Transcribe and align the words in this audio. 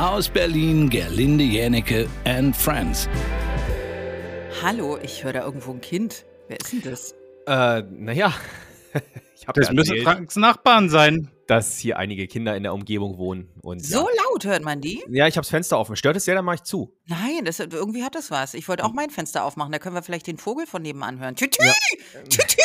Aus 0.00 0.30
Berlin, 0.30 0.88
Gerlinde 0.88 1.44
Jänecke 1.44 2.08
and 2.24 2.56
Friends. 2.56 3.06
Hallo, 4.62 4.98
ich 5.02 5.22
höre 5.22 5.34
da 5.34 5.44
irgendwo 5.44 5.72
ein 5.72 5.82
Kind. 5.82 6.24
Wer 6.48 6.58
ist 6.58 6.72
denn 6.72 6.82
das? 6.82 7.14
Äh, 7.46 7.82
naja. 7.90 8.32
Ich 9.42 9.48
hab 9.48 9.54
Das 9.54 9.68
ja 9.68 9.72
müssen 9.72 9.92
erzählt, 9.96 10.04
Franks 10.06 10.36
Nachbarn 10.36 10.90
sein. 10.90 11.30
dass 11.46 11.78
hier 11.78 11.96
einige 11.96 12.26
Kinder 12.26 12.54
in 12.56 12.62
der 12.62 12.74
Umgebung 12.74 13.16
wohnen. 13.16 13.48
Und 13.62 13.82
So 13.82 14.06
laut 14.30 14.44
hört 14.44 14.62
man 14.64 14.82
die? 14.82 14.96
ja. 15.08 15.24
ja, 15.24 15.26
ich 15.28 15.36
habe 15.36 15.44
das 15.44 15.48
Fenster 15.48 15.78
offen. 15.78 15.96
Stört 15.96 16.16
es 16.16 16.26
sehr, 16.26 16.34
dann 16.34 16.44
mache 16.44 16.56
ich 16.56 16.62
zu. 16.64 16.94
Nein, 17.06 17.44
das, 17.46 17.58
irgendwie 17.58 18.02
hat 18.04 18.14
das 18.14 18.30
was. 18.30 18.52
Ich 18.52 18.68
wollte 18.68 18.82
Hm. 18.84 18.90
auch 18.90 18.94
mein 18.94 19.08
Fenster 19.08 19.44
aufmachen. 19.44 19.72
Da 19.72 19.78
können 19.78 19.94
wir 19.94 20.02
vielleicht 20.02 20.26
den 20.26 20.36
Vogel 20.36 20.66
von 20.66 20.82
nebenan 20.82 21.18
hören. 21.20 21.36
Tütü! 21.36 21.62
Tütü! 22.28 22.36
Tütü! 22.36 22.62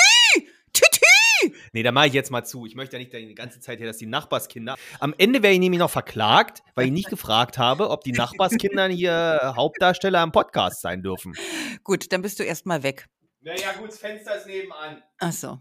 Nee, 1.73 1.83
dann 1.83 1.93
mache 1.93 2.07
ich 2.07 2.13
jetzt 2.13 2.31
mal 2.31 2.43
zu. 2.43 2.65
Ich 2.65 2.75
möchte 2.75 2.97
ja 2.97 2.99
nicht 2.99 3.13
die 3.13 3.35
ganze 3.35 3.59
Zeit 3.59 3.77
hier, 3.77 3.87
dass 3.87 3.97
die 3.97 4.05
Nachbarskinder. 4.05 4.75
Am 4.99 5.13
Ende 5.17 5.43
wäre 5.43 5.53
ich 5.53 5.59
nämlich 5.59 5.79
noch 5.79 5.89
verklagt, 5.89 6.63
weil 6.75 6.87
ich 6.87 6.91
nicht 6.91 7.09
gefragt 7.09 7.57
habe, 7.57 7.89
ob 7.89 8.03
die 8.03 8.11
Nachbarskinder 8.11 8.87
hier 8.87 9.53
Hauptdarsteller 9.55 10.19
am 10.19 10.31
Podcast 10.31 10.81
sein 10.81 11.01
dürfen. 11.01 11.35
Gut, 11.83 12.11
dann 12.11 12.21
bist 12.21 12.39
du 12.39 12.43
erstmal 12.43 12.83
weg. 12.83 13.07
Naja, 13.41 13.73
gut, 13.73 13.89
das 13.89 13.99
Fenster 13.99 14.37
ist 14.37 14.47
nebenan. 14.47 15.03
Ach 15.19 15.31
so. 15.31 15.59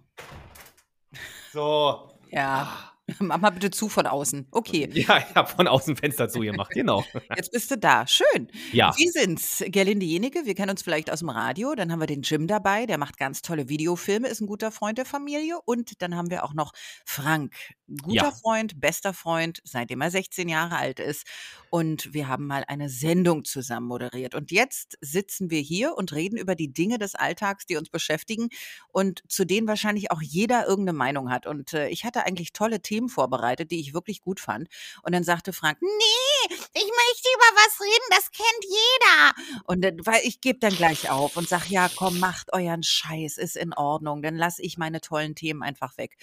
So. 1.53 2.09
Ja. 2.31 2.94
Mach 3.19 3.39
mal 3.39 3.51
bitte 3.51 3.71
zu 3.71 3.89
von 3.89 4.07
außen. 4.07 4.49
Okay, 4.51 4.89
Ja, 4.95 5.19
ich 5.19 5.35
habe 5.35 5.49
von 5.49 5.69
außen 5.69 5.97
Fenster 5.97 6.29
zugemacht, 6.29 6.71
genau. 6.75 7.05
jetzt 7.37 7.53
bist 7.53 7.71
du 7.71 7.77
da. 7.77 8.07
Schön. 8.07 8.49
Ja. 8.73 8.95
Wir 8.97 9.11
sind's, 9.13 9.63
Gerlinde 9.67 10.07
Jenige. 10.07 10.47
Wir 10.47 10.55
kennen 10.55 10.71
uns 10.71 10.83
vielleicht 10.83 11.11
aus 11.11 11.19
dem 11.19 11.29
Radio. 11.29 11.75
Dann 11.75 11.93
haben 11.93 12.01
wir 12.01 12.07
den 12.07 12.23
Jim 12.23 12.47
dabei, 12.47 12.87
der 12.87 12.97
macht 12.97 13.19
ganz 13.19 13.43
tolle 13.43 13.69
Videofilme, 13.69 14.29
ist 14.29 14.41
ein 14.41 14.47
guter 14.47 14.73
Freund 14.73 14.97
der 14.97 15.05
Familie. 15.05 15.59
Und 15.67 16.01
dann 16.01 16.17
haben 16.17 16.31
wir 16.31 16.45
auch 16.45 16.55
noch 16.55 16.73
Frank, 17.05 17.55
guter 18.03 18.15
Ja. 18.15 18.31
Freund, 18.31 18.81
bester 18.81 19.13
Freund, 19.13 19.61
seitdem 19.65 20.01
er 20.01 20.11
16 20.11 20.49
Jahre 20.49 20.77
alt 20.77 20.99
ist. 20.99 21.27
Und 21.69 22.15
wir 22.15 22.29
haben 22.29 22.47
mal 22.47 22.65
eine 22.69 22.89
Sendung 22.89 23.45
zusammen 23.45 23.87
moderiert. 23.87 24.35
Und 24.35 24.51
jetzt 24.51 24.97
sitzen 25.03 25.51
wir 25.51 25.61
hier 25.61 25.95
und 25.97 26.13
reden 26.13 26.39
über 26.39 26.55
die 26.55 26.73
Dinge 26.73 26.99
des 26.99 27.15
Alltags, 27.15 27.67
die 27.67 27.77
uns 27.77 27.91
beschäftigen 27.91 28.49
und 28.93 29.23
zu 29.29 29.45
denen 29.45 29.67
wahrscheinlich 29.69 30.11
auch 30.11 30.23
jeder 30.23 30.67
irgendeine 30.67 30.97
Meinung 30.97 31.31
hat. 31.31 31.47
Und 31.47 31.75
äh, 31.75 31.89
ich 31.89 32.05
hatte 32.05 32.25
eigentlich 32.25 32.53
tolle 32.55 32.81
Themen 32.81 32.94
vorbereitet, 33.09 33.71
die 33.71 33.81
ich 33.81 33.95
wirklich 33.95 34.21
gut 34.21 34.41
fand. 34.41 34.69
Und 35.03 35.15
dann 35.15 35.25
sagte 35.25 35.53
Frank, 35.53 35.79
nee, 35.81 36.55
ich 36.75 36.83
möchte 36.83 37.29
über 37.35 37.57
was 37.57 37.81
reden, 37.81 38.07
das 38.11 38.31
kennt 38.31 38.65
jeder. 38.65 39.63
Und 39.65 39.83
dann, 39.83 40.07
weil 40.07 40.21
ich 40.25 40.41
gebe 40.41 40.59
dann 40.59 40.75
gleich 40.75 41.11
auf 41.11 41.37
und 41.37 41.49
sag, 41.49 41.69
ja, 41.69 41.89
komm, 41.95 42.19
macht 42.21 42.53
euren 42.53 42.83
Scheiß, 42.83 43.39
ist 43.39 43.57
in 43.57 43.73
Ordnung, 43.73 44.23
dann 44.23 44.37
lasse 44.37 44.63
ich 44.63 44.79
meine 44.79 45.01
tollen 45.01 45.35
Themen 45.35 45.63
einfach 45.63 45.97
weg. 45.99 46.17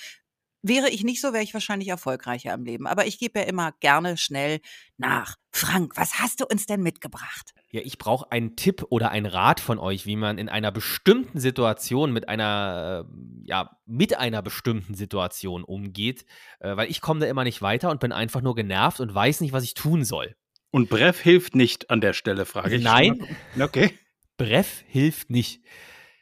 Wäre 0.64 0.90
ich 0.90 1.04
nicht 1.04 1.22
so, 1.22 1.34
wäre 1.34 1.44
ich 1.44 1.54
wahrscheinlich 1.54 1.90
erfolgreicher 1.90 2.54
im 2.54 2.64
Leben. 2.64 2.86
Aber 2.86 3.08
ich 3.08 3.18
gebe 3.18 3.40
ja 3.40 3.46
immer 3.46 3.74
gerne 3.80 4.18
schnell 4.18 4.60
nach. 4.98 5.38
Frank, 5.52 5.94
was 5.96 6.20
hast 6.20 6.40
du 6.40 6.46
uns 6.46 6.68
denn 6.68 6.82
mitgebracht? 6.84 7.54
Ja, 7.72 7.82
ich 7.84 7.98
brauche 7.98 8.32
einen 8.32 8.56
Tipp 8.56 8.86
oder 8.90 9.10
einen 9.10 9.26
Rat 9.26 9.60
von 9.60 9.80
euch, 9.80 10.06
wie 10.06 10.16
man 10.16 10.38
in 10.38 10.50
einer 10.50 10.72
bestimmten 10.72 11.40
Situation 11.40 12.14
mit 12.14 12.30
einer, 12.30 13.06
äh, 13.06 13.48
ja, 13.48 13.78
mit 13.86 14.18
einer 14.18 14.42
bestimmten 14.42 14.94
Situation 14.94 15.64
umgeht, 15.64 16.26
äh, 16.60 16.76
weil 16.78 16.92
ich 16.92 17.02
komme 17.02 17.22
da 17.22 17.26
immer 17.26 17.44
nicht 17.44 17.62
weiter 17.62 17.90
und 17.90 18.00
bin 18.00 18.12
einfach 18.12 18.42
nur 18.42 18.56
genervt 18.56 19.00
und 19.00 19.14
weiß 19.14 19.42
nicht, 19.42 19.54
was 19.54 19.64
ich 19.64 19.74
tun 19.74 20.06
soll. 20.06 20.36
Und 20.70 20.90
Brev 20.90 21.20
hilft 21.20 21.56
nicht 21.56 21.90
an 21.90 22.02
der 22.02 22.14
Stelle, 22.14 22.46
frage 22.46 22.76
ich. 22.76 22.84
Nein. 22.84 23.26
Okay. 23.60 23.98
Breff 24.38 24.84
hilft 24.88 25.30
nicht. 25.30 25.62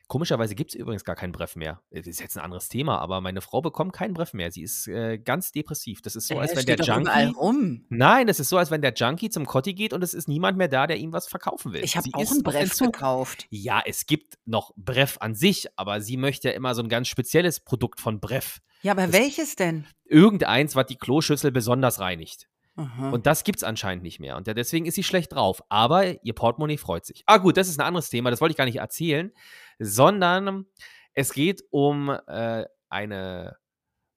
Komischerweise 0.10 0.56
gibt 0.56 0.72
es 0.72 0.76
übrigens 0.76 1.06
gar 1.06 1.16
keinen 1.16 1.32
Breff 1.32 1.56
mehr. 1.56 1.82
Das 1.92 2.08
ist 2.08 2.20
jetzt 2.20 2.36
ein 2.36 2.44
anderes 2.44 2.68
Thema, 2.68 2.98
aber 2.98 3.22
meine 3.22 3.40
Frau 3.42 3.62
bekommt 3.62 3.94
keinen 3.94 4.14
Breff 4.16 4.34
mehr. 4.34 4.52
Sie 4.52 4.64
ist 4.64 4.88
äh, 4.88 5.20
ganz 5.20 5.52
depressiv. 5.54 6.02
Das 6.02 6.16
ist 6.18 6.28
so, 6.28 6.38
als 6.38 6.52
Äh, 6.52 6.58
wenn 6.58 6.66
der 6.66 6.78
Junkie. 6.78 7.34
rum. 7.38 7.86
Nein, 7.90 8.26
das 8.28 8.40
ist 8.42 8.50
so, 8.50 8.58
als 8.58 8.72
wenn 8.72 8.82
der 8.82 8.94
Junkie 8.94 9.30
zum 9.30 9.46
Kotti 9.46 9.74
geht 9.74 9.94
und 9.94 10.04
es 10.04 10.14
ist 10.14 10.28
niemand 10.28 10.58
mehr 10.58 10.68
da, 10.68 10.88
der 10.88 10.98
ihm 10.98 11.14
was 11.14 11.28
verkaufen 11.28 11.72
will. 11.74 11.84
Ich 11.84 11.96
habe 11.96 12.10
auch 12.14 12.30
einen 12.32 12.44
Breff 12.44 12.76
gekauft. 12.78 13.46
Ja, 13.52 13.82
es 13.86 14.08
gibt 14.08 14.40
noch 14.46 14.74
Breff 14.76 15.18
an 15.22 15.36
sich, 15.36 15.68
aber 15.78 16.02
sie 16.02 16.18
möchte 16.18 16.50
ja 16.50 16.56
immer 16.56 16.74
so 16.76 16.82
ein 16.82 16.90
ganz 16.90 17.08
spezielles 17.08 17.60
Produkt 17.62 18.02
von 18.02 18.20
Breff. 18.20 18.60
Ja, 18.82 18.94
aber 18.94 19.04
Das- 19.08 19.14
welches 19.14 19.56
denn? 19.56 19.86
Irgendeins, 20.06 20.76
was 20.76 20.88
die 20.88 20.96
Kloschüssel 20.98 21.52
besonders 21.52 22.00
reinigt. 22.00 22.48
Aha. 22.76 23.10
Und 23.10 23.26
das 23.28 23.44
gibt's 23.44 23.64
anscheinend 23.64 24.04
nicht 24.04 24.20
mehr. 24.22 24.38
Und 24.38 24.48
deswegen 24.48 24.86
ist 24.86 24.96
sie 24.96 25.04
schlecht 25.04 25.34
drauf. 25.34 25.62
Aber 25.70 26.24
ihr 26.24 26.34
Portemonnaie 26.34 26.78
freut 26.78 27.06
sich. 27.06 27.24
Ah, 27.26 27.38
gut, 27.38 27.58
das 27.58 27.68
ist 27.68 27.78
ein 27.80 27.86
anderes 27.86 28.10
Thema, 28.10 28.32
das 28.32 28.40
wollte 28.40 28.52
ich 28.54 28.58
gar 28.58 28.64
nicht 28.66 28.78
erzählen, 28.78 29.34
sondern 29.80 30.66
es 31.14 31.34
geht 31.34 31.64
um 31.72 32.10
äh, 32.28 32.66
eine, 32.90 33.58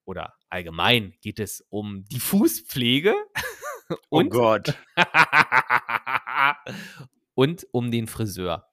oder 0.04 0.34
allgemein 0.50 1.14
geht 1.20 1.40
es 1.40 1.64
um 1.70 2.04
die 2.04 2.20
Fußpflege 2.20 3.14
Oh 4.10 4.18
und, 4.18 4.30
Gott. 4.30 4.76
und 7.34 7.66
um 7.72 7.90
den 7.90 8.06
Friseur. 8.06 8.68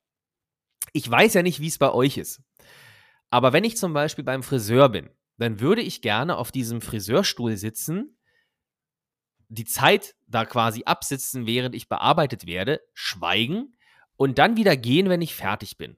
Ich 0.94 1.10
weiß 1.10 1.34
ja 1.36 1.44
nicht, 1.44 1.60
wie 1.60 1.68
es 1.68 1.78
bei 1.78 1.92
euch 1.92 2.18
ist. 2.18 2.42
Aber 3.30 3.54
wenn 3.54 3.64
ich 3.64 3.78
zum 3.78 3.94
Beispiel 3.94 4.24
beim 4.24 4.44
Friseur 4.44 4.90
bin, 4.90 5.10
dann 5.38 5.60
würde 5.60 5.82
ich 5.82 6.02
gerne 6.02 6.38
auf 6.38 6.52
diesem 6.52 6.82
Friseurstuhl 6.82 7.58
sitzen, 7.58 8.18
die 9.50 9.66
Zeit 9.66 10.16
da 10.28 10.46
quasi 10.46 10.84
absitzen, 10.86 11.46
während 11.48 11.76
ich 11.76 11.90
bearbeitet 11.90 12.46
werde, 12.46 12.82
schweigen 12.94 13.78
und 14.16 14.38
dann 14.38 14.58
wieder 14.58 14.78
gehen, 14.78 15.10
wenn 15.10 15.22
ich 15.22 15.36
fertig 15.36 15.78
bin. 15.78 15.98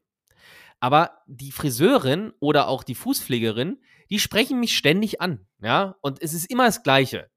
Aber 0.81 1.21
die 1.27 1.51
Friseurin 1.51 2.33
oder 2.39 2.67
auch 2.67 2.83
die 2.83 2.95
Fußpflegerin, 2.95 3.79
die 4.09 4.19
sprechen 4.19 4.59
mich 4.59 4.75
ständig 4.75 5.21
an, 5.21 5.47
ja, 5.61 5.95
und 6.01 6.21
es 6.21 6.33
ist 6.33 6.49
immer 6.49 6.65
das 6.65 6.83
Gleiche. 6.83 7.29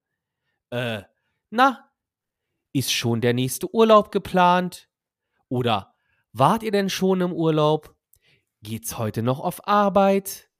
Äh, 0.70 1.02
na, 1.50 1.90
ist 2.72 2.92
schon 2.92 3.20
der 3.20 3.34
nächste 3.34 3.72
Urlaub 3.72 4.10
geplant? 4.10 4.88
Oder 5.48 5.94
wart 6.32 6.62
ihr 6.62 6.72
denn 6.72 6.88
schon 6.88 7.20
im 7.20 7.32
Urlaub? 7.32 7.94
Geht's 8.62 8.98
heute 8.98 9.22
noch 9.22 9.40
auf 9.40 9.68
Arbeit? 9.68 10.50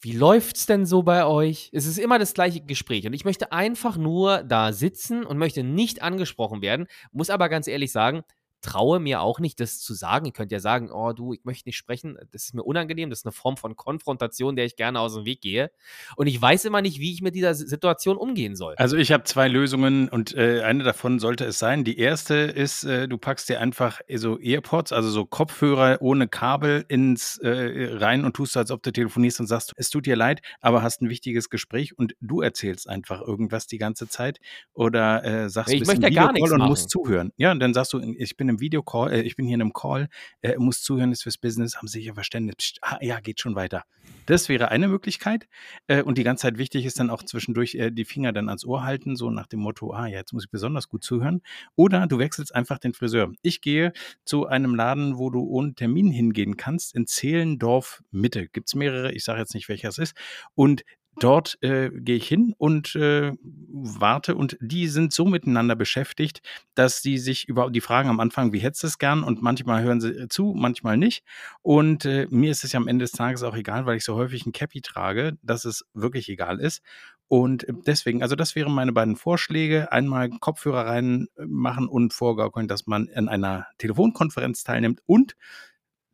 Wie 0.00 0.12
läuft's 0.12 0.64
denn 0.66 0.86
so 0.86 1.02
bei 1.02 1.26
euch? 1.26 1.70
Es 1.72 1.84
ist 1.84 1.98
immer 1.98 2.18
das 2.18 2.32
gleiche 2.32 2.62
Gespräch 2.62 3.06
und 3.06 3.12
ich 3.12 3.24
möchte 3.24 3.52
einfach 3.52 3.96
nur 3.96 4.42
da 4.44 4.72
sitzen 4.72 5.26
und 5.26 5.38
möchte 5.38 5.62
nicht 5.62 6.02
angesprochen 6.02 6.62
werden, 6.62 6.86
muss 7.12 7.30
aber 7.30 7.48
ganz 7.48 7.68
ehrlich 7.68 7.92
sagen, 7.92 8.22
traue 8.60 9.00
mir 9.00 9.20
auch 9.20 9.40
nicht, 9.40 9.60
das 9.60 9.80
zu 9.80 9.94
sagen. 9.94 10.26
Ihr 10.26 10.32
könnt 10.32 10.52
ja 10.52 10.60
sagen, 10.60 10.90
oh 10.90 11.12
du, 11.12 11.32
ich 11.32 11.44
möchte 11.44 11.68
nicht 11.68 11.76
sprechen, 11.76 12.18
das 12.32 12.44
ist 12.44 12.54
mir 12.54 12.62
unangenehm, 12.62 13.10
das 13.10 13.20
ist 13.20 13.26
eine 13.26 13.32
Form 13.32 13.56
von 13.56 13.76
Konfrontation, 13.76 14.56
der 14.56 14.64
ich 14.64 14.76
gerne 14.76 15.00
aus 15.00 15.14
dem 15.14 15.24
Weg 15.24 15.40
gehe. 15.40 15.70
Und 16.16 16.26
ich 16.26 16.40
weiß 16.40 16.64
immer 16.64 16.82
nicht, 16.82 16.98
wie 17.00 17.12
ich 17.12 17.22
mit 17.22 17.34
dieser 17.34 17.54
Situation 17.54 18.16
umgehen 18.16 18.56
soll. 18.56 18.74
Also 18.76 18.96
ich 18.96 19.12
habe 19.12 19.24
zwei 19.24 19.48
Lösungen 19.48 20.08
und 20.08 20.34
äh, 20.34 20.62
eine 20.62 20.84
davon 20.84 21.18
sollte 21.18 21.44
es 21.44 21.58
sein. 21.58 21.84
Die 21.84 21.98
erste 21.98 22.34
ist, 22.34 22.84
äh, 22.84 23.08
du 23.08 23.18
packst 23.18 23.48
dir 23.48 23.60
einfach 23.60 24.00
so 24.14 24.38
Earpods, 24.38 24.92
also 24.92 25.10
so 25.10 25.24
Kopfhörer 25.24 25.98
ohne 26.00 26.28
Kabel 26.28 26.84
ins 26.88 27.38
äh, 27.38 27.90
rein 27.92 28.24
und 28.24 28.34
tust 28.34 28.52
so, 28.52 28.60
als 28.60 28.70
ob 28.70 28.82
du 28.82 28.92
telefonierst 28.92 29.40
und 29.40 29.46
sagst, 29.46 29.72
es 29.76 29.90
tut 29.90 30.06
dir 30.06 30.16
leid, 30.16 30.42
aber 30.60 30.82
hast 30.82 31.02
ein 31.02 31.08
wichtiges 31.08 31.50
Gespräch 31.50 31.96
und 31.96 32.14
du 32.20 32.40
erzählst 32.40 32.88
einfach 32.88 33.20
irgendwas 33.20 33.66
die 33.66 33.78
ganze 33.78 34.08
Zeit 34.08 34.40
oder 34.74 35.24
äh, 35.24 35.48
sagst, 35.48 35.72
Ich 35.72 35.86
möchte 35.86 36.02
ja 36.02 36.10
gar 36.10 36.32
nichts 36.32 36.50
und 36.50 36.62
musst 36.62 36.90
zuhören. 36.90 37.32
Ja, 37.36 37.52
und 37.52 37.60
dann 37.60 37.74
sagst 37.74 37.92
du, 37.92 38.00
ich 38.00 38.36
bin 38.36 38.47
im 38.48 38.60
Videocall, 38.60 39.12
äh, 39.12 39.20
ich 39.22 39.36
bin 39.36 39.46
hier 39.46 39.54
in 39.54 39.62
einem 39.62 39.72
Call, 39.72 40.08
äh, 40.42 40.56
muss 40.58 40.82
zuhören, 40.82 41.12
ist 41.12 41.22
fürs 41.22 41.38
Business, 41.38 41.76
haben 41.76 41.88
sicher 41.88 42.14
Verständnis. 42.14 42.56
Psst, 42.56 42.78
ah, 42.82 42.98
ja, 43.00 43.20
geht 43.20 43.40
schon 43.40 43.54
weiter. 43.54 43.84
Das 44.26 44.48
wäre 44.48 44.70
eine 44.70 44.88
Möglichkeit. 44.88 45.48
Äh, 45.86 46.02
und 46.02 46.18
die 46.18 46.24
ganze 46.24 46.42
Zeit 46.42 46.58
wichtig 46.58 46.84
ist 46.84 47.00
dann 47.00 47.10
auch 47.10 47.22
zwischendurch 47.22 47.74
äh, 47.74 47.90
die 47.90 48.04
Finger 48.04 48.32
dann 48.32 48.48
ans 48.48 48.64
Ohr 48.64 48.82
halten, 48.82 49.16
so 49.16 49.30
nach 49.30 49.46
dem 49.46 49.60
Motto, 49.60 49.92
ah, 49.92 50.06
ja, 50.06 50.18
jetzt 50.18 50.32
muss 50.32 50.44
ich 50.44 50.50
besonders 50.50 50.88
gut 50.88 51.02
zuhören. 51.02 51.42
Oder 51.76 52.06
du 52.06 52.18
wechselst 52.18 52.54
einfach 52.54 52.78
den 52.78 52.92
Friseur. 52.92 53.32
Ich 53.42 53.60
gehe 53.60 53.92
zu 54.24 54.46
einem 54.46 54.74
Laden, 54.74 55.18
wo 55.18 55.30
du 55.30 55.40
ohne 55.40 55.74
Termin 55.74 56.10
hingehen 56.10 56.56
kannst, 56.56 56.94
in 56.94 57.06
Zehlendorf 57.06 58.02
Mitte. 58.10 58.48
Gibt 58.48 58.68
es 58.68 58.74
mehrere, 58.74 59.12
ich 59.12 59.24
sage 59.24 59.40
jetzt 59.40 59.54
nicht, 59.54 59.68
welcher 59.68 59.88
es 59.88 59.98
ist. 59.98 60.14
Und 60.54 60.84
Dort 61.20 61.58
äh, 61.62 61.90
gehe 61.90 62.16
ich 62.16 62.28
hin 62.28 62.54
und 62.58 62.94
äh, 62.94 63.32
warte 63.40 64.34
und 64.36 64.56
die 64.60 64.86
sind 64.88 65.12
so 65.12 65.24
miteinander 65.24 65.74
beschäftigt, 65.74 66.42
dass 66.74 67.02
sie 67.02 67.18
sich 67.18 67.48
über 67.48 67.70
die 67.70 67.80
Fragen 67.80 68.08
am 68.08 68.20
Anfang, 68.20 68.52
wie 68.52 68.60
hättest 68.60 68.82
du 68.84 68.86
es 68.86 68.98
gern? 68.98 69.24
Und 69.24 69.42
manchmal 69.42 69.82
hören 69.82 70.00
sie 70.00 70.10
äh, 70.10 70.28
zu, 70.28 70.54
manchmal 70.56 70.96
nicht. 70.96 71.24
Und 71.62 72.04
äh, 72.04 72.26
mir 72.30 72.50
ist 72.50 72.62
es 72.62 72.72
ja 72.72 72.80
am 72.80 72.88
Ende 72.88 73.04
des 73.04 73.12
Tages 73.12 73.42
auch 73.42 73.56
egal, 73.56 73.86
weil 73.86 73.96
ich 73.96 74.04
so 74.04 74.14
häufig 74.14 74.46
ein 74.46 74.52
Cappy 74.52 74.80
trage, 74.80 75.36
dass 75.42 75.64
es 75.64 75.84
wirklich 75.92 76.28
egal 76.28 76.60
ist. 76.60 76.82
Und 77.26 77.68
äh, 77.68 77.72
deswegen, 77.86 78.22
also 78.22 78.36
das 78.36 78.54
wären 78.54 78.72
meine 78.72 78.92
beiden 78.92 79.16
Vorschläge. 79.16 79.90
Einmal 79.92 80.30
Kopfhörer 80.30 80.86
reinmachen 80.86 81.88
und 81.88 82.12
vorgaukeln, 82.12 82.68
dass 82.68 82.86
man 82.86 83.08
in 83.08 83.28
einer 83.28 83.66
Telefonkonferenz 83.78 84.62
teilnimmt 84.62 85.00
und 85.06 85.34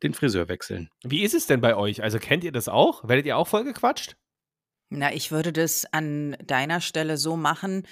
den 0.03 0.13
Friseur 0.13 0.49
wechseln. 0.49 0.89
Wie 1.03 1.23
ist 1.23 1.33
es 1.33 1.47
denn 1.47 1.61
bei 1.61 1.75
euch? 1.75 2.03
Also 2.03 2.19
kennt 2.19 2.43
ihr 2.43 2.51
das 2.51 2.67
auch? 2.67 3.07
Werdet 3.07 3.25
ihr 3.25 3.37
auch 3.37 3.47
voll 3.47 3.63
gequatscht? 3.63 4.17
Na, 4.95 5.13
ich 5.13 5.31
würde 5.31 5.51
das 5.51 5.85
an 5.91 6.37
deiner 6.45 6.81
Stelle 6.81 7.17
so 7.17 7.35
machen, 7.35 7.83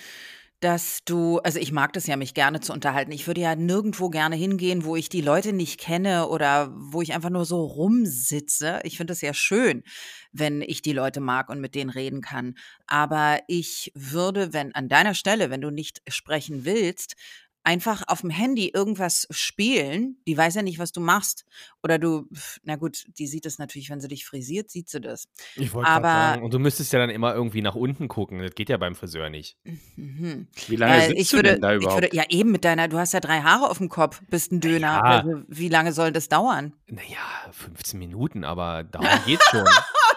dass 0.62 1.04
du, 1.04 1.40
also 1.40 1.60
ich 1.60 1.74
mag 1.74 1.92
das 1.92 2.08
ja, 2.08 2.16
mich 2.16 2.34
gerne 2.34 2.62
zu 2.62 2.72
unterhalten. 2.72 3.12
Ich 3.12 3.28
würde 3.28 3.42
ja 3.42 3.54
nirgendwo 3.54 4.10
gerne 4.10 4.38
hingehen, 4.38 4.86
wo 4.86 4.96
ich 4.96 5.10
die 5.10 5.20
Leute 5.20 5.52
nicht 5.52 5.78
kenne 5.78 6.30
oder 6.30 6.74
wo 6.74 7.02
ich 7.02 7.14
einfach 7.14 7.30
nur 7.30 7.44
so 7.44 7.66
rumsitze. 7.66 8.80
Ich 8.84 8.96
finde 8.96 9.12
es 9.12 9.20
ja 9.20 9.34
schön, 9.34 9.84
wenn 10.32 10.62
ich 10.62 10.82
die 10.82 10.94
Leute 10.94 11.20
mag 11.20 11.50
und 11.50 11.60
mit 11.60 11.76
denen 11.76 11.90
reden 11.90 12.22
kann. 12.22 12.56
Aber 12.88 13.40
ich 13.48 13.92
würde, 13.94 14.54
wenn 14.54 14.74
an 14.74 14.88
deiner 14.88 15.16
Stelle, 15.16 15.50
wenn 15.50 15.60
du 15.60 15.70
nicht 15.70 16.02
sprechen 16.08 16.64
willst, 16.64 17.16
einfach 17.64 18.04
auf 18.08 18.22
dem 18.22 18.30
Handy 18.30 18.70
irgendwas 18.70 19.28
spielen, 19.32 20.18
die 20.28 20.38
weiß 20.38 20.56
ja 20.56 20.62
nicht, 20.62 20.80
was 20.80 20.92
du 20.92 21.00
machst. 21.02 21.46
Oder 21.82 21.98
du, 22.00 22.28
na 22.64 22.76
gut, 22.76 23.06
die 23.18 23.28
sieht 23.28 23.46
es 23.46 23.58
natürlich, 23.60 23.90
wenn 23.90 24.00
sie 24.02 24.08
dich 24.08 24.26
frisiert, 24.26 24.70
sieht 24.70 24.90
sie 24.90 25.02
das. 25.02 25.28
Ich 25.56 25.74
wollte 25.74 25.90
gerade 25.90 26.04
sagen, 26.04 26.44
und 26.44 26.54
du 26.54 26.60
müsstest 26.60 26.92
ja 26.94 27.00
dann 27.00 27.10
immer 27.10 27.34
irgendwie 27.34 27.62
nach 27.62 27.76
unten 27.76 28.08
gucken. 28.08 28.40
Das 28.40 28.54
geht 28.56 28.70
ja 28.70 28.78
beim 28.78 28.96
Friseur 28.96 29.30
nicht. 29.30 29.58
mhm. 29.96 30.48
Wie 30.68 30.76
lange 30.76 30.96
Äh, 30.98 31.08
sitzt 31.08 31.22
ich 31.22 31.30
du 31.30 31.36
würde, 31.38 31.50
denn 31.54 31.62
da 31.62 31.72
ich 31.76 31.82
überhaupt? 31.82 32.02
würde, 32.04 32.16
ja 32.16 32.24
eben 32.30 32.52
mit 32.52 32.66
deiner, 32.66 32.88
du 32.88 32.98
hast 32.98 33.14
ja 33.14 33.20
drei 33.20 33.42
Haare 33.42 33.70
auf 33.70 33.78
dem 33.78 33.90
Kopf, 33.90 34.22
bist 34.30 34.52
ein 34.52 34.60
Döner. 34.60 34.88
Ja. 34.94 35.02
Also, 35.02 35.44
wie 35.48 35.70
lange 35.70 35.94
soll 35.94 36.12
das 36.12 36.30
dauern? 36.30 36.74
Naja, 36.88 37.18
15 37.52 37.98
Minuten, 38.00 38.44
aber 38.44 38.84
darum 38.84 39.08
geht's 39.26 39.46
schon. 39.50 39.66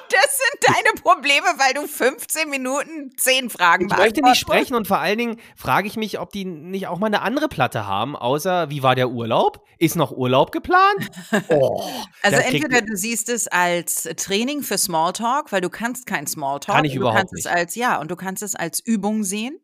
Deine 0.67 1.03
Probleme, 1.03 1.47
weil 1.56 1.75
du 1.75 1.87
15 1.87 2.49
Minuten 2.49 3.17
10 3.17 3.50
Fragen 3.50 3.88
Ich 3.91 3.97
möchte 3.97 4.23
nicht 4.23 4.38
sprechen 4.38 4.75
und 4.75 4.87
vor 4.87 4.99
allen 4.99 5.19
Dingen 5.19 5.41
frage 5.56 5.87
ich 5.87 5.97
mich, 5.97 6.19
ob 6.19 6.32
die 6.32 6.44
nicht 6.44 6.87
auch 6.87 6.99
mal 6.99 7.06
eine 7.06 7.23
andere 7.23 7.49
Platte 7.49 7.87
haben, 7.87 8.17
außer 8.17 8.70
wie 8.70 8.82
war 8.82 8.94
der 8.94 9.11
Urlaub? 9.11 9.64
Ist 9.79 9.97
noch 9.97 10.12
Urlaub 10.12 10.53
geplant? 10.53 11.08
Oh, 11.49 11.85
Also 12.23 12.38
entweder 12.38 12.81
du 12.81 12.97
siehst 12.97 13.29
es 13.29 13.47
als 13.47 14.08
Training 14.17 14.62
für 14.62 14.79
Smalltalk, 14.79 15.53
weil 15.53 15.61
du 15.61 15.70
kannst 15.70 16.06
kein 16.06 16.26
Smalltalk. 16.26 16.76
Kann 16.76 16.85
ich 16.85 16.93
du 16.93 17.00
überhaupt 17.00 17.19
kannst 17.19 17.35
es 17.35 17.44
nicht. 17.44 17.55
als 17.55 17.75
ja 17.75 18.00
und 18.00 18.11
du 18.11 18.17
kannst 18.17 18.43
es 18.43 18.55
als 18.55 18.81
Übung 18.81 19.23
sehen. 19.23 19.59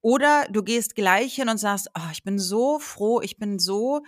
Oder 0.00 0.46
du 0.50 0.62
gehst 0.62 0.94
gleich 0.94 1.34
hin 1.34 1.48
und 1.48 1.58
sagst, 1.58 1.88
oh, 1.96 2.10
ich 2.12 2.22
bin 2.22 2.38
so 2.38 2.78
froh, 2.78 3.20
ich 3.20 3.38
bin 3.38 3.58
so 3.58 4.02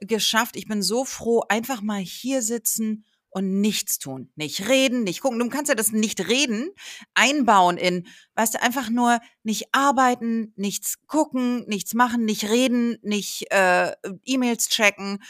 geschafft, 0.00 0.56
ich 0.56 0.66
bin 0.66 0.82
so 0.82 1.04
froh, 1.04 1.42
einfach 1.48 1.82
mal 1.82 2.00
hier 2.00 2.42
sitzen 2.42 3.04
und 3.36 3.60
nichts 3.60 3.98
tun, 3.98 4.30
nicht 4.34 4.66
reden, 4.70 5.04
nicht 5.04 5.20
gucken. 5.20 5.38
Du 5.38 5.50
kannst 5.50 5.68
ja 5.68 5.74
das 5.74 5.92
nicht 5.92 6.26
reden 6.26 6.70
einbauen 7.12 7.76
in, 7.76 8.06
weißt 8.34 8.54
du, 8.54 8.62
einfach 8.62 8.88
nur 8.88 9.20
nicht 9.42 9.66
arbeiten, 9.72 10.54
nichts 10.56 11.06
gucken, 11.06 11.66
nichts 11.66 11.92
machen, 11.92 12.24
nicht 12.24 12.44
reden, 12.48 12.96
nicht 13.02 13.52
äh, 13.52 13.92
E-Mails 14.24 14.70
checken, 14.70 15.22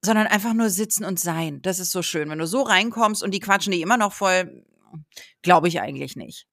sondern 0.00 0.28
einfach 0.28 0.54
nur 0.54 0.70
sitzen 0.70 1.04
und 1.04 1.18
sein. 1.18 1.60
Das 1.62 1.80
ist 1.80 1.90
so 1.90 2.02
schön. 2.02 2.30
Wenn 2.30 2.38
du 2.38 2.46
so 2.46 2.62
reinkommst 2.62 3.20
und 3.20 3.34
die 3.34 3.40
quatschen 3.40 3.72
die 3.72 3.82
immer 3.82 3.96
noch 3.96 4.12
voll, 4.12 4.64
glaube 5.42 5.66
ich 5.66 5.80
eigentlich 5.80 6.14
nicht. 6.14 6.46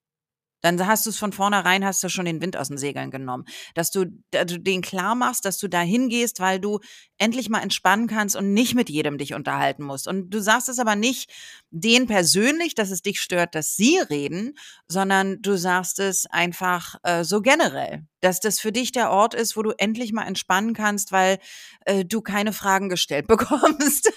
Dann 0.60 0.84
hast 0.86 1.06
du 1.06 1.10
es 1.10 1.18
von 1.18 1.32
vornherein, 1.32 1.84
hast 1.84 2.02
du 2.02 2.08
schon 2.08 2.24
den 2.24 2.40
Wind 2.40 2.56
aus 2.56 2.68
den 2.68 2.78
Segeln 2.78 3.10
genommen. 3.10 3.44
Dass 3.74 3.90
du, 3.90 4.06
dass 4.30 4.46
du 4.46 4.58
den 4.58 4.82
klar 4.82 5.14
machst, 5.14 5.44
dass 5.44 5.58
du 5.58 5.68
da 5.68 5.80
hingehst, 5.80 6.40
weil 6.40 6.58
du 6.60 6.80
endlich 7.18 7.48
mal 7.48 7.62
entspannen 7.62 8.06
kannst 8.06 8.36
und 8.36 8.52
nicht 8.52 8.74
mit 8.74 8.90
jedem 8.90 9.18
dich 9.18 9.34
unterhalten 9.34 9.84
musst. 9.84 10.08
Und 10.08 10.30
du 10.30 10.40
sagst 10.40 10.68
es 10.68 10.78
aber 10.78 10.96
nicht 10.96 11.30
denen 11.70 12.06
persönlich, 12.06 12.74
dass 12.74 12.90
es 12.90 13.02
dich 13.02 13.20
stört, 13.20 13.54
dass 13.54 13.76
sie 13.76 13.98
reden, 13.98 14.54
sondern 14.88 15.40
du 15.42 15.56
sagst 15.56 15.98
es 15.98 16.26
einfach 16.26 16.96
äh, 17.02 17.24
so 17.24 17.40
generell, 17.40 18.04
dass 18.20 18.40
das 18.40 18.58
für 18.58 18.72
dich 18.72 18.92
der 18.92 19.10
Ort 19.10 19.34
ist, 19.34 19.56
wo 19.56 19.62
du 19.62 19.72
endlich 19.78 20.12
mal 20.12 20.26
entspannen 20.26 20.74
kannst, 20.74 21.12
weil 21.12 21.38
äh, 21.84 22.04
du 22.04 22.20
keine 22.20 22.52
Fragen 22.52 22.88
gestellt 22.88 23.26
bekommst. 23.28 24.12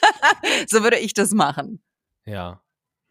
so 0.68 0.84
würde 0.84 1.00
ich 1.00 1.14
das 1.14 1.32
machen. 1.32 1.82
ja, 2.26 2.62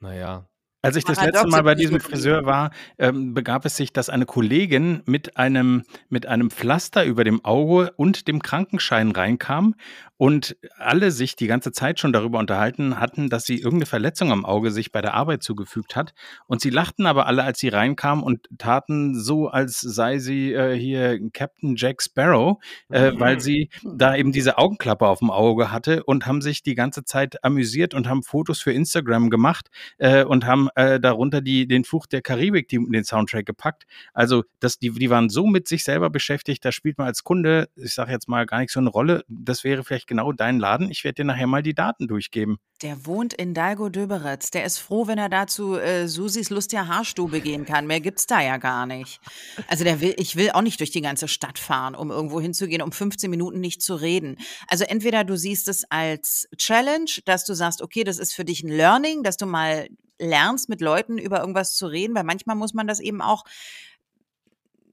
naja. 0.01 0.50
Als 0.83 0.97
ich 0.97 1.05
das 1.05 1.19
Paradoxe 1.19 1.45
letzte 1.45 1.51
Mal 1.51 1.63
bei 1.63 1.75
diesem. 1.75 2.01
Friseur 2.01 2.47
war, 2.47 2.71
ähm, 2.99 3.35
begab 3.35 3.67
es 3.67 3.77
sich, 3.77 3.93
dass 3.93 4.09
eine 4.09 4.25
Kollegin 4.25 5.03
mit 5.05 5.37
einem, 5.37 5.83
mit 6.09 6.27
einem 6.27 6.51
Pflaster 6.51 7.05
über 7.05 7.25
dem 7.25 7.45
Auge 7.45 7.93
und 7.97 8.29
dem 8.29 8.41
Krankenschein 8.41 9.11
reinkam 9.11 9.75
und 10.17 10.57
alle 10.77 11.13
sich 11.13 11.35
die 11.35 11.47
ganze 11.47 11.73
Zeit 11.73 11.99
schon 11.99 12.13
darüber 12.13 12.39
unterhalten 12.39 13.01
hatten, 13.01 13.31
dass 13.31 13.45
sie 13.45 13.57
irgendeine 13.57 13.87
Verletzung 13.87 14.33
am 14.33 14.45
Auge 14.45 14.71
sich 14.71 14.93
bei 14.93 15.01
der 15.01 15.15
Arbeit 15.15 15.43
zugefügt 15.43 15.97
hat. 15.97 16.13
Und 16.47 16.61
sie 16.61 16.69
lachten 16.69 17.07
aber 17.07 17.27
alle, 17.27 17.43
als 17.43 17.59
sie 17.59 17.69
reinkam 17.69 18.23
und 18.23 18.47
taten 18.59 19.19
so, 19.19 19.49
als 19.49 19.81
sei 19.81 20.19
sie 20.19 20.53
äh, 20.53 20.79
hier 20.79 21.19
Captain 21.33 21.75
Jack 21.77 22.03
Sparrow, 22.03 22.59
äh, 22.91 23.13
weil 23.17 23.41
sie 23.41 23.71
da 23.83 24.15
eben 24.15 24.33
diese 24.33 24.59
Augenklappe 24.59 25.07
auf 25.07 25.21
dem 25.21 25.31
Auge 25.31 25.73
hatte 25.73 26.05
und 26.05 26.27
haben 26.27 26.43
sich 26.43 26.63
die 26.63 26.75
ganze 26.75 27.05
Zeit 27.05 27.43
amüsiert 27.45 27.95
und 27.95 28.07
haben 28.07 28.23
Fotos 28.23 28.61
für 28.61 28.73
Instagram 28.73 29.31
gemacht 29.31 29.71
äh, 29.99 30.25
und 30.25 30.47
haben 30.47 30.69
äh, 30.75 31.01
darunter 31.01 31.41
die, 31.41 31.67
den 31.67 31.85
Fluch 31.85 32.07
der 32.07 32.23
Karibik, 32.23 32.69
die, 32.69 32.79
den 32.79 33.05
Soundtrack 33.05 33.47
gepackt. 33.47 33.85
Also 34.15 34.45
das, 34.61 34.79
die, 34.79 34.91
die 34.91 35.11
waren 35.11 35.29
so 35.29 35.47
mit 35.47 35.69
sich 35.69 35.85
selber 35.85 36.11
beschäftigt, 36.11 36.65
da 36.65 36.73
spielt 36.73 36.99
man 36.99 37.07
als 37.07 37.25
Kunde, 37.25 37.69
ich 37.77 37.95
sage 37.95 38.13
jetzt 38.13 38.29
mal 38.29 38.47
gar 38.47 38.61
nicht 38.61 38.73
so 38.73 38.81
eine 38.81 38.91
Rolle. 38.91 39.25
Das 39.29 39.65
wäre 39.65 39.85
vielleicht 39.85 40.07
genau 40.07 40.33
dein 40.33 40.59
Laden. 40.59 40.91
Ich 40.91 41.05
werde 41.05 41.17
dir 41.17 41.25
nachher 41.25 41.47
mal 41.47 41.63
die 41.63 41.75
Daten 41.75 42.09
durchgeben. 42.09 42.59
Der 42.83 43.05
wohnt 43.05 43.35
in 43.35 43.53
Dalgo-Döberitz. 43.53 44.51
Der 44.51 44.65
ist 44.65 44.79
froh, 44.79 45.07
wenn 45.07 45.19
er 45.19 45.29
dazu 45.29 45.77
äh, 45.77 46.09
Susis 46.09 46.49
lustiger 46.49 46.89
Haarstube 46.89 47.41
gehen 47.43 47.67
kann. 47.67 47.87
Mehr 47.87 48.01
gibt's 48.01 48.27
da 48.27 48.41
ja 48.41 48.57
gar 48.57 48.87
nicht. 48.87 49.21
Also 49.69 49.85
der 49.85 50.01
will, 50.01 50.15
ich 50.17 50.37
will 50.37 50.51
auch 50.53 50.63
nicht 50.63 50.81
durch 50.81 50.91
die 50.91 51.03
ganze 51.03 51.29
Stadt 51.29 51.59
fahren, 51.59 51.95
um 51.95 52.11
irgendwo 52.11 52.41
hinzugehen, 52.41 52.81
um 52.81 52.91
15 52.91 53.31
Minuten 53.31 53.61
nicht 53.61 53.83
zu 53.83 53.95
reden. 53.97 54.37
Also 54.67 54.85
entweder 54.85 55.25
du 55.25 55.37
siehst 55.37 55.69
es 55.69 55.85
als 55.91 56.49
Challenge, 56.57 57.11
dass 57.27 57.45
du 57.45 57.55
sagst, 57.55 57.83
okay, 57.83 58.03
das 58.03 58.19
ist 58.19 58.35
für 58.35 58.45
dich 58.45 58.63
ein 58.63 58.71
Learning, 58.71 59.23
dass 59.23 59.37
du 59.37 59.45
mal 59.45 59.89
lernst, 60.21 60.69
mit 60.69 60.81
Leuten 60.81 61.19
über 61.19 61.41
irgendwas 61.41 61.75
zu 61.75 61.87
reden, 61.87 62.15
weil 62.15 62.25
manchmal 62.25 62.57
muss 62.57 62.75
man 62.75 62.87
das 62.87 63.01
eben 63.01 63.21
auch 63.23 63.45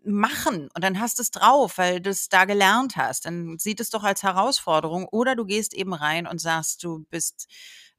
machen 0.04 0.70
und 0.74 0.84
dann 0.84 1.00
hast 1.00 1.18
du 1.20 1.22
es 1.22 1.32
drauf, 1.32 1.78
weil 1.78 2.00
du 2.00 2.10
es 2.10 2.30
da 2.30 2.46
gelernt 2.46 2.96
hast. 2.96 3.26
Dann 3.26 3.58
sieht 3.60 3.80
es 3.80 3.90
doch 3.90 4.04
als 4.04 4.24
Herausforderung. 4.24 5.06
Oder 5.06 5.36
du 5.36 5.46
gehst 5.46 5.74
eben 5.74 5.94
rein 5.94 6.26
und 6.28 6.40
sagst, 6.40 6.84
du 6.84 7.06
bist 7.10 7.48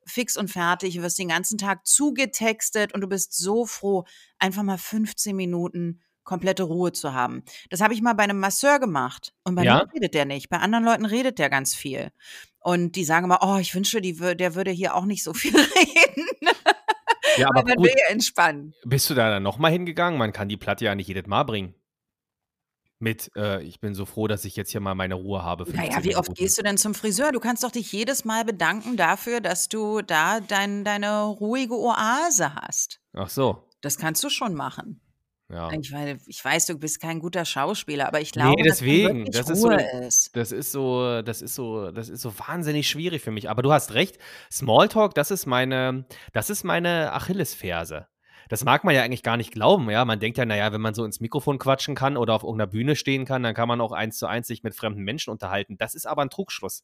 fix 0.06 0.36
und 0.38 0.48
fertig, 0.50 0.94
du 0.94 1.02
wirst 1.02 1.18
den 1.18 1.28
ganzen 1.28 1.58
Tag 1.58 1.86
zugetextet 1.86 2.94
und 2.94 3.02
du 3.02 3.08
bist 3.08 3.36
so 3.36 3.66
froh, 3.66 4.04
einfach 4.38 4.62
mal 4.62 4.78
15 4.78 5.36
Minuten 5.36 6.00
komplette 6.24 6.62
Ruhe 6.62 6.92
zu 6.92 7.12
haben. 7.12 7.42
Das 7.70 7.80
habe 7.82 7.92
ich 7.94 8.00
mal 8.02 8.14
bei 8.14 8.22
einem 8.24 8.40
Masseur 8.40 8.78
gemacht 8.80 9.34
und 9.44 9.54
bei 9.54 9.64
Ja? 9.64 9.84
mir 9.84 9.92
redet 9.94 10.14
der 10.14 10.24
nicht. 10.24 10.48
Bei 10.48 10.58
anderen 10.58 10.84
Leuten 10.84 11.04
redet 11.04 11.38
der 11.38 11.50
ganz 11.50 11.74
viel. 11.74 12.10
Und 12.60 12.96
die 12.96 13.04
sagen 13.04 13.24
immer, 13.24 13.40
oh, 13.42 13.58
ich 13.58 13.74
wünsche, 13.74 14.00
die, 14.00 14.14
der 14.14 14.54
würde 14.54 14.70
hier 14.70 14.94
auch 14.94 15.04
nicht 15.04 15.22
so 15.22 15.34
viel 15.34 15.56
reden. 15.56 16.26
Ja, 17.38 17.48
aber 17.48 17.62
man 17.64 17.76
gut, 17.76 17.86
will 17.86 17.94
ja 17.96 18.10
entspannen. 18.12 18.74
bist 18.84 19.08
du 19.10 19.14
da 19.14 19.30
dann 19.30 19.42
nochmal 19.42 19.72
hingegangen? 19.72 20.18
Man 20.18 20.32
kann 20.32 20.48
die 20.48 20.56
Platte 20.56 20.84
ja 20.84 20.94
nicht 20.94 21.08
jedes 21.08 21.26
Mal 21.26 21.44
bringen. 21.44 21.74
Mit, 23.00 23.30
äh, 23.36 23.62
ich 23.62 23.78
bin 23.80 23.94
so 23.94 24.04
froh, 24.06 24.26
dass 24.26 24.44
ich 24.44 24.56
jetzt 24.56 24.72
hier 24.72 24.80
mal 24.80 24.96
meine 24.96 25.14
Ruhe 25.14 25.44
habe. 25.44 25.70
Naja, 25.70 26.02
wie 26.02 26.16
oft 26.16 26.34
gehst 26.34 26.58
du 26.58 26.62
denn 26.62 26.76
zum 26.78 26.94
Friseur? 26.94 27.30
Du 27.30 27.38
kannst 27.38 27.62
doch 27.62 27.70
dich 27.70 27.92
jedes 27.92 28.24
Mal 28.24 28.44
bedanken 28.44 28.96
dafür, 28.96 29.40
dass 29.40 29.68
du 29.68 30.02
da 30.02 30.40
dein, 30.40 30.82
deine 30.82 31.22
ruhige 31.22 31.74
Oase 31.78 32.56
hast. 32.56 33.00
Ach 33.12 33.28
so, 33.30 33.68
Das 33.82 33.98
kannst 33.98 34.24
du 34.24 34.30
schon 34.30 34.54
machen. 34.54 35.00
Ja. 35.50 35.70
Ich, 35.72 35.92
weil, 35.92 36.18
ich 36.26 36.44
weiß, 36.44 36.66
du 36.66 36.78
bist 36.78 37.00
kein 37.00 37.20
guter 37.20 37.44
Schauspieler, 37.44 38.06
aber 38.08 38.20
ich 38.20 38.32
glaube, 38.32 38.54
Nee, 38.56 38.62
deswegen. 38.64 39.24
dass 39.26 39.46
Das 39.46 39.46
da 39.46 39.52
ist 39.54 39.62
wirklich 39.62 39.86
so- 39.90 39.96
Ruhe 39.96 40.06
ist. 40.06 40.36
Das 40.36 40.52
ist 40.52 40.72
so, 40.72 41.22
das 41.22 41.42
ist 41.42 41.54
so, 41.54 41.90
das 41.90 42.08
ist 42.08 42.20
so 42.22 42.38
wahnsinnig 42.38 42.88
schwierig 42.88 43.22
für 43.22 43.30
mich. 43.30 43.48
Aber 43.50 43.62
du 43.62 43.72
hast 43.72 43.94
recht. 43.94 44.18
Smalltalk, 44.52 45.14
das 45.14 45.30
ist 45.30 45.46
meine, 45.46 46.06
das 46.32 46.50
ist 46.50 46.64
meine 46.64 47.12
Achillesferse. 47.12 48.06
Das 48.50 48.64
mag 48.64 48.82
man 48.84 48.94
ja 48.94 49.02
eigentlich 49.02 49.22
gar 49.22 49.36
nicht 49.36 49.52
glauben, 49.52 49.90
ja. 49.90 50.04
Man 50.06 50.20
denkt 50.20 50.38
ja, 50.38 50.46
naja, 50.46 50.72
wenn 50.72 50.80
man 50.80 50.94
so 50.94 51.04
ins 51.04 51.20
Mikrofon 51.20 51.58
quatschen 51.58 51.94
kann 51.94 52.16
oder 52.16 52.34
auf 52.34 52.42
irgendeiner 52.44 52.70
Bühne 52.70 52.96
stehen 52.96 53.26
kann, 53.26 53.42
dann 53.42 53.54
kann 53.54 53.68
man 53.68 53.80
auch 53.82 53.92
eins 53.92 54.16
zu 54.18 54.26
eins 54.26 54.46
sich 54.46 54.62
mit 54.62 54.74
fremden 54.74 55.02
Menschen 55.02 55.30
unterhalten. 55.30 55.76
Das 55.76 55.94
ist 55.94 56.06
aber 56.06 56.22
ein 56.22 56.30
Trugschluss. 56.30 56.82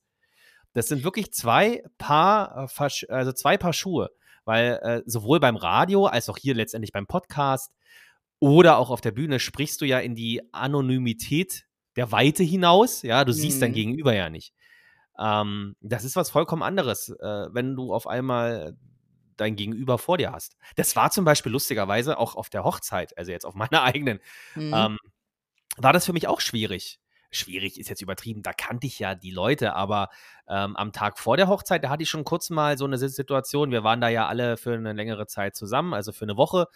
Das 0.74 0.88
sind 0.88 1.04
wirklich 1.04 1.32
zwei 1.32 1.82
Paar, 1.96 2.68
äh, 2.78 2.88
also 3.12 3.32
zwei 3.32 3.56
Paar 3.56 3.72
Schuhe. 3.72 4.10
Weil 4.46 4.78
äh, 4.82 5.02
sowohl 5.06 5.40
beim 5.40 5.56
Radio 5.56 6.04
als 6.04 6.28
auch 6.28 6.36
hier 6.36 6.54
letztendlich 6.54 6.92
beim 6.92 7.06
Podcast 7.06 7.72
oder 8.44 8.76
auch 8.76 8.90
auf 8.90 9.00
der 9.00 9.12
Bühne 9.12 9.40
sprichst 9.40 9.80
du 9.80 9.86
ja 9.86 9.98
in 10.00 10.14
die 10.14 10.42
Anonymität 10.52 11.64
der 11.96 12.12
Weite 12.12 12.42
hinaus. 12.42 13.02
Ja, 13.02 13.24
du 13.24 13.32
siehst 13.32 13.62
dein 13.62 13.70
Mhm. 13.70 13.74
Gegenüber 13.74 14.14
ja 14.14 14.28
nicht. 14.28 14.52
Ähm, 15.18 15.76
das 15.80 16.04
ist 16.04 16.16
was 16.16 16.30
vollkommen 16.30 16.62
anderes, 16.62 17.08
äh, 17.08 17.46
wenn 17.52 17.74
du 17.74 17.94
auf 17.94 18.06
einmal 18.06 18.76
dein 19.36 19.56
Gegenüber 19.56 19.96
vor 19.96 20.18
dir 20.18 20.32
hast. 20.32 20.56
Das 20.76 20.94
war 20.94 21.10
zum 21.10 21.24
Beispiel 21.24 21.52
lustigerweise 21.52 22.18
auch 22.18 22.34
auf 22.36 22.50
der 22.50 22.64
Hochzeit, 22.64 23.16
also 23.16 23.32
jetzt 23.32 23.46
auf 23.46 23.54
meiner 23.54 23.82
eigenen, 24.04 24.20
Mhm. 24.54 24.72
ähm, 24.74 24.98
war 25.78 25.92
das 25.92 26.04
für 26.06 26.12
mich 26.12 26.28
auch 26.28 26.40
schwierig. 26.40 27.00
Schwierig 27.30 27.80
ist 27.80 27.88
jetzt 27.88 28.02
übertrieben, 28.02 28.42
da 28.42 28.52
kannte 28.52 28.86
ich 28.86 28.98
ja 28.98 29.14
die 29.14 29.32
Leute, 29.32 29.74
aber 29.74 30.08
ähm, 30.48 30.76
am 30.76 30.92
Tag 30.92 31.18
vor 31.18 31.36
der 31.36 31.48
Hochzeit, 31.48 31.82
da 31.82 31.88
hatte 31.88 32.02
ich 32.02 32.10
schon 32.10 32.24
kurz 32.24 32.50
mal 32.50 32.76
so 32.78 32.84
eine 32.84 32.98
Si- 32.98 33.08
Situation. 33.08 33.70
Wir 33.72 33.82
waren 33.82 34.00
da 34.00 34.08
ja 34.08 34.28
alle 34.28 34.56
für 34.56 34.74
eine 34.74 34.92
längere 34.92 35.26
Zeit 35.26 35.56
zusammen, 35.56 35.94
also 35.94 36.12
für 36.12 36.26
eine 36.26 36.36
Woche. 36.36 36.68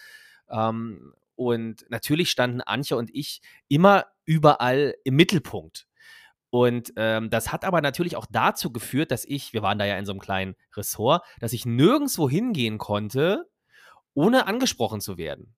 Ähm, 0.51 1.13
und 1.39 1.87
natürlich 1.89 2.31
standen 2.31 2.61
Antje 2.61 2.97
und 2.97 3.15
ich 3.15 3.41
immer 3.69 4.07
überall 4.25 4.97
im 5.05 5.15
Mittelpunkt. 5.15 5.87
Und 6.51 6.93
ähm, 6.97 7.31
das 7.31 7.53
hat 7.53 7.65
aber 7.65 7.81
natürlich 7.81 8.17
auch 8.17 8.27
dazu 8.29 8.73
geführt, 8.73 9.11
dass 9.13 9.25
ich, 9.25 9.53
wir 9.53 9.63
waren 9.63 9.79
da 9.79 9.85
ja 9.85 9.97
in 9.99 10.07
so 10.07 10.13
einem 10.13 10.21
kleinen 10.21 10.57
Ressort, 10.77 11.23
dass 11.41 11.53
ich 11.53 11.65
nirgendwo 11.65 12.29
hingehen 12.29 12.79
konnte, 12.79 13.49
ohne 14.15 14.47
angesprochen 14.49 15.01
zu 15.01 15.17
werden. 15.17 15.55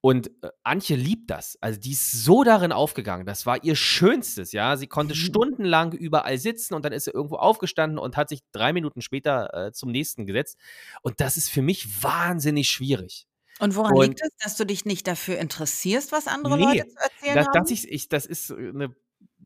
Und 0.00 0.30
äh, 0.42 0.50
Antje 0.64 0.96
liebt 0.96 1.30
das. 1.30 1.58
Also 1.60 1.78
die 1.80 1.92
ist 1.92 2.24
so 2.24 2.42
darin 2.44 2.72
aufgegangen. 2.72 3.26
Das 3.26 3.46
war 3.46 3.62
ihr 3.64 3.76
Schönstes, 3.76 4.52
ja. 4.52 4.76
Sie 4.76 4.88
konnte 4.88 5.14
Mhm. 5.14 5.18
stundenlang 5.18 5.92
überall 5.92 6.38
sitzen 6.38 6.74
und 6.74 6.84
dann 6.84 6.92
ist 6.92 7.04
sie 7.04 7.12
irgendwo 7.12 7.36
aufgestanden 7.36 7.98
und 8.00 8.16
hat 8.16 8.28
sich 8.30 8.40
drei 8.52 8.72
Minuten 8.72 9.02
später 9.02 9.68
äh, 9.68 9.72
zum 9.72 9.92
nächsten 9.92 10.26
gesetzt. 10.26 10.58
Und 11.02 11.20
das 11.20 11.36
ist 11.36 11.50
für 11.50 11.62
mich 11.62 12.02
wahnsinnig 12.02 12.68
schwierig. 12.70 13.27
Und 13.58 13.74
woran 13.76 13.94
und- 13.94 14.04
liegt 14.06 14.20
es, 14.22 14.30
dass 14.38 14.56
du 14.56 14.64
dich 14.64 14.84
nicht 14.84 15.06
dafür 15.06 15.38
interessierst, 15.38 16.12
was 16.12 16.26
andere 16.26 16.56
Nee, 16.56 16.64
Leute 16.64 16.88
zu 16.88 16.96
erzählen 16.98 17.34
Das, 17.34 17.46
haben? 17.48 17.52
dass 17.60 17.70
ich, 17.70 17.88
ich, 17.90 18.08
das 18.08 18.26
ist 18.26 18.50
äh, 18.50 18.54
eine, 18.68 18.94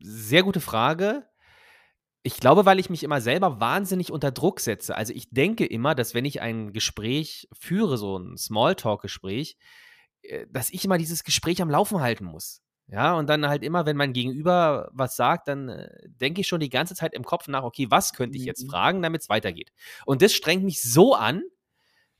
sehr 0.01 0.43
gute 0.43 0.59
Frage. 0.61 1.27
Ich 2.25 2.37
glaube, 2.37 2.65
weil 2.65 2.79
ich 2.79 2.89
mich 2.89 3.03
immer 3.03 3.19
selber 3.21 3.59
wahnsinnig 3.59 4.11
unter 4.11 4.31
Druck 4.31 4.59
setze. 4.61 4.95
Also 4.95 5.13
ich 5.13 5.29
denke 5.31 5.65
immer, 5.65 5.93
dass 5.95 6.13
wenn 6.13 6.25
ich 6.25 6.41
ein 6.41 6.71
Gespräch 6.71 7.49
führe, 7.53 7.97
so 7.97 8.17
ein 8.17 8.37
Smalltalk-Gespräch, 8.37 9.57
äh, 10.21 10.45
dass 10.49 10.69
ich 10.69 10.85
immer 10.85 10.97
dieses 10.97 11.23
Gespräch 11.23 11.61
am 11.61 11.69
Laufen 11.69 11.99
halten 12.01 12.25
muss. 12.25 12.61
Ja, 12.87 13.13
und 13.15 13.27
dann 13.29 13.47
halt 13.47 13.63
immer, 13.63 13.85
wenn 13.85 13.95
mein 13.97 14.11
Gegenüber 14.13 14.89
was 14.93 15.15
sagt, 15.15 15.47
dann 15.47 15.69
äh, 15.69 15.87
denke 16.07 16.41
ich 16.41 16.47
schon 16.47 16.59
die 16.59 16.69
ganze 16.69 16.95
Zeit 16.95 17.13
im 17.13 17.23
Kopf 17.23 17.47
nach, 17.47 17.63
okay, 17.63 17.87
was 17.89 18.13
könnte 18.13 18.37
ich 18.37 18.43
jetzt 18.45 18.63
Mhm. 18.65 18.69
fragen, 18.69 19.01
damit 19.01 19.21
es 19.21 19.29
weitergeht. 19.29 19.71
Und 20.05 20.21
das 20.21 20.33
strengt 20.33 20.63
mich 20.65 20.81
so 20.83 21.15
an, 21.15 21.43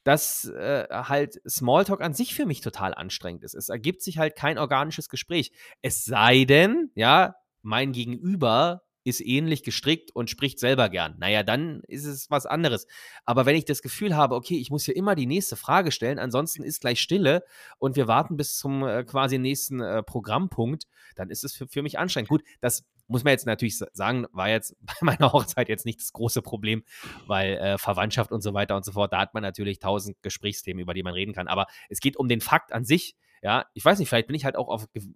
dass 0.04 0.46
äh, 0.46 0.88
halt 0.90 1.42
Smalltalk 1.48 2.02
an 2.02 2.14
sich 2.14 2.36
für 2.36 2.46
mich 2.46 2.62
total 2.62 2.94
anstrengend 2.94 3.44
ist. 3.44 3.56
Es 3.56 3.70
ergibt 3.70 4.02
sich 4.02 4.18
halt 4.18 4.36
kein 4.36 4.58
organisches 4.58 5.10
Gespräch. 5.10 5.52
Es 5.82 6.06
sei 6.06 6.46
denn, 6.46 6.92
ja, 6.96 7.36
mein 7.62 7.94
Gegenüber 7.94 8.84
ist 9.06 9.22
ähnlich 9.22 9.64
gestrickt 9.64 10.12
und 10.16 10.30
spricht 10.30 10.60
selber 10.60 10.90
gern. 10.90 11.16
Naja, 11.20 11.44
dann 11.44 11.82
ist 11.88 12.06
es 12.06 12.30
was 12.30 12.46
anderes. 12.46 12.88
Aber 13.26 13.46
wenn 13.46 13.56
ich 13.56 13.66
das 13.66 13.82
Gefühl 13.82 14.16
habe, 14.16 14.36
okay, 14.36 14.58
ich 14.58 14.70
muss 14.70 14.86
hier 14.86 14.96
immer 14.96 15.16
die 15.16 15.26
nächste 15.26 15.56
Frage 15.56 15.92
stellen, 15.92 16.20
ansonsten 16.20 16.64
ist 16.64 16.82
gleich 16.82 17.02
Stille 17.02 17.44
und 17.80 17.96
wir 17.96 18.08
warten 18.08 18.38
bis 18.38 18.58
zum 18.58 18.86
äh, 18.86 19.04
quasi 19.04 19.38
nächsten 19.40 19.82
äh, 19.82 20.04
Programmpunkt, 20.04 20.86
dann 21.16 21.30
ist 21.30 21.44
es 21.44 21.54
für, 21.54 21.68
für 21.68 21.82
mich 21.82 22.00
anstrengend. 22.00 22.30
Gut, 22.30 22.44
das 22.62 22.86
muss 23.08 23.24
man 23.24 23.32
jetzt 23.32 23.46
natürlich 23.46 23.78
sa- 23.78 23.88
sagen, 23.94 24.26
war 24.32 24.50
jetzt 24.50 24.76
bei 24.82 24.94
meiner 25.02 25.32
Hochzeit 25.34 25.70
jetzt 25.70 25.86
nicht 25.86 26.00
das 26.00 26.14
große 26.14 26.42
Problem, 26.42 26.84
weil 27.28 27.54
äh, 27.58 27.78
Verwandtschaft 27.78 28.32
und 28.32 28.42
so 28.42 28.54
weiter 28.54 28.76
und 28.76 28.86
so 28.86 28.92
fort, 28.94 29.14
da 29.14 29.20
hat 29.20 29.34
man 29.34 29.44
natürlich 29.44 29.80
tausend 29.80 30.22
Gesprächsthemen, 30.22 30.82
über 30.82 30.94
die 30.94 31.04
man 31.04 31.14
reden 31.14 31.34
kann. 31.34 31.48
Aber 31.48 31.68
es 31.90 32.00
geht 32.00 32.18
um 32.18 32.28
den 32.28 32.42
Fakt 32.42 32.72
an 32.74 32.86
sich. 32.86 33.16
Ja, 33.42 33.66
ich 33.74 33.84
weiß 33.84 34.00
nicht, 34.00 34.10
vielleicht 34.10 34.28
bin 34.28 34.36
ich 34.36 34.46
halt 34.46 34.56
auch 34.56 34.70
auf, 34.70 34.86
gew- 34.96 35.14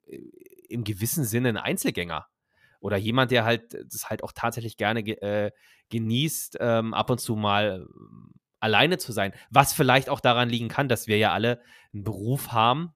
im 0.70 0.84
gewissen 0.84 1.24
Sinne 1.24 1.50
ein 1.50 1.58
Einzelgänger. 1.58 2.28
Oder 2.80 2.98
jemand, 2.98 3.32
der 3.32 3.44
halt 3.46 3.74
das 3.92 4.10
halt 4.10 4.24
auch 4.24 4.32
tatsächlich 4.34 4.78
gerne 4.78 5.02
ge 5.02 5.16
äh, 5.16 5.52
genießt, 5.90 6.58
ähm, 6.60 6.94
ab 6.94 7.10
und 7.10 7.20
zu 7.20 7.36
mal 7.36 7.88
ähm, 7.90 8.34
alleine 8.60 8.98
zu 8.98 9.12
sein. 9.14 9.34
Was 9.50 9.74
vielleicht 9.74 10.10
auch 10.10 10.20
daran 10.20 10.50
liegen 10.50 10.68
kann, 10.68 10.90
dass 10.90 11.08
wir 11.08 11.18
ja 11.18 11.32
alle 11.32 11.62
einen 11.94 12.04
Beruf 12.04 12.52
haben, 12.52 12.92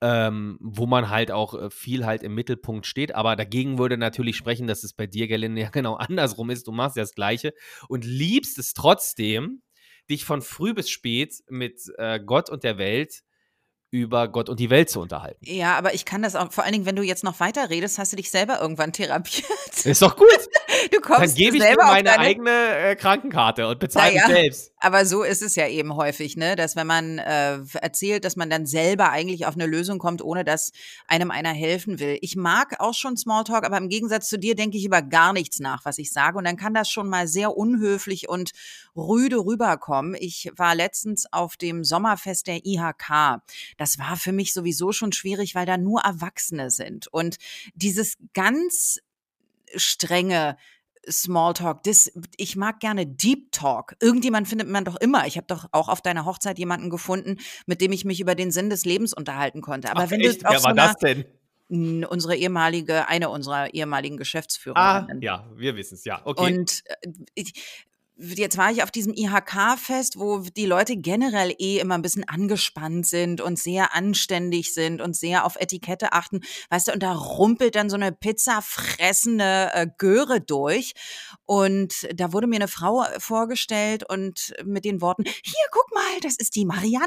ähm, 0.00 0.58
wo 0.60 0.86
man 0.86 1.10
halt 1.10 1.30
auch 1.30 1.54
äh, 1.54 1.70
viel 1.70 2.06
halt 2.06 2.22
im 2.22 2.34
Mittelpunkt 2.34 2.86
steht. 2.86 3.14
Aber 3.14 3.36
dagegen 3.36 3.78
würde 3.78 3.98
natürlich 3.98 4.36
sprechen, 4.36 4.66
dass 4.66 4.82
es 4.82 4.94
bei 4.94 5.06
dir, 5.06 5.28
Gelinde, 5.28 5.60
ja 5.62 5.70
genau 5.70 5.94
andersrum 5.94 6.50
ist. 6.50 6.66
Du 6.66 6.72
machst 6.72 6.96
ja 6.96 7.02
das 7.02 7.14
Gleiche 7.14 7.52
und 7.88 8.04
liebst 8.04 8.58
es 8.58 8.72
trotzdem, 8.72 9.62
dich 10.08 10.24
von 10.24 10.42
früh 10.42 10.74
bis 10.74 10.90
spät 10.90 11.34
mit 11.48 11.80
äh, 11.98 12.18
Gott 12.18 12.50
und 12.50 12.64
der 12.64 12.78
Welt 12.78 13.20
über 13.92 14.28
Gott 14.28 14.48
und 14.48 14.60
die 14.60 14.70
Welt 14.70 14.88
zu 14.88 15.00
unterhalten. 15.00 15.44
Ja, 15.44 15.76
aber 15.76 15.94
ich 15.94 16.04
kann 16.04 16.22
das 16.22 16.36
auch, 16.36 16.52
vor 16.52 16.64
allen 16.64 16.72
Dingen, 16.72 16.86
wenn 16.86 16.96
du 16.96 17.02
jetzt 17.02 17.24
noch 17.24 17.40
weiter 17.40 17.70
redest, 17.70 17.98
hast 17.98 18.12
du 18.12 18.16
dich 18.16 18.30
selber 18.30 18.60
irgendwann 18.60 18.92
therapiert. 18.92 19.84
Ist 19.84 20.02
doch 20.02 20.16
gut. 20.16 20.28
Du 20.92 21.00
kommst 21.00 21.20
Dann 21.20 21.34
gebe 21.34 21.56
ich 21.56 21.62
dir 21.62 21.76
meine 21.76 22.10
deine 22.10 22.18
eigene 22.18 22.50
äh, 22.50 22.96
Krankenkarte 22.96 23.68
und 23.68 23.78
bezahle 23.78 24.14
Naja. 24.14 24.28
mich 24.28 24.36
selbst. 24.36 24.72
Aber 24.78 25.04
so 25.04 25.22
ist 25.22 25.42
es 25.42 25.56
ja 25.56 25.68
eben 25.68 25.94
häufig, 25.94 26.36
ne? 26.36 26.56
Dass 26.56 26.76
wenn 26.76 26.86
man 26.86 27.18
äh, 27.18 27.58
erzählt, 27.80 28.24
dass 28.24 28.36
man 28.36 28.48
dann 28.48 28.66
selber 28.66 29.10
eigentlich 29.10 29.46
auf 29.46 29.54
eine 29.54 29.66
Lösung 29.66 29.98
kommt, 29.98 30.22
ohne 30.22 30.44
dass 30.44 30.72
einem 31.06 31.30
einer 31.30 31.52
helfen 31.52 32.00
will. 32.00 32.18
Ich 32.22 32.36
mag 32.36 32.80
auch 32.80 32.94
schon 32.94 33.16
Smalltalk, 33.16 33.64
aber 33.64 33.76
im 33.76 33.88
Gegensatz 33.88 34.28
zu 34.28 34.38
dir 34.38 34.54
denke 34.54 34.78
ich 34.78 34.84
über 34.84 35.02
gar 35.02 35.32
nichts 35.32 35.60
nach, 35.60 35.84
was 35.84 35.98
ich 35.98 36.12
sage. 36.12 36.38
Und 36.38 36.44
dann 36.44 36.56
kann 36.56 36.74
das 36.74 36.88
schon 36.90 37.08
mal 37.08 37.28
sehr 37.28 37.56
unhöflich 37.56 38.28
und 38.28 38.52
rüde 38.96 39.44
rüberkommen. 39.44 40.16
Ich 40.18 40.50
war 40.56 40.74
letztens 40.74 41.26
auf 41.32 41.56
dem 41.56 41.84
Sommerfest 41.84 42.46
der 42.46 42.64
IHK. 42.64 43.42
Das 43.76 43.98
war 43.98 44.16
für 44.16 44.32
mich 44.32 44.52
sowieso 44.54 44.92
schon 44.92 45.12
schwierig, 45.12 45.54
weil 45.54 45.66
da 45.66 45.76
nur 45.76 46.00
Erwachsene 46.00 46.70
sind. 46.70 47.06
Und 47.08 47.36
dieses 47.74 48.16
ganz 48.34 48.98
strenge 49.76 50.56
Smalltalk, 51.08 51.82
das, 51.84 52.12
ich 52.36 52.56
mag 52.56 52.80
gerne 52.80 53.06
Deep 53.06 53.52
Talk. 53.52 53.96
Irgendjemand 54.00 54.48
findet 54.48 54.68
man 54.68 54.84
doch 54.84 54.96
immer. 54.96 55.26
Ich 55.26 55.36
habe 55.36 55.46
doch 55.46 55.66
auch 55.72 55.88
auf 55.88 56.02
deiner 56.02 56.24
Hochzeit 56.26 56.58
jemanden 56.58 56.90
gefunden, 56.90 57.38
mit 57.66 57.80
dem 57.80 57.92
ich 57.92 58.04
mich 58.04 58.20
über 58.20 58.34
den 58.34 58.50
Sinn 58.50 58.68
des 58.68 58.84
Lebens 58.84 59.14
unterhalten 59.14 59.62
konnte. 59.62 59.90
Aber 59.90 60.02
Ach, 60.04 60.10
wenn 60.10 60.20
echt? 60.20 60.42
du 60.44 60.50
Wer 60.50 60.58
so 60.58 60.64
war 60.64 60.74
das 60.74 60.96
denn? 60.96 61.24
Unsere 61.70 62.36
ehemalige, 62.36 63.08
eine 63.08 63.30
unserer 63.30 63.72
ehemaligen 63.72 64.16
Ah, 64.16 64.18
Geschäftsführerinnen. 64.18 65.22
ja, 65.22 65.48
wir 65.54 65.76
wissen 65.76 65.94
es, 65.94 66.04
ja. 66.04 66.20
Okay. 66.24 66.52
Und 66.52 66.82
äh, 66.86 67.08
ich, 67.34 67.86
jetzt 68.20 68.58
war 68.58 68.70
ich 68.70 68.82
auf 68.82 68.90
diesem 68.90 69.14
IHK-Fest, 69.14 70.18
wo 70.18 70.40
die 70.40 70.66
Leute 70.66 70.96
generell 70.96 71.54
eh 71.58 71.78
immer 71.78 71.94
ein 71.94 72.02
bisschen 72.02 72.28
angespannt 72.28 73.06
sind 73.06 73.40
und 73.40 73.58
sehr 73.58 73.94
anständig 73.94 74.74
sind 74.74 75.00
und 75.00 75.16
sehr 75.16 75.46
auf 75.46 75.56
Etikette 75.56 76.12
achten. 76.12 76.40
Weißt 76.68 76.88
du, 76.88 76.92
und 76.92 77.02
da 77.02 77.12
rumpelt 77.12 77.74
dann 77.74 77.88
so 77.88 77.96
eine 77.96 78.12
pizzafressende 78.12 79.70
äh, 79.72 79.86
Göre 79.96 80.40
durch. 80.40 80.92
Und 81.46 82.08
da 82.14 82.32
wurde 82.32 82.46
mir 82.46 82.56
eine 82.56 82.68
Frau 82.68 83.04
vorgestellt 83.18 84.08
und 84.08 84.54
mit 84.64 84.84
den 84.84 85.00
Worten, 85.00 85.24
hier, 85.24 85.66
guck 85.70 85.92
mal, 85.92 86.20
das 86.22 86.36
ist 86.36 86.56
die 86.56 86.66
Marianne 86.66 87.06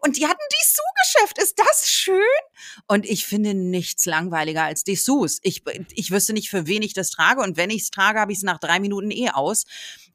und 0.00 0.16
die 0.16 0.26
hatten 0.26 0.40
Dessous-Geschäft. 0.50 1.38
Ist 1.42 1.58
das 1.58 1.88
schön? 1.88 2.20
Und 2.88 3.04
ich 3.04 3.26
finde 3.26 3.54
nichts 3.54 4.06
langweiliger 4.06 4.64
als 4.64 4.84
Dessous. 4.84 5.40
Ich, 5.42 5.62
ich 5.92 6.10
wüsste 6.10 6.32
nicht, 6.32 6.48
für 6.48 6.66
wen 6.66 6.82
ich 6.82 6.94
das 6.94 7.10
trage. 7.10 7.42
Und 7.42 7.56
wenn 7.56 7.70
ich 7.70 7.82
es 7.82 7.90
trage, 7.90 8.18
habe 8.18 8.32
ich 8.32 8.38
es 8.38 8.44
nach 8.44 8.58
drei 8.58 8.80
Minuten 8.80 9.10
eh 9.10 9.30
aus. 9.30 9.64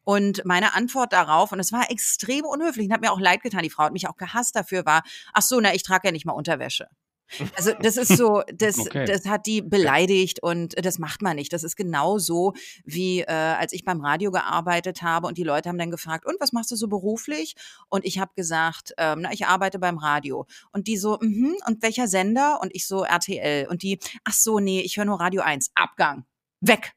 Und 0.09 0.43
meine 0.43 0.73
Antwort 0.73 1.13
darauf, 1.13 1.51
und 1.51 1.59
es 1.59 1.71
war 1.71 1.91
extrem 1.91 2.43
unhöflich 2.43 2.87
und 2.87 2.93
hat 2.93 3.01
mir 3.01 3.11
auch 3.11 3.19
leid 3.19 3.43
getan, 3.43 3.61
die 3.61 3.69
Frau 3.69 3.83
hat 3.83 3.93
mich 3.93 4.09
auch 4.09 4.17
gehasst 4.17 4.55
dafür, 4.55 4.83
war, 4.83 5.03
ach 5.33 5.43
so, 5.43 5.59
na, 5.59 5.75
ich 5.75 5.83
trage 5.83 6.07
ja 6.07 6.11
nicht 6.11 6.25
mal 6.25 6.33
Unterwäsche. 6.33 6.87
Also 7.55 7.73
das 7.79 7.95
ist 7.95 8.17
so, 8.17 8.41
das, 8.51 8.79
Okay. 8.79 9.05
das 9.05 9.27
hat 9.27 9.45
die 9.45 9.61
beleidigt 9.61 10.41
und 10.41 10.83
das 10.83 10.97
macht 10.97 11.21
man 11.21 11.35
nicht. 11.35 11.53
Das 11.53 11.63
ist 11.63 11.75
genauso 11.75 12.53
wie 12.85 13.19
äh, 13.21 13.27
als 13.27 13.71
ich 13.71 13.85
beim 13.85 14.01
Radio 14.01 14.31
gearbeitet 14.31 15.03
habe 15.03 15.27
und 15.27 15.37
die 15.37 15.43
Leute 15.43 15.69
haben 15.69 15.77
dann 15.77 15.91
gefragt, 15.91 16.25
und 16.25 16.37
was 16.39 16.53
machst 16.53 16.71
du 16.71 16.75
so 16.75 16.87
beruflich? 16.87 17.53
Und 17.87 18.03
ich 18.03 18.17
habe 18.17 18.31
gesagt, 18.35 18.95
ähm, 18.97 19.19
na, 19.21 19.31
ich 19.31 19.45
arbeite 19.45 19.77
beim 19.77 19.99
Radio. 19.99 20.47
Und 20.71 20.87
die 20.87 20.97
so, 20.97 21.19
mhm, 21.21 21.55
und 21.67 21.83
welcher 21.83 22.07
Sender? 22.07 22.61
Und 22.63 22.71
ich 22.73 22.87
so, 22.87 23.03
RTL. 23.03 23.67
Und 23.67 23.83
die, 23.83 23.99
ach 24.23 24.33
so, 24.33 24.57
nee, 24.57 24.81
ich 24.81 24.97
höre 24.97 25.05
nur 25.05 25.19
Radio 25.19 25.43
1. 25.43 25.69
Abgang. 25.75 26.25
Weg. 26.61 26.95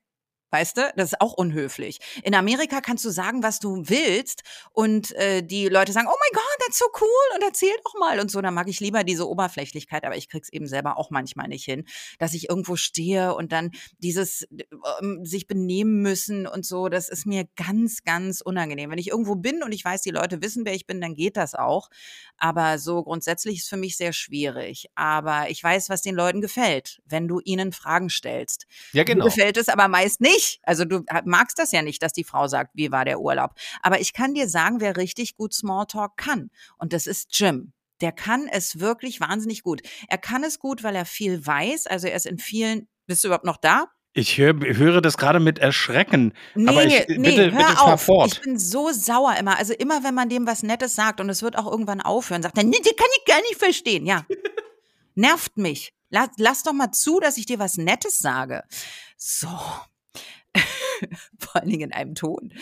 Weißt 0.53 0.77
du, 0.77 0.93
das 0.97 1.13
ist 1.13 1.21
auch 1.23 1.33
unhöflich. 1.33 1.99
In 2.23 2.35
Amerika 2.35 2.83
kannst 2.83 3.07
du 3.07 3.11
sagen, 3.11 3.43
was 3.43 3.59
du 3.59 3.89
willst 3.89 4.43
und 4.73 5.11
äh, 5.13 5.43
die 5.43 5.69
Leute 5.69 5.93
sagen, 5.93 6.09
oh 6.11 6.15
mein 6.15 6.35
Gott, 6.35 6.67
that's 6.67 6.79
so 6.79 6.85
cool 7.01 7.37
und 7.37 7.43
erzähl 7.43 7.73
doch 7.83 7.99
mal 7.99 8.21
und 8.21 8.31
so. 8.31 8.43
Da 8.43 8.51
mag 8.51 8.69
ich 8.69 8.79
lieber 8.79 9.03
diese 9.03 9.27
Oberflächlichkeit, 9.27 10.05
aber 10.05 10.15
ich 10.19 10.29
krieg's 10.29 10.51
eben 10.51 10.67
selber 10.67 10.99
auch 10.99 11.09
manchmal 11.09 11.49
nicht 11.49 11.65
hin, 11.65 11.87
dass 12.19 12.35
ich 12.35 12.51
irgendwo 12.51 12.77
stehe 12.77 13.35
und 13.35 13.51
dann 13.51 13.71
dieses 13.97 14.47
ähm, 15.01 15.25
sich 15.25 15.47
benehmen 15.47 16.03
müssen 16.03 16.47
und 16.47 16.67
so, 16.67 16.91
das 16.91 17.09
ist 17.09 17.25
mir 17.25 17.47
ganz, 17.57 18.05
ganz 18.05 18.43
unangenehm. 18.43 18.91
Wenn 18.91 18.99
ich 18.99 19.09
irgendwo 19.09 19.37
bin 19.37 19.63
und 19.63 19.73
ich 19.73 19.83
weiß, 19.83 20.03
die 20.03 20.11
Leute 20.11 20.43
wissen, 20.43 20.67
wer 20.67 20.75
ich 20.75 20.87
bin, 20.87 21.01
dann 21.01 21.15
geht 21.15 21.39
das 21.39 21.55
auch. 21.55 21.89
Aber 22.37 22.79
so 22.79 23.03
grundsätzlich 23.03 23.61
ist 23.61 23.71
für 23.71 23.79
mich 23.79 23.97
sehr 23.97 24.13
schwierig. 24.13 24.89
Aber 24.97 25.49
ich 25.49 25.65
weiß, 25.65 25.89
was 25.89 26.03
den 26.03 26.15
Leuten 26.15 26.43
gefällt, 26.43 27.01
wenn 27.07 27.27
du 27.27 27.41
ihnen 27.41 27.73
Fragen 27.73 28.11
stellst. 28.11 28.67
ja, 28.93 29.01
Mir 29.01 29.05
genau. 29.07 29.25
gefällt 29.25 29.57
es 29.57 29.71
aber 29.71 29.89
meist 29.89 30.21
nicht. 30.21 30.42
Also 30.63 30.85
du 30.85 31.05
magst 31.25 31.59
das 31.59 31.73
ja 31.73 31.83
nicht, 31.83 32.03
dass 32.03 32.13
die 32.13 32.25
Frau 32.25 32.47
sagt, 32.49 32.71
wie 32.75 32.91
war 32.93 33.05
der 33.05 33.21
Urlaub. 33.21 33.53
Aber 33.83 34.01
ich 34.01 34.13
kann 34.13 34.35
dir 34.35 34.49
sagen, 34.49 34.81
wer 34.81 34.97
richtig 34.97 35.37
gut 35.37 35.53
Smalltalk 35.55 36.17
kann. 36.17 36.51
Und 36.79 36.93
das 36.93 37.07
ist 37.07 37.29
Jim. 37.39 37.73
Der 38.01 38.13
kann 38.13 38.49
es 38.51 38.81
wirklich 38.81 39.21
wahnsinnig 39.21 39.63
gut. 39.63 39.81
Er 40.09 40.19
kann 40.19 40.43
es 40.45 40.59
gut, 40.59 40.83
weil 40.83 40.97
er 40.97 41.05
viel 41.05 41.47
weiß. 41.47 41.87
Also 41.87 42.09
er 42.09 42.17
ist 42.17 42.27
in 42.27 42.39
vielen. 42.39 42.89
Bist 43.07 43.23
du 43.23 43.29
überhaupt 43.29 43.45
noch 43.45 43.57
da? 43.59 43.87
Ich 44.15 44.37
hör, 44.37 44.53
höre 44.55 45.01
das 45.01 45.17
gerade 45.17 45.41
mit 45.41 45.59
Erschrecken. 45.59 46.35
Nee, 46.55 46.69
Aber 46.69 46.85
ich- 46.85 47.09
nee, 47.09 47.31
bitte- 47.31 47.53
hör 47.53 47.67
bitte 47.67 47.81
auf. 47.81 48.03
fort. 48.03 48.33
Ich 48.35 48.41
bin 48.43 48.59
so 48.59 48.91
sauer 48.93 49.37
immer. 49.39 49.57
Also 49.57 49.73
immer, 49.73 50.05
wenn 50.05 50.15
man 50.15 50.29
dem 50.29 50.47
was 50.47 50.63
Nettes 50.63 50.95
sagt 50.95 51.21
und 51.21 51.31
es 51.31 51.43
wird 51.43 51.57
auch 51.57 51.71
irgendwann 51.71 52.01
aufhören, 52.03 52.43
sagt 52.43 52.59
er, 52.59 52.65
nee, 52.65 52.77
die 52.85 52.95
kann 52.95 53.07
ich 53.19 53.25
gar 53.25 53.41
nicht 53.41 53.57
verstehen. 53.57 54.05
Ja, 54.05 54.27
nervt 55.15 55.57
mich. 55.57 55.93
Lass, 56.11 56.29
lass 56.37 56.63
doch 56.63 56.75
mal 56.75 56.93
zu, 56.93 57.21
dass 57.21 57.39
ich 57.39 57.47
dir 57.47 57.59
was 57.59 57.79
Nettes 57.79 58.19
sage. 58.19 58.65
So. 59.17 59.49
Vor 61.39 61.57
allen 61.57 61.71
Dingen 61.71 61.91
in 61.91 61.93
einem 61.93 62.15
Ton. 62.15 62.53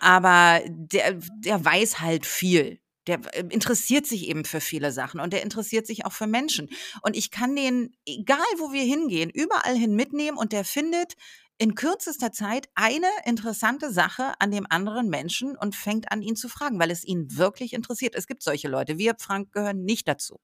Aber 0.00 0.60
der, 0.68 1.18
der 1.38 1.64
weiß 1.64 2.00
halt 2.00 2.26
viel. 2.26 2.80
Der 3.06 3.20
äh, 3.34 3.44
interessiert 3.50 4.06
sich 4.06 4.28
eben 4.28 4.44
für 4.44 4.60
viele 4.60 4.92
Sachen 4.92 5.20
und 5.20 5.32
der 5.32 5.42
interessiert 5.42 5.86
sich 5.86 6.04
auch 6.04 6.12
für 6.12 6.26
Menschen. 6.26 6.68
Und 7.02 7.16
ich 7.16 7.30
kann 7.30 7.56
den, 7.56 7.94
egal 8.06 8.38
wo 8.58 8.72
wir 8.72 8.82
hingehen, 8.82 9.30
überall 9.30 9.76
hin 9.76 9.94
mitnehmen 9.94 10.36
und 10.36 10.52
der 10.52 10.64
findet 10.64 11.14
in 11.56 11.74
kürzester 11.74 12.32
Zeit 12.32 12.68
eine 12.74 13.06
interessante 13.24 13.92
Sache 13.92 14.32
an 14.40 14.50
dem 14.50 14.66
anderen 14.68 15.08
Menschen 15.08 15.56
und 15.56 15.76
fängt 15.76 16.10
an, 16.10 16.20
ihn 16.20 16.36
zu 16.36 16.48
fragen, 16.48 16.80
weil 16.80 16.90
es 16.90 17.04
ihn 17.04 17.36
wirklich 17.36 17.72
interessiert. 17.72 18.14
Es 18.16 18.26
gibt 18.26 18.42
solche 18.42 18.68
Leute. 18.68 18.98
Wir, 18.98 19.14
Frank, 19.18 19.52
gehören 19.52 19.84
nicht 19.84 20.08
dazu. 20.08 20.40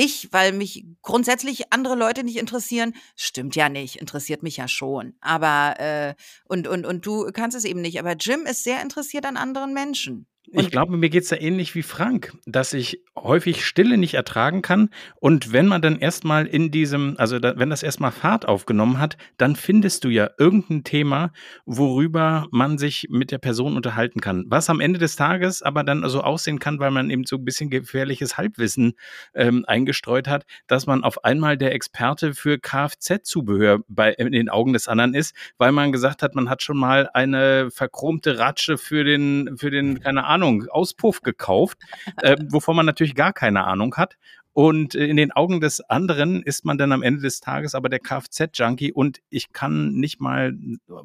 Ich, 0.00 0.28
weil 0.30 0.52
mich 0.52 0.86
grundsätzlich 1.02 1.72
andere 1.72 1.96
Leute 1.96 2.22
nicht 2.22 2.36
interessieren, 2.36 2.94
stimmt 3.16 3.56
ja 3.56 3.68
nicht, 3.68 3.96
interessiert 3.96 4.44
mich 4.44 4.56
ja 4.56 4.68
schon. 4.68 5.14
Aber 5.20 5.74
äh, 5.80 6.14
und, 6.44 6.68
und, 6.68 6.86
und 6.86 7.04
du 7.04 7.32
kannst 7.32 7.56
es 7.56 7.64
eben 7.64 7.80
nicht. 7.80 7.98
Aber 7.98 8.12
Jim 8.12 8.46
ist 8.46 8.62
sehr 8.62 8.80
interessiert 8.80 9.26
an 9.26 9.36
anderen 9.36 9.74
Menschen. 9.74 10.28
Ich 10.52 10.70
glaube, 10.70 10.96
mir 10.96 11.10
geht 11.10 11.24
es 11.24 11.28
da 11.28 11.36
ähnlich 11.36 11.74
wie 11.74 11.82
Frank, 11.82 12.32
dass 12.46 12.72
ich 12.72 13.02
häufig 13.16 13.64
Stille 13.64 13.98
nicht 13.98 14.14
ertragen 14.14 14.62
kann. 14.62 14.90
Und 15.20 15.52
wenn 15.52 15.66
man 15.66 15.82
dann 15.82 15.98
erstmal 15.98 16.46
in 16.46 16.70
diesem, 16.70 17.16
also 17.18 17.38
da, 17.38 17.54
wenn 17.56 17.70
das 17.70 17.82
erstmal 17.82 18.12
Fahrt 18.12 18.46
aufgenommen 18.46 18.98
hat, 18.98 19.16
dann 19.36 19.56
findest 19.56 20.04
du 20.04 20.08
ja 20.08 20.30
irgendein 20.38 20.84
Thema, 20.84 21.32
worüber 21.66 22.46
man 22.50 22.78
sich 22.78 23.08
mit 23.10 23.30
der 23.30 23.38
Person 23.38 23.76
unterhalten 23.76 24.20
kann. 24.20 24.44
Was 24.48 24.70
am 24.70 24.80
Ende 24.80 24.98
des 24.98 25.16
Tages 25.16 25.62
aber 25.62 25.84
dann 25.84 26.08
so 26.08 26.22
aussehen 26.22 26.58
kann, 26.58 26.78
weil 26.78 26.90
man 26.90 27.10
eben 27.10 27.24
so 27.24 27.36
ein 27.36 27.44
bisschen 27.44 27.70
gefährliches 27.70 28.38
Halbwissen 28.38 28.94
ähm, 29.34 29.64
eingestreut 29.66 30.28
hat, 30.28 30.44
dass 30.66 30.86
man 30.86 31.04
auf 31.04 31.24
einmal 31.24 31.58
der 31.58 31.74
Experte 31.74 32.34
für 32.34 32.58
Kfz-Zubehör 32.58 33.80
bei, 33.88 34.12
in 34.12 34.32
den 34.32 34.48
Augen 34.48 34.72
des 34.72 34.88
anderen 34.88 35.14
ist, 35.14 35.34
weil 35.58 35.72
man 35.72 35.92
gesagt 35.92 36.22
hat, 36.22 36.34
man 36.34 36.48
hat 36.48 36.62
schon 36.62 36.78
mal 36.78 37.08
eine 37.12 37.70
verchromte 37.70 38.38
Ratsche 38.38 38.78
für 38.78 39.04
den, 39.04 39.56
für 39.56 39.70
den, 39.70 40.00
keine 40.00 40.24
Ahnung, 40.24 40.37
Ahnung, 40.38 40.66
Auspuff 40.68 41.22
gekauft, 41.22 41.78
äh, 42.22 42.36
wovon 42.50 42.76
man 42.76 42.86
natürlich 42.86 43.14
gar 43.14 43.32
keine 43.32 43.64
Ahnung 43.64 43.96
hat. 43.96 44.16
Und 44.52 44.96
äh, 44.96 45.06
in 45.06 45.16
den 45.16 45.30
Augen 45.30 45.60
des 45.60 45.80
anderen 45.80 46.42
ist 46.42 46.64
man 46.64 46.78
dann 46.78 46.90
am 46.90 47.02
Ende 47.02 47.20
des 47.22 47.40
Tages 47.40 47.76
aber 47.76 47.88
der 47.88 48.00
Kfz-Junkie 48.00 48.92
und 48.92 49.20
ich 49.30 49.52
kann 49.52 49.92
nicht 49.92 50.20
mal 50.20 50.52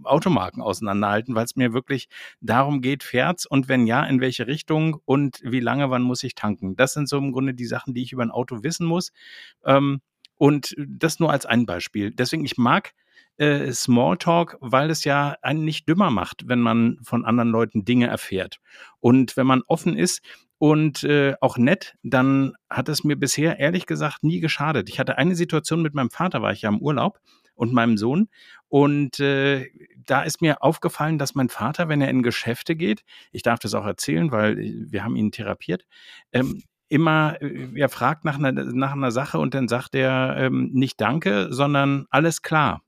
Automarken 0.03 0.63
auseinanderhalten, 0.63 1.35
weil 1.35 1.45
es 1.45 1.55
mir 1.55 1.71
wirklich 1.71 2.07
darum 2.41 2.81
geht, 2.81 3.03
fährt's 3.03 3.45
und 3.45 3.67
wenn 3.69 3.85
ja, 3.85 4.03
in 4.05 4.21
welche 4.21 4.47
Richtung 4.47 4.97
und 5.05 5.39
wie 5.43 5.59
lange, 5.59 5.91
wann 5.91 6.01
muss 6.01 6.23
ich 6.23 6.33
tanken. 6.33 6.75
Das 6.75 6.93
sind 6.93 7.07
so 7.07 7.17
im 7.17 7.31
Grunde 7.31 7.53
die 7.53 7.67
Sachen, 7.67 7.93
die 7.93 8.01
ich 8.01 8.11
über 8.11 8.23
ein 8.23 8.31
Auto 8.31 8.63
wissen 8.63 8.87
muss. 8.87 9.11
Ähm, 9.63 10.01
und 10.35 10.75
das 10.77 11.19
nur 11.19 11.31
als 11.31 11.45
ein 11.45 11.65
Beispiel. 11.65 12.11
Deswegen, 12.11 12.43
ich 12.43 12.57
mag 12.57 12.93
äh, 13.37 13.71
Smalltalk, 13.71 14.57
weil 14.61 14.89
es 14.89 15.03
ja 15.03 15.35
einen 15.41 15.65
nicht 15.65 15.87
dümmer 15.87 16.11
macht, 16.11 16.47
wenn 16.47 16.59
man 16.59 16.97
von 17.03 17.25
anderen 17.25 17.49
Leuten 17.49 17.85
Dinge 17.85 18.07
erfährt. 18.07 18.59
Und 18.99 19.35
wenn 19.37 19.47
man 19.47 19.61
offen 19.67 19.97
ist 19.97 20.21
und 20.57 21.03
äh, 21.03 21.35
auch 21.41 21.57
nett, 21.57 21.95
dann 22.03 22.53
hat 22.69 22.89
es 22.89 23.03
mir 23.03 23.15
bisher 23.15 23.59
ehrlich 23.59 23.85
gesagt 23.85 24.23
nie 24.23 24.39
geschadet. 24.39 24.89
Ich 24.89 24.99
hatte 24.99 25.17
eine 25.17 25.35
Situation 25.35 25.81
mit 25.81 25.93
meinem 25.93 26.11
Vater, 26.11 26.41
war 26.41 26.51
ich 26.51 26.61
ja 26.61 26.69
im 26.69 26.79
Urlaub 26.79 27.19
und 27.55 27.73
meinem 27.73 27.97
Sohn. 27.97 28.29
Und 28.69 29.19
äh, 29.19 29.69
da 29.97 30.23
ist 30.23 30.41
mir 30.41 30.63
aufgefallen, 30.63 31.17
dass 31.17 31.35
mein 31.35 31.49
Vater, 31.49 31.89
wenn 31.89 32.01
er 32.01 32.09
in 32.09 32.23
Geschäfte 32.23 32.75
geht, 32.75 33.03
ich 33.31 33.43
darf 33.43 33.59
das 33.59 33.73
auch 33.73 33.85
erzählen, 33.85 34.31
weil 34.31 34.57
wir 34.57 35.03
haben 35.03 35.15
ihn 35.15 35.31
therapiert, 35.31 35.85
ähm, 36.31 36.63
immer, 36.89 37.41
äh, 37.41 37.69
er 37.75 37.89
fragt 37.89 38.25
nach 38.25 38.37
einer, 38.37 38.51
nach 38.51 38.93
einer 38.93 39.11
Sache 39.11 39.39
und 39.39 39.53
dann 39.53 39.67
sagt 39.67 39.95
er 39.95 40.35
ähm, 40.37 40.69
nicht 40.73 41.01
Danke, 41.01 41.47
sondern 41.51 42.05
alles 42.09 42.41
klar 42.41 42.81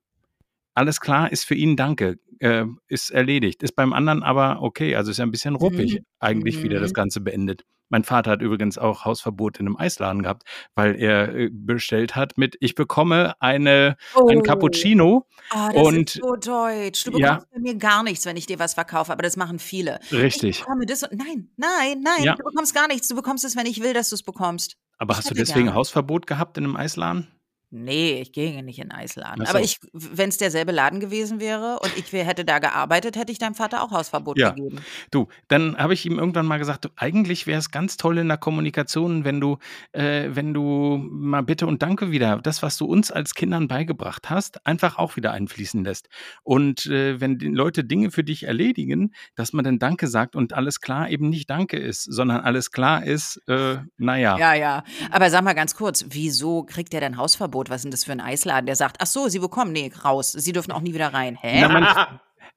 alles 0.76 1.00
klar, 1.00 1.32
ist 1.32 1.46
für 1.46 1.56
ihn 1.56 1.76
Danke, 1.76 2.20
äh, 2.40 2.66
ist 2.88 3.10
erledigt. 3.10 3.64
Ist 3.64 3.76
beim 3.76 3.94
anderen 3.94 4.24
aber 4.24 4.62
okay, 4.62 4.96
also 4.96 5.12
ist 5.12 5.18
ja 5.18 5.26
ein 5.26 5.32
bisschen 5.32 5.56
ruppig 5.56 5.96
mhm. 5.96 6.06
eigentlich, 6.20 6.62
wie 6.62 6.70
der 6.70 6.80
das 6.80 6.92
mhm. 6.92 6.96
Ganze 6.96 7.22
beendet. 7.22 7.64
Mein 7.90 8.04
Vater 8.04 8.32
hat 8.32 8.42
übrigens 8.42 8.78
auch 8.78 9.06
Hausverbot 9.06 9.60
in 9.60 9.68
einem 9.68 9.78
Eisladen 9.78 10.24
gehabt, 10.24 10.44
weil 10.74 10.96
er 11.00 11.36
äh, 11.36 11.50
bestellt 11.52 12.16
hat 12.16 12.38
mit, 12.38 12.58
ich 12.60 12.74
bekomme 12.74 13.36
eine, 13.40 13.96
oh. 14.16 14.28
ein 14.28 14.42
Cappuccino. 14.42 15.28
Oh, 15.54 15.70
das 15.72 15.88
und, 15.88 16.16
ist 16.16 16.22
so 16.22 16.36
deutsch. 16.36 17.04
Du 17.04 17.12
bekommst 17.12 17.22
ja. 17.22 17.46
bei 17.54 17.60
mir 17.60 17.76
gar 17.76 18.02
nichts, 18.04 18.26
wenn 18.26 18.38
ich 18.38 18.48
dir 18.48 18.58
was 18.58 18.74
verkaufe, 18.74 19.12
aber 19.12 19.22
das 19.22 19.38
machen 19.38 19.60
viele. 19.60 20.00
Richtig. 20.12 20.50
Ich 20.50 20.60
bekomme 20.62 20.86
das 20.88 21.04
und, 21.04 21.14
nein, 21.14 21.50
nein, 21.58 22.02
nein, 22.02 22.24
ja. 22.24 22.36
du 22.36 22.44
bekommst 22.44 22.74
gar 22.74 22.88
nichts. 22.88 23.08
Du 23.08 23.16
bekommst 23.16 23.46
es, 23.46 23.56
wenn 23.56 23.68
ich 23.68 23.84
will, 23.84 23.94
dass 23.94 24.10
du 24.10 24.16
es 24.16 24.24
bekommst. 24.24 24.78
Aber 24.98 25.14
ich 25.14 25.20
hast 25.20 25.30
du 25.30 25.36
deswegen 25.36 25.74
Hausverbot 25.74 26.26
gehabt 26.26 26.58
in 26.58 26.64
einem 26.64 26.76
Eisladen? 26.76 27.28
Nee, 27.72 28.22
ich 28.22 28.32
gehe 28.32 28.64
nicht 28.64 28.80
in 28.80 28.92
Eisladen. 28.92 29.46
So. 29.46 29.50
Aber 29.50 29.62
ich, 29.62 29.80
wenn 29.92 30.30
es 30.30 30.38
derselbe 30.38 30.72
Laden 30.72 31.00
gewesen 31.00 31.40
wäre 31.40 31.80
und 31.82 31.92
ich 31.98 32.12
hätte 32.14 32.46
da 32.46 32.60
gearbeitet, 32.60 33.18
hätte 33.18 33.32
ich 33.32 33.40
deinem 33.40 33.56
Vater 33.56 33.84
auch 33.84 33.92
Hausverbot 33.92 34.38
ja. 34.38 34.52
gegeben. 34.52 34.80
Du, 35.12 35.28
dann 35.48 35.78
habe 35.78 35.94
ich 35.94 36.06
ihm 36.06 36.18
irgendwann 36.18 36.46
mal 36.46 36.58
gesagt, 36.58 36.86
du, 36.86 36.90
eigentlich 36.96 37.48
wäre 37.48 37.60
es 37.60 37.72
ganz 37.72 37.98
toll 37.98 38.18
in 38.20 38.28
der 38.28 38.38
Kommunikation, 38.38 39.26
wenn 39.26 39.42
du, 39.42 39.58
äh, 39.92 40.30
wenn 40.30 40.54
du 40.54 40.98
mal 40.98 41.42
Bitte 41.42 41.68
und 41.68 41.82
Danke 41.82 42.12
wieder, 42.12 42.38
das, 42.38 42.62
was 42.62 42.78
du 42.78 42.86
uns 42.86 43.12
als 43.12 43.34
Kindern 43.34 43.68
beigebracht 43.68 44.30
hast, 44.30 44.66
einfach 44.66 44.98
auch 44.98 45.16
wieder 45.16 45.32
einfließen 45.32 45.84
lässt. 45.84 46.08
Und 46.44 46.86
äh, 46.86 47.20
wenn 47.20 47.38
die 47.38 47.48
Leute 47.48 47.84
Dinge 47.84 48.12
für 48.12 48.24
dich 48.24 48.44
erledigen, 48.44 49.14
dass 49.36 49.54
man 49.54 49.66
dann 49.66 49.80
Danke 49.80 50.08
sagt 50.08 50.36
und 50.36 50.54
alles 50.54 50.82
klar 50.82 51.10
eben 51.10 51.30
nicht 51.30 51.50
Danke 51.50 51.78
ist, 51.78 52.04
sondern 52.04 52.42
alles 52.42 52.72
klar 52.72 53.04
ist, 53.04 53.42
äh, 53.48 53.78
naja. 53.98 54.38
Ja, 54.38 54.54
ja. 54.54 54.84
Aber 55.12 55.30
sag 55.30 55.44
mal 55.44 55.54
ganz 55.54 55.76
kurz, 55.76 56.06
wieso 56.10 56.64
kriegt 56.64 56.94
der 56.94 57.02
denn 57.02 57.18
Hausverbot? 57.18 57.55
Angebot. 57.56 57.70
Was 57.70 57.82
denn 57.84 57.92
das 57.92 58.04
für 58.04 58.12
ein 58.12 58.22
Eisladen? 58.22 58.66
Der 58.66 58.76
sagt, 58.76 58.98
ach 59.00 59.08
so, 59.08 59.28
Sie 59.28 59.40
bekommen, 59.40 59.72
nee, 59.72 59.92
raus. 60.04 60.32
Sie 60.32 60.52
dürfen 60.52 60.72
auch 60.72 60.82
nie 60.82 60.94
wieder 60.94 61.14
rein. 61.14 61.38
Hä? 61.40 61.62
Na, 61.62 61.70
mein, 61.70 61.88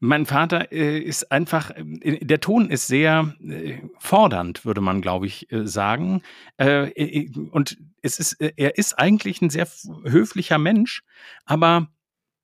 mein, 0.01 0.27
Vater 0.27 0.73
äh, 0.73 0.99
ist 0.99 1.31
einfach, 1.31 1.71
äh, 1.71 2.25
der 2.25 2.41
Ton 2.41 2.71
ist 2.71 2.87
sehr 2.87 3.35
äh, 3.43 3.79
fordernd, 3.99 4.65
würde 4.65 4.81
man, 4.81 5.01
glaube 5.01 5.27
ich, 5.27 5.51
äh, 5.53 5.67
sagen. 5.67 6.23
Äh, 6.59 6.89
äh, 6.91 7.31
und 7.51 7.79
es 8.03 8.19
ist, 8.19 8.35
er 8.35 8.79
ist 8.79 8.99
eigentlich 8.99 9.43
ein 9.43 9.51
sehr 9.51 9.67
höflicher 10.05 10.59
Mensch, 10.59 11.03
aber 11.45 11.89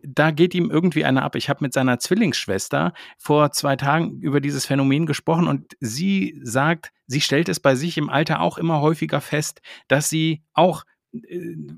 da 0.06 0.32
geht 0.32 0.54
ihm 0.54 0.70
irgendwie 0.70 1.04
einer 1.04 1.22
ab. 1.22 1.34
Ich 1.34 1.48
habe 1.48 1.64
mit 1.64 1.72
seiner 1.72 1.98
Zwillingsschwester 1.98 2.92
vor 3.16 3.52
zwei 3.52 3.76
Tagen 3.76 4.20
über 4.20 4.40
dieses 4.40 4.66
Phänomen 4.66 5.06
gesprochen 5.06 5.48
und 5.48 5.76
sie 5.80 6.38
sagt, 6.42 6.92
sie 7.06 7.22
stellt 7.22 7.48
es 7.48 7.58
bei 7.58 7.74
sich 7.74 7.96
im 7.96 8.10
Alter 8.10 8.40
auch 8.40 8.58
immer 8.58 8.82
häufiger 8.82 9.22
fest, 9.22 9.62
dass 9.88 10.10
sie 10.10 10.42
auch 10.52 10.84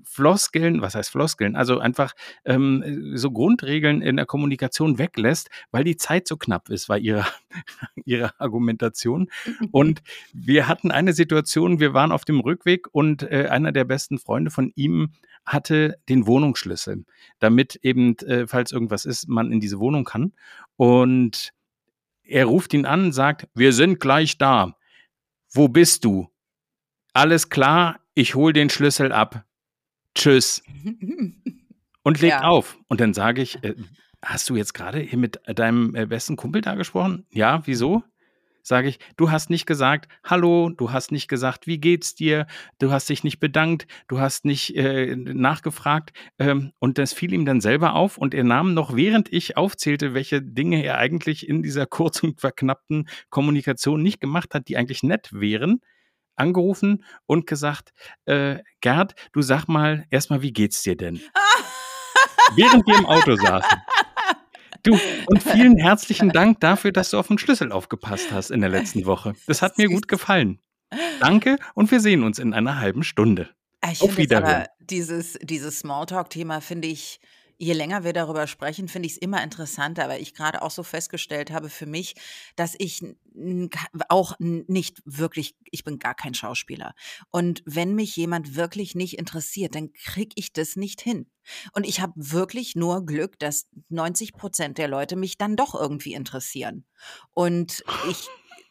Floskeln, 0.05 0.81
was 0.81 0.95
heißt 0.95 1.11
Floskeln? 1.11 1.57
Also 1.57 1.79
einfach 1.79 2.15
ähm, 2.45 3.13
so 3.15 3.31
Grundregeln 3.31 4.03
in 4.03 4.17
der 4.17 4.27
Kommunikation 4.27 4.99
weglässt, 4.99 5.51
weil 5.71 5.85
die 5.85 5.97
Zeit 5.97 6.27
so 6.27 6.37
knapp 6.37 6.69
ist, 6.71 6.89
war 6.89 6.99
ihre, 6.99 7.27
ihre 8.05 8.39
Argumentation. 8.41 9.29
Und 9.73 10.03
wir 10.33 10.69
hatten 10.69 10.91
eine 10.91 11.13
Situation, 11.13 11.81
wir 11.81 11.93
waren 11.95 12.13
auf 12.13 12.25
dem 12.25 12.41
Rückweg 12.41 12.87
und 12.93 13.23
äh, 13.25 13.49
einer 13.51 13.73
der 13.73 13.85
besten 13.85 14.19
Freunde 14.19 14.51
von 14.51 14.73
ihm 14.75 15.11
hatte 15.45 15.99
den 16.09 16.27
Wohnungsschlüssel, 16.27 17.05
damit 17.39 17.77
eben, 17.77 18.17
äh, 18.19 18.47
falls 18.47 18.73
irgendwas 18.73 19.05
ist, 19.05 19.29
man 19.29 19.53
in 19.53 19.61
diese 19.61 19.79
Wohnung 19.79 20.05
kann. 20.05 20.33
Und 20.77 21.53
er 22.23 22.47
ruft 22.47 22.75
ihn 22.75 22.87
an, 22.87 23.13
sagt, 23.13 23.49
wir 23.55 23.73
sind 23.73 24.01
gleich 24.01 24.39
da. 24.39 24.77
Wo 25.51 25.69
bist 25.69 26.05
du? 26.05 26.29
Alles 27.13 27.49
klar, 27.49 28.01
ich 28.17 28.35
hole 28.35 28.53
den 28.53 28.71
Schlüssel 28.71 29.13
ab. 29.13 29.45
Tschüss. 30.15 30.63
Und 32.03 32.21
legt 32.21 32.41
ja. 32.41 32.43
auf. 32.43 32.79
Und 32.89 33.01
dann 33.01 33.13
sage 33.13 33.43
ich, 33.43 33.63
äh, 33.63 33.75
hast 34.25 34.49
du 34.49 34.57
jetzt 34.57 34.73
gerade 34.73 34.99
hier 35.01 35.19
mit 35.19 35.39
deinem 35.47 35.95
äh, 35.95 36.07
besten 36.07 36.37
Kumpel 36.37 36.63
da 36.63 36.75
gesprochen? 36.75 37.27
Ja, 37.31 37.63
wieso? 37.67 38.03
Sage 38.63 38.89
ich, 38.89 38.99
du 39.17 39.31
hast 39.31 39.51
nicht 39.51 39.67
gesagt, 39.67 40.09
hallo, 40.25 40.71
du 40.71 40.91
hast 40.91 41.13
nicht 41.13 41.29
gesagt, 41.29 41.67
wie 41.67 41.79
geht's 41.79 42.15
dir, 42.15 42.47
du 42.79 42.91
hast 42.91 43.09
dich 43.09 43.23
nicht 43.23 43.39
bedankt, 43.39 43.87
du 44.09 44.19
hast 44.19 44.45
nicht 44.45 44.75
äh, 44.75 45.15
nachgefragt. 45.15 46.13
Ähm, 46.39 46.73
und 46.79 46.97
das 46.97 47.13
fiel 47.13 47.35
ihm 47.35 47.45
dann 47.45 47.61
selber 47.61 47.95
auf 47.95 48.17
und 48.17 48.35
er 48.35 48.45
nahm 48.45 48.73
noch, 48.73 48.97
während 48.97 49.31
ich 49.31 49.59
aufzählte, 49.59 50.15
welche 50.15 50.41
Dinge 50.41 50.83
er 50.83 50.97
eigentlich 50.97 51.47
in 51.47 51.63
dieser 51.63 51.87
kurz 51.87 52.23
und 52.23 52.41
verknappten 52.41 53.09
Kommunikation 53.29 54.03
nicht 54.03 54.21
gemacht 54.21 54.55
hat, 54.55 54.69
die 54.69 54.79
eigentlich 54.79 55.03
nett 55.03 55.29
wären, 55.33 55.83
angerufen 56.37 57.05
und 57.27 57.47
gesagt, 57.47 57.93
äh, 58.27 58.59
Gerd, 58.81 59.15
du 59.33 59.43
sag 59.43 59.67
mal 59.67 60.07
erstmal, 60.11 60.43
wie 60.43 60.53
geht's 60.53 60.83
dir 60.83 60.97
denn? 60.97 61.21
Während 62.57 62.87
wir 62.87 62.99
im 62.99 63.07
Auto 63.07 63.37
saßen. 63.37 63.79
Du, 64.83 64.99
und 65.27 65.43
vielen 65.43 65.77
herzlichen 65.77 66.31
Dank 66.31 66.61
dafür, 66.61 66.93
dass 66.93 67.11
du 67.11 67.19
auf 67.19 67.27
den 67.29 67.39
Schlüssel 67.39 67.73
aufgepasst 67.73 68.31
hast 68.31 68.51
in 68.51 68.61
der 68.61 68.71
letzten 68.71 69.05
Woche. 69.05 69.35
Das 69.47 69.63
hat 69.63 69.79
mir 69.79 69.89
gut 69.89 70.07
gefallen. 70.07 70.61
Danke 71.21 71.57
und 71.75 71.91
wir 71.91 72.01
sehen 72.01 72.23
uns 72.23 72.39
in 72.39 72.55
einer 72.55 72.79
halben 72.79 73.03
Stunde. 73.03 73.51
Ich 73.91 74.01
auf 74.03 74.17
Wiederhören. 74.17 74.67
dieses, 74.81 75.39
dieses 75.43 75.81
Smalltalk-Thema 75.81 76.61
finde 76.61 76.89
ich 76.89 77.21
je 77.59 77.73
länger 77.73 78.05
wir 78.05 78.13
darüber 78.13 78.47
sprechen, 78.47 78.89
finde 78.89 79.07
ich 79.07 79.13
es 79.13 79.19
immer 79.19 79.43
interessanter, 79.43 80.09
weil 80.09 80.21
ich 80.21 80.35
gerade 80.35 80.63
auch 80.63 80.71
so 80.71 80.83
festgestellt 80.83 81.51
habe 81.51 81.69
für 81.69 81.87
mich, 81.87 82.15
dass 82.57 82.75
ich 82.79 83.03
auch 84.09 84.35
nicht 84.39 85.03
wirklich, 85.05 85.57
ich 85.71 85.85
bin 85.85 85.99
gar 85.99 86.15
kein 86.15 86.35
Schauspieler. 86.35 86.95
Und 87.31 87.63
wenn 87.67 87.95
mich 87.95 88.17
jemand 88.17 88.57
wirklich 88.57 88.95
nicht 88.95 89.19
interessiert, 89.19 89.75
dann 89.75 89.93
kriege 89.93 90.35
ich 90.37 90.53
das 90.53 90.77
nicht 90.77 91.01
hin. 91.01 91.31
Und 91.73 91.87
ich 91.87 92.01
habe 92.01 92.13
wirklich 92.17 92.75
nur 92.75 93.05
Glück, 93.05 93.39
dass 93.39 93.69
90 93.89 94.33
Prozent 94.33 94.79
der 94.79 94.89
Leute 94.89 95.17
mich 95.17 95.39
dann 95.39 95.57
doch 95.57 95.75
irgendwie 95.75 96.15
interessieren. 96.15 96.85
Und 97.33 97.85
ich 98.11 98.29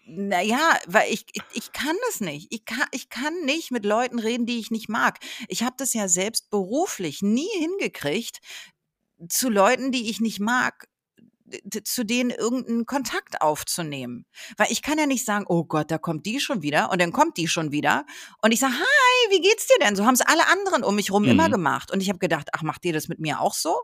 naja, 0.07 0.77
weil 0.85 1.11
ich, 1.11 1.25
ich, 1.33 1.41
ich 1.53 1.71
kann 1.71 1.95
das 2.07 2.21
nicht. 2.21 2.53
Ich 2.53 2.65
kann, 2.65 2.85
ich 2.91 3.09
kann 3.09 3.33
nicht 3.43 3.71
mit 3.71 3.85
Leuten 3.85 4.19
reden, 4.19 4.45
die 4.45 4.59
ich 4.59 4.69
nicht 4.69 4.87
mag. 4.87 5.19
Ich 5.47 5.63
habe 5.63 5.75
das 5.77 5.93
ja 5.93 6.07
selbst 6.07 6.51
beruflich 6.51 7.23
nie 7.23 7.49
hingekriegt, 7.57 8.39
zu 9.29 9.49
Leuten, 9.49 9.91
die 9.91 10.09
ich 10.09 10.21
nicht 10.21 10.39
mag, 10.39 10.87
zu 11.83 12.03
denen 12.05 12.31
irgendeinen 12.31 12.85
Kontakt 12.85 13.41
aufzunehmen. 13.41 14.25
Weil 14.57 14.67
ich 14.71 14.81
kann 14.81 14.97
ja 14.97 15.05
nicht 15.05 15.25
sagen, 15.25 15.45
oh 15.47 15.63
Gott, 15.63 15.91
da 15.91 15.97
kommt 15.97 16.25
die 16.25 16.39
schon 16.39 16.61
wieder 16.61 16.91
und 16.91 16.99
dann 17.01 17.11
kommt 17.11 17.37
die 17.37 17.47
schon 17.47 17.71
wieder. 17.71 18.05
Und 18.41 18.51
ich 18.51 18.59
sage, 18.59 18.73
hi, 18.73 19.31
wie 19.31 19.41
geht's 19.41 19.67
dir 19.67 19.77
denn? 19.85 19.95
So 19.95 20.05
haben 20.05 20.15
es 20.15 20.21
alle 20.21 20.47
anderen 20.47 20.83
um 20.83 20.95
mich 20.95 21.11
rum 21.11 21.25
immer 21.25 21.47
Mhm. 21.47 21.53
gemacht. 21.53 21.91
Und 21.91 22.01
ich 22.01 22.09
habe 22.09 22.19
gedacht, 22.19 22.49
ach, 22.53 22.61
macht 22.63 22.83
ihr 22.85 22.93
das 22.93 23.07
mit 23.07 23.19
mir 23.19 23.39
auch 23.39 23.53
so? 23.53 23.75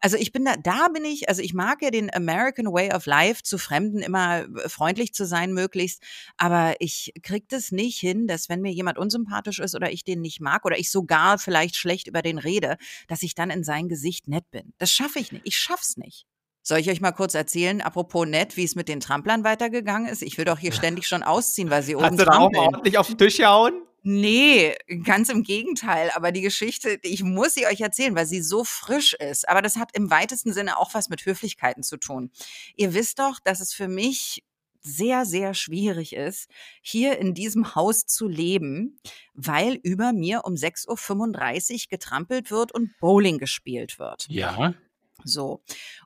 Also 0.00 0.16
ich 0.16 0.32
bin 0.32 0.44
da, 0.44 0.56
da 0.56 0.88
bin 0.88 1.04
ich, 1.04 1.28
also 1.28 1.42
ich 1.42 1.54
mag 1.54 1.82
ja 1.82 1.90
den 1.90 2.12
American 2.14 2.66
Way 2.72 2.92
of 2.92 3.06
Life, 3.06 3.42
zu 3.42 3.58
Fremden 3.58 3.98
immer 4.00 4.40
äh, 4.44 4.68
freundlich 4.68 5.12
zu 5.12 5.26
sein 5.26 5.52
möglichst, 5.52 6.02
aber 6.36 6.74
ich 6.80 7.12
krieg 7.22 7.48
das 7.48 7.72
nicht 7.72 7.98
hin, 7.98 8.26
dass 8.26 8.48
wenn 8.48 8.60
mir 8.60 8.72
jemand 8.72 8.98
unsympathisch 8.98 9.58
ist 9.58 9.74
oder 9.74 9.90
ich 9.92 10.04
den 10.04 10.20
nicht 10.20 10.40
mag 10.40 10.64
oder 10.64 10.78
ich 10.78 10.90
sogar 10.90 11.38
vielleicht 11.38 11.76
schlecht 11.76 12.06
über 12.06 12.22
den 12.22 12.38
rede, 12.38 12.76
dass 13.08 13.22
ich 13.22 13.34
dann 13.34 13.50
in 13.50 13.64
sein 13.64 13.88
Gesicht 13.88 14.28
nett 14.28 14.50
bin. 14.50 14.72
Das 14.78 14.92
schaffe 14.92 15.18
ich 15.18 15.32
nicht. 15.32 15.42
Ich 15.46 15.58
schaff's 15.58 15.96
nicht. 15.96 16.26
Soll 16.62 16.78
ich 16.78 16.90
euch 16.90 17.00
mal 17.00 17.12
kurz 17.12 17.34
erzählen, 17.34 17.80
apropos 17.80 18.26
nett, 18.26 18.56
wie 18.56 18.64
es 18.64 18.74
mit 18.74 18.88
den 18.88 19.00
Tramplern 19.00 19.44
weitergegangen 19.44 20.08
ist? 20.08 20.22
Ich 20.22 20.36
will 20.38 20.44
doch 20.44 20.58
hier 20.58 20.72
ständig 20.72 21.08
schon 21.08 21.22
ausziehen, 21.22 21.70
weil 21.70 21.82
sie 21.82 21.96
oben 21.96 22.06
Hast 22.06 22.20
du 22.20 22.24
da 22.24 22.38
auch 22.38 22.54
ordentlich 22.54 22.98
auf 22.98 23.06
den 23.06 23.18
Tisch 23.18 23.38
gehauen? 23.38 23.82
Nee, 24.02 24.76
ganz 25.04 25.28
im 25.28 25.42
Gegenteil. 25.42 26.10
Aber 26.14 26.32
die 26.32 26.40
Geschichte, 26.40 26.98
ich 27.02 27.22
muss 27.22 27.54
sie 27.54 27.66
euch 27.66 27.80
erzählen, 27.80 28.14
weil 28.14 28.26
sie 28.26 28.40
so 28.40 28.64
frisch 28.64 29.14
ist. 29.14 29.48
Aber 29.48 29.62
das 29.62 29.76
hat 29.76 29.90
im 29.94 30.10
weitesten 30.10 30.52
Sinne 30.52 30.78
auch 30.78 30.94
was 30.94 31.08
mit 31.08 31.24
Höflichkeiten 31.24 31.82
zu 31.82 31.98
tun. 31.98 32.30
Ihr 32.76 32.94
wisst 32.94 33.18
doch, 33.18 33.40
dass 33.44 33.60
es 33.60 33.72
für 33.72 33.88
mich 33.88 34.42
sehr, 34.82 35.26
sehr 35.26 35.52
schwierig 35.52 36.14
ist, 36.14 36.48
hier 36.80 37.18
in 37.18 37.34
diesem 37.34 37.74
Haus 37.74 38.06
zu 38.06 38.26
leben, 38.26 38.98
weil 39.34 39.74
über 39.82 40.14
mir 40.14 40.44
um 40.44 40.54
6.35 40.54 41.72
Uhr 41.72 41.78
getrampelt 41.90 42.50
wird 42.50 42.72
und 42.72 42.96
Bowling 42.98 43.36
gespielt 43.36 43.98
wird. 43.98 44.26
Ja. 44.30 44.74
So. 45.24 45.62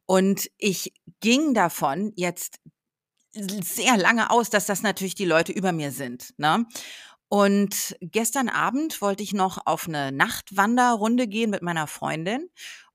Und 0.07 0.51
ich 0.59 0.93
ging 1.21 1.55
davon 1.55 2.13
jetzt 2.17 2.61
sehr 3.33 3.97
lange 3.97 4.31
aus, 4.31 4.51
dass 4.51 4.67
das 4.67 4.83
natürlich 4.83 5.15
die 5.15 5.25
Leute 5.25 5.53
über 5.53 5.73
mir 5.73 5.91
sind. 5.91 6.35
Ne? 6.39 6.67
Und 7.29 7.97
gestern 8.01 8.49
Abend 8.49 9.01
wollte 9.01 9.23
ich 9.23 9.33
noch 9.33 9.67
auf 9.67 9.89
eine 9.89 10.13
Nachtwanderrunde 10.13 11.27
gehen 11.27 11.51
mit 11.51 11.63
meiner 11.63 11.87
Freundin. 11.87 12.49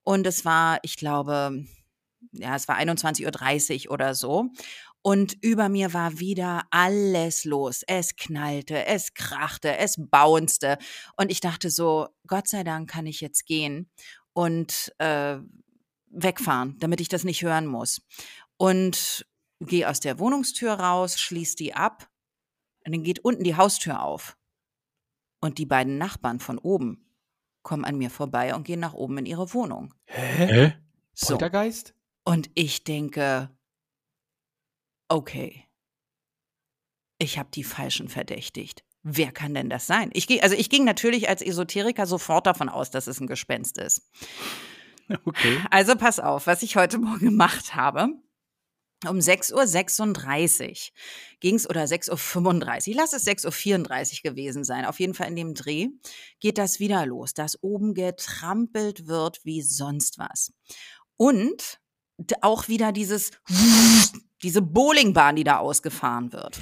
Und 0.04 0.26
es 0.26 0.46
war, 0.46 0.80
ich 0.84 0.96
glaube, 0.96 1.66
ja, 2.32 2.56
es 2.56 2.68
war 2.68 2.78
21.30 2.78 3.88
Uhr 3.88 3.94
oder 3.94 4.16
so. 4.16 4.50
Und 5.02 5.38
über 5.42 5.70
mir 5.70 5.94
war 5.94 6.20
wieder 6.20 6.64
alles 6.72 7.46
los. 7.46 7.84
Es 7.88 8.16
knallte, 8.16 8.86
es 8.86 9.14
krachte, 9.14 9.78
es 9.78 9.96
bouncete. 9.98 10.78
Und 11.18 11.32
ich 11.32 11.40
dachte 11.42 11.70
so, 11.70 12.08
Gott 12.28 12.48
sei 12.48 12.64
Dank 12.64 12.90
kann 12.90 13.08
ich 13.08 13.22
jetzt 13.22 13.46
gehen 13.46 13.90
und 14.34 14.94
äh, 15.00 15.38
wegfahren, 16.10 16.78
damit 16.80 17.02
ich 17.02 17.10
das 17.10 17.24
nicht 17.24 17.42
hören 17.42 17.66
muss. 17.66 18.02
Und 18.58 19.26
gehe 19.62 19.90
aus 19.90 20.00
der 20.00 20.20
Wohnungstür 20.20 20.74
raus, 20.74 21.20
schließe 21.20 21.56
die 21.56 21.74
ab 21.74 22.10
und 22.86 22.94
dann 22.94 23.04
geht 23.04 23.20
unten 23.20 23.44
die 23.44 23.56
Haustür 23.56 24.02
auf. 24.04 24.38
Und 25.42 25.58
die 25.58 25.66
beiden 25.66 25.98
Nachbarn 25.98 26.40
von 26.40 26.58
oben 26.58 27.06
kommen 27.62 27.86
an 27.86 27.98
mir 27.98 28.10
vorbei 28.10 28.56
und 28.56 28.64
gehen 28.64 28.80
nach 28.80 28.94
oben 28.94 29.18
in 29.20 29.26
ihre 29.26 29.54
Wohnung. 29.54 29.94
Hä? 30.06 30.46
Hä? 30.46 30.74
So. 31.14 31.34
Poltergeist? 31.34 31.94
Und 32.24 32.50
ich 32.56 32.84
denke, 32.84 33.50
okay, 35.08 35.66
ich 37.18 37.38
habe 37.38 37.50
die 37.52 37.64
Falschen 37.64 38.10
verdächtigt. 38.10 38.84
Wer 39.04 39.32
kann 39.32 39.54
denn 39.54 39.70
das 39.70 39.88
sein? 39.88 40.10
Ich 40.14 40.28
gehe, 40.28 40.44
also 40.44 40.56
ich 40.56 40.70
ging 40.70 40.84
natürlich 40.84 41.30
als 41.30 41.42
Esoteriker 41.42 42.06
sofort 42.06 42.48
davon 42.48 42.70
aus, 42.70 42.92
dass 42.92 43.08
es 43.08 43.20
ein 43.20 43.28
Gespenst 43.28 43.78
ist. 43.78 44.10
Okay. 45.26 45.60
Also 45.72 45.96
pass 45.96 46.20
auf, 46.20 46.48
was 46.48 46.64
ich 46.64 46.76
heute 46.76 47.00
Morgen 47.00 47.26
gemacht 47.26 47.76
habe. 47.76 48.10
Um 49.08 49.18
6.36 49.18 50.70
Uhr 50.70 50.76
ging 51.40 51.56
es, 51.56 51.70
oder 51.70 51.84
6.35 51.84 52.90
Uhr, 52.90 52.96
lass 52.96 53.14
es 53.14 53.26
6.34 53.26 54.26
Uhr 54.26 54.32
gewesen 54.32 54.66
sein, 54.66 54.84
auf 54.86 55.00
jeden 55.00 55.14
Fall 55.14 55.30
in 55.30 55.38
dem 55.38 55.54
Dreh, 55.54 55.88
geht 56.42 56.58
das 56.58 56.82
wieder 56.82 57.06
los, 57.06 57.34
dass 57.34 57.64
oben 57.64 57.94
getrampelt 57.94 59.08
wird 59.08 59.40
wie 59.46 59.62
sonst 59.62 60.20
was. 60.20 60.52
Und 61.16 61.80
auch 62.42 62.68
wieder 62.68 62.92
dieses, 62.92 63.32
diese 64.44 64.62
Bowlingbahn, 64.62 65.38
die 65.38 65.46
da 65.46 65.60
ausgefahren 65.60 66.34
wird. 66.34 66.60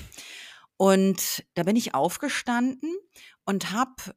Und 0.77 1.43
da 1.55 1.63
bin 1.63 1.75
ich 1.75 1.95
aufgestanden 1.95 2.95
und 3.45 3.71
habe 3.71 4.15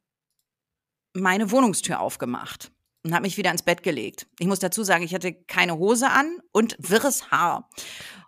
meine 1.14 1.50
Wohnungstür 1.50 2.00
aufgemacht 2.00 2.70
und 3.04 3.12
habe 3.14 3.22
mich 3.22 3.36
wieder 3.36 3.50
ins 3.50 3.62
Bett 3.62 3.82
gelegt. 3.82 4.26
Ich 4.38 4.46
muss 4.46 4.58
dazu 4.58 4.82
sagen, 4.82 5.04
ich 5.04 5.14
hatte 5.14 5.32
keine 5.32 5.78
Hose 5.78 6.10
an 6.10 6.38
und 6.52 6.76
wirres 6.78 7.30
Haar. 7.30 7.68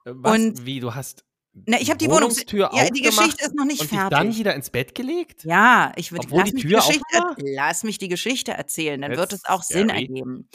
Äh, 0.05 0.13
Was? 0.15 0.33
Und- 0.35 0.67
Wie, 0.67 0.81
du 0.81 0.95
hast 0.95 1.25
Na, 1.67 1.79
ich 1.81 1.91
habe 1.91 1.99
die 1.99 2.07
Wohnungs- 2.07 2.23
Wohnungstür 2.23 2.71
Ja, 2.73 2.89
die 2.89 3.03
Geschichte 3.03 3.45
ist 3.45 3.55
noch 3.55 3.67
nicht 3.67 3.83
und 3.83 3.89
fertig. 3.89 4.11
dann 4.19 4.35
wieder 4.35 4.55
ins 4.55 4.71
Bett 4.71 4.95
gelegt? 4.95 5.45
Ja, 5.45 5.93
ich 5.97 6.11
würde 6.13 6.27
lass 6.31 6.45
die 6.49 6.55
mich 6.55 6.63
Geschichte, 6.69 7.03
war? 7.19 7.37
lass 7.39 7.83
mich 7.85 7.99
die 7.99 8.09
Geschichte 8.09 8.53
erzählen, 8.53 9.01
dann 9.03 9.11
wird 9.11 9.31
That's 9.31 9.43
es 9.45 9.49
auch 9.51 9.63
Sinn 9.63 9.89
scary. 9.89 10.03
ergeben. 10.07 10.49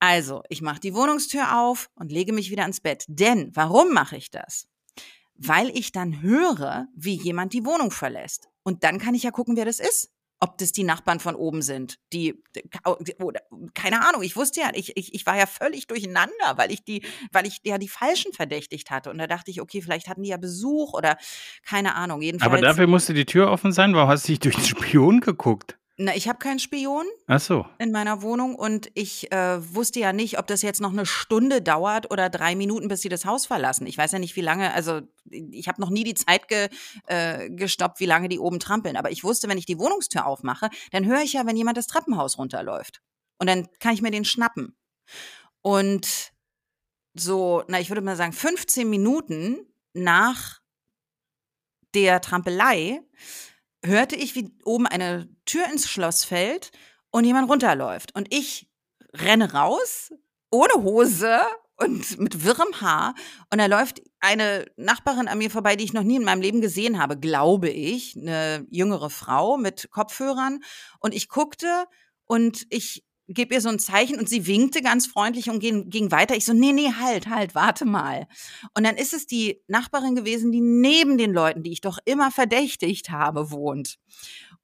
Also, 0.00 0.42
ich 0.50 0.60
mache 0.62 0.80
die 0.80 0.94
Wohnungstür 0.94 1.56
auf 1.58 1.88
und 1.94 2.10
lege 2.12 2.32
mich 2.32 2.50
wieder 2.50 2.66
ins 2.66 2.80
Bett. 2.80 3.04
Denn, 3.08 3.50
warum 3.54 3.92
mache 3.94 4.16
ich 4.16 4.30
das? 4.30 4.66
Weil 5.36 5.70
ich 5.70 5.92
dann 5.92 6.20
höre, 6.22 6.86
wie 6.94 7.14
jemand 7.14 7.52
die 7.52 7.64
Wohnung 7.64 7.90
verlässt. 7.90 8.48
Und 8.62 8.82
dann 8.84 8.98
kann 8.98 9.14
ich 9.14 9.22
ja 9.22 9.30
gucken, 9.30 9.56
wer 9.56 9.64
das 9.64 9.78
ist. 9.80 10.10
Ob 10.38 10.58
das 10.58 10.72
die 10.72 10.84
Nachbarn 10.84 11.18
von 11.18 11.34
oben 11.34 11.62
sind, 11.62 11.98
die, 12.12 12.42
oder, 13.18 13.40
keine 13.72 14.06
Ahnung, 14.06 14.22
ich 14.22 14.36
wusste 14.36 14.60
ja, 14.60 14.70
ich, 14.74 14.96
ich, 14.96 15.14
ich 15.14 15.24
war 15.24 15.36
ja 15.36 15.46
völlig 15.46 15.86
durcheinander, 15.86 16.56
weil 16.56 16.70
ich 16.70 16.84
die, 16.84 17.02
weil 17.32 17.46
ich 17.46 17.60
ja 17.64 17.78
die 17.78 17.88
Falschen 17.88 18.32
verdächtigt 18.34 18.90
hatte. 18.90 19.10
Und 19.10 19.18
da 19.18 19.26
dachte 19.26 19.50
ich, 19.50 19.62
okay, 19.62 19.80
vielleicht 19.80 20.08
hatten 20.08 20.22
die 20.22 20.28
ja 20.28 20.36
Besuch 20.36 20.92
oder 20.92 21.16
keine 21.64 21.94
Ahnung. 21.94 22.20
Jedenfalls, 22.20 22.52
Aber 22.52 22.60
dafür 22.60 22.86
musste 22.86 23.14
die 23.14 23.24
Tür 23.24 23.50
offen 23.50 23.72
sein. 23.72 23.94
Warum 23.94 24.10
hast 24.10 24.28
du 24.28 24.32
dich 24.32 24.40
durch 24.40 24.56
den 24.56 24.64
Spion 24.64 25.20
geguckt? 25.20 25.78
Na, 25.98 26.14
ich 26.14 26.28
habe 26.28 26.38
keinen 26.38 26.58
Spion. 26.58 27.06
Ach 27.26 27.40
so. 27.40 27.66
in 27.78 27.90
meiner 27.90 28.20
Wohnung 28.20 28.54
und 28.54 28.90
ich 28.94 29.32
äh, 29.32 29.74
wusste 29.74 30.00
ja 30.00 30.12
nicht, 30.12 30.38
ob 30.38 30.46
das 30.46 30.60
jetzt 30.60 30.80
noch 30.80 30.92
eine 30.92 31.06
Stunde 31.06 31.62
dauert 31.62 32.10
oder 32.10 32.28
drei 32.28 32.54
Minuten, 32.54 32.88
bis 32.88 33.00
sie 33.00 33.08
das 33.08 33.24
Haus 33.24 33.46
verlassen. 33.46 33.86
Ich 33.86 33.96
weiß 33.96 34.12
ja 34.12 34.18
nicht, 34.18 34.36
wie 34.36 34.42
lange, 34.42 34.74
also 34.74 35.00
ich 35.30 35.68
habe 35.68 35.80
noch 35.80 35.88
nie 35.88 36.04
die 36.04 36.14
Zeit 36.14 36.48
ge, 36.48 36.68
äh, 37.06 37.48
gestoppt, 37.48 37.98
wie 38.00 38.06
lange 38.06 38.28
die 38.28 38.38
oben 38.38 38.60
trampeln. 38.60 38.96
Aber 38.96 39.10
ich 39.10 39.24
wusste, 39.24 39.48
wenn 39.48 39.58
ich 39.58 39.64
die 39.64 39.78
Wohnungstür 39.78 40.26
aufmache, 40.26 40.68
dann 40.92 41.06
höre 41.06 41.22
ich 41.22 41.32
ja, 41.32 41.46
wenn 41.46 41.56
jemand 41.56 41.78
das 41.78 41.86
Treppenhaus 41.86 42.36
runterläuft. 42.36 43.00
Und 43.38 43.48
dann 43.48 43.68
kann 43.80 43.94
ich 43.94 44.02
mir 44.02 44.10
den 44.10 44.24
schnappen. 44.24 44.76
Und 45.62 46.32
so, 47.14 47.64
na, 47.68 47.80
ich 47.80 47.88
würde 47.88 48.02
mal 48.02 48.16
sagen, 48.16 48.32
15 48.32 48.88
Minuten 48.88 49.58
nach 49.94 50.60
der 51.94 52.20
Trampelei 52.20 53.00
hörte 53.86 54.16
ich, 54.16 54.34
wie 54.34 54.50
oben 54.64 54.86
eine 54.86 55.28
Tür 55.44 55.64
ins 55.70 55.88
Schloss 55.88 56.24
fällt 56.24 56.70
und 57.10 57.24
jemand 57.24 57.50
runterläuft. 57.50 58.14
Und 58.14 58.32
ich 58.32 58.68
renne 59.14 59.52
raus, 59.52 60.12
ohne 60.50 60.74
Hose 60.82 61.40
und 61.76 62.18
mit 62.18 62.44
wirrem 62.44 62.80
Haar. 62.80 63.14
Und 63.50 63.58
da 63.58 63.66
läuft 63.66 64.02
eine 64.20 64.66
Nachbarin 64.76 65.28
an 65.28 65.38
mir 65.38 65.50
vorbei, 65.50 65.76
die 65.76 65.84
ich 65.84 65.92
noch 65.92 66.02
nie 66.02 66.16
in 66.16 66.24
meinem 66.24 66.42
Leben 66.42 66.60
gesehen 66.60 66.98
habe, 66.98 67.18
glaube 67.18 67.68
ich. 67.68 68.16
Eine 68.16 68.66
jüngere 68.70 69.10
Frau 69.10 69.56
mit 69.56 69.90
Kopfhörern. 69.90 70.60
Und 71.00 71.14
ich 71.14 71.28
guckte 71.28 71.86
und 72.26 72.66
ich 72.70 73.05
gebe 73.28 73.54
ihr 73.54 73.60
so 73.60 73.68
ein 73.68 73.78
Zeichen 73.78 74.18
und 74.18 74.28
sie 74.28 74.46
winkte 74.46 74.82
ganz 74.82 75.06
freundlich 75.06 75.50
und 75.50 75.60
ging, 75.60 75.90
ging 75.90 76.10
weiter. 76.10 76.36
Ich 76.36 76.44
so, 76.44 76.52
nee, 76.52 76.72
nee, 76.72 76.92
halt, 76.92 77.28
halt, 77.28 77.54
warte 77.54 77.84
mal. 77.84 78.26
Und 78.74 78.84
dann 78.84 78.96
ist 78.96 79.12
es 79.12 79.26
die 79.26 79.62
Nachbarin 79.68 80.14
gewesen, 80.14 80.52
die 80.52 80.60
neben 80.60 81.18
den 81.18 81.32
Leuten, 81.32 81.62
die 81.62 81.72
ich 81.72 81.80
doch 81.80 81.98
immer 82.04 82.30
verdächtigt 82.30 83.10
habe, 83.10 83.50
wohnt. 83.50 83.98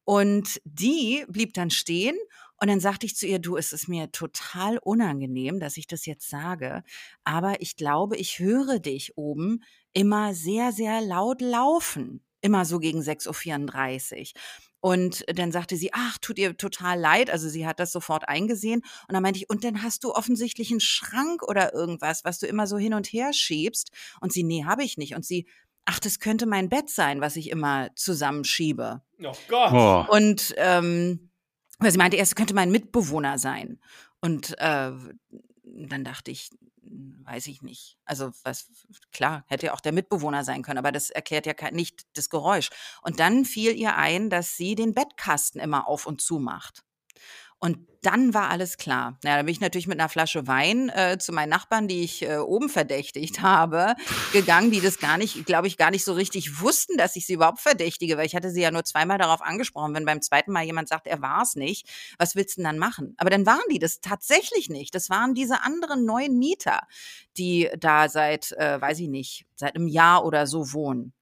Und 0.04 0.60
die 0.64 1.24
blieb 1.28 1.54
dann 1.54 1.70
stehen 1.70 2.16
und 2.62 2.68
dann 2.68 2.80
sagte 2.80 3.06
ich 3.06 3.16
zu 3.16 3.26
ihr, 3.26 3.40
du, 3.40 3.56
es 3.56 3.72
ist 3.72 3.88
mir 3.88 4.12
total 4.12 4.78
unangenehm, 4.78 5.58
dass 5.58 5.76
ich 5.76 5.88
das 5.88 6.06
jetzt 6.06 6.30
sage, 6.30 6.84
aber 7.24 7.60
ich 7.60 7.76
glaube, 7.76 8.16
ich 8.16 8.38
höre 8.38 8.78
dich 8.78 9.16
oben 9.16 9.64
immer 9.92 10.34
sehr, 10.34 10.72
sehr 10.72 11.00
laut 11.00 11.40
laufen. 11.40 12.24
Immer 12.40 12.64
so 12.64 12.78
gegen 12.78 13.00
6.34 13.00 14.20
Uhr. 14.20 14.40
Und 14.82 15.24
dann 15.32 15.52
sagte 15.52 15.76
sie, 15.76 15.90
ach, 15.92 16.18
tut 16.18 16.38
ihr 16.38 16.56
total 16.56 16.98
leid. 16.98 17.30
Also 17.30 17.48
sie 17.48 17.68
hat 17.68 17.78
das 17.78 17.92
sofort 17.92 18.28
eingesehen. 18.28 18.80
Und 19.06 19.14
dann 19.14 19.22
meinte 19.22 19.38
ich, 19.38 19.48
und 19.48 19.62
dann 19.62 19.80
hast 19.84 20.02
du 20.02 20.12
offensichtlich 20.12 20.72
einen 20.72 20.80
Schrank 20.80 21.44
oder 21.44 21.72
irgendwas, 21.72 22.24
was 22.24 22.40
du 22.40 22.48
immer 22.48 22.66
so 22.66 22.78
hin 22.78 22.92
und 22.92 23.06
her 23.06 23.32
schiebst. 23.32 23.92
Und 24.20 24.32
sie, 24.32 24.42
nee, 24.42 24.64
habe 24.64 24.82
ich 24.82 24.98
nicht. 24.98 25.14
Und 25.14 25.24
sie, 25.24 25.46
ach, 25.84 26.00
das 26.00 26.18
könnte 26.18 26.46
mein 26.46 26.68
Bett 26.68 26.90
sein, 26.90 27.20
was 27.20 27.36
ich 27.36 27.50
immer 27.50 27.90
zusammenschiebe. 27.94 29.02
Oh 29.22 29.36
Gott. 29.46 29.72
Oh. 29.72 30.04
Und 30.16 30.52
ähm, 30.56 31.30
weil 31.78 31.92
sie 31.92 31.98
meinte, 31.98 32.16
erst 32.16 32.34
könnte 32.34 32.54
mein 32.54 32.72
Mitbewohner 32.72 33.38
sein. 33.38 33.78
Und 34.20 34.58
äh, 34.58 34.90
dann 35.62 36.04
dachte 36.04 36.32
ich, 36.32 36.50
weiß 37.24 37.46
ich 37.46 37.62
nicht. 37.62 37.98
Also 38.04 38.32
was 38.42 38.68
klar, 39.12 39.44
hätte 39.48 39.66
ja 39.66 39.74
auch 39.74 39.80
der 39.80 39.92
Mitbewohner 39.92 40.44
sein 40.44 40.62
können, 40.62 40.78
aber 40.78 40.92
das 40.92 41.10
erklärt 41.10 41.46
ja 41.46 41.54
nicht 41.70 42.02
das 42.14 42.30
Geräusch. 42.30 42.70
Und 43.02 43.20
dann 43.20 43.44
fiel 43.44 43.74
ihr 43.74 43.96
ein, 43.96 44.30
dass 44.30 44.56
sie 44.56 44.74
den 44.74 44.94
Bettkasten 44.94 45.60
immer 45.60 45.88
auf 45.88 46.06
und 46.06 46.20
zu 46.20 46.38
macht. 46.38 46.84
Und 47.64 47.78
dann 48.02 48.34
war 48.34 48.50
alles 48.50 48.76
klar. 48.76 49.20
Ja, 49.22 49.36
da 49.36 49.42
bin 49.42 49.52
ich 49.52 49.60
natürlich 49.60 49.86
mit 49.86 50.00
einer 50.00 50.08
Flasche 50.08 50.48
Wein 50.48 50.88
äh, 50.88 51.18
zu 51.20 51.30
meinen 51.30 51.50
Nachbarn, 51.50 51.86
die 51.86 52.02
ich 52.02 52.22
äh, 52.22 52.38
oben 52.38 52.68
verdächtigt 52.68 53.40
habe, 53.40 53.94
gegangen, 54.32 54.72
die 54.72 54.80
das 54.80 54.98
gar 54.98 55.16
nicht, 55.16 55.46
glaube 55.46 55.68
ich, 55.68 55.76
gar 55.76 55.92
nicht 55.92 56.04
so 56.04 56.12
richtig 56.12 56.60
wussten, 56.60 56.96
dass 56.96 57.14
ich 57.14 57.24
sie 57.24 57.34
überhaupt 57.34 57.60
verdächtige, 57.60 58.16
weil 58.16 58.26
ich 58.26 58.34
hatte 58.34 58.50
sie 58.50 58.62
ja 58.62 58.72
nur 58.72 58.82
zweimal 58.82 59.16
darauf 59.16 59.42
angesprochen. 59.42 59.94
Wenn 59.94 60.04
beim 60.04 60.20
zweiten 60.22 60.50
Mal 60.50 60.64
jemand 60.64 60.88
sagt, 60.88 61.06
er 61.06 61.22
war 61.22 61.42
es 61.42 61.54
nicht, 61.54 61.88
was 62.18 62.34
willst 62.34 62.56
du 62.56 62.62
denn 62.62 62.64
dann 62.64 62.78
machen? 62.78 63.14
Aber 63.16 63.30
dann 63.30 63.46
waren 63.46 63.62
die 63.70 63.78
das 63.78 64.00
tatsächlich 64.00 64.68
nicht. 64.68 64.92
Das 64.92 65.08
waren 65.08 65.34
diese 65.34 65.62
anderen 65.62 66.04
neuen 66.04 66.36
Mieter, 66.40 66.80
die 67.36 67.70
da 67.78 68.08
seit, 68.08 68.50
äh, 68.58 68.80
weiß 68.80 68.98
ich 68.98 69.08
nicht, 69.08 69.46
seit 69.54 69.76
einem 69.76 69.86
Jahr 69.86 70.24
oder 70.24 70.48
so 70.48 70.72
wohnen. 70.72 71.12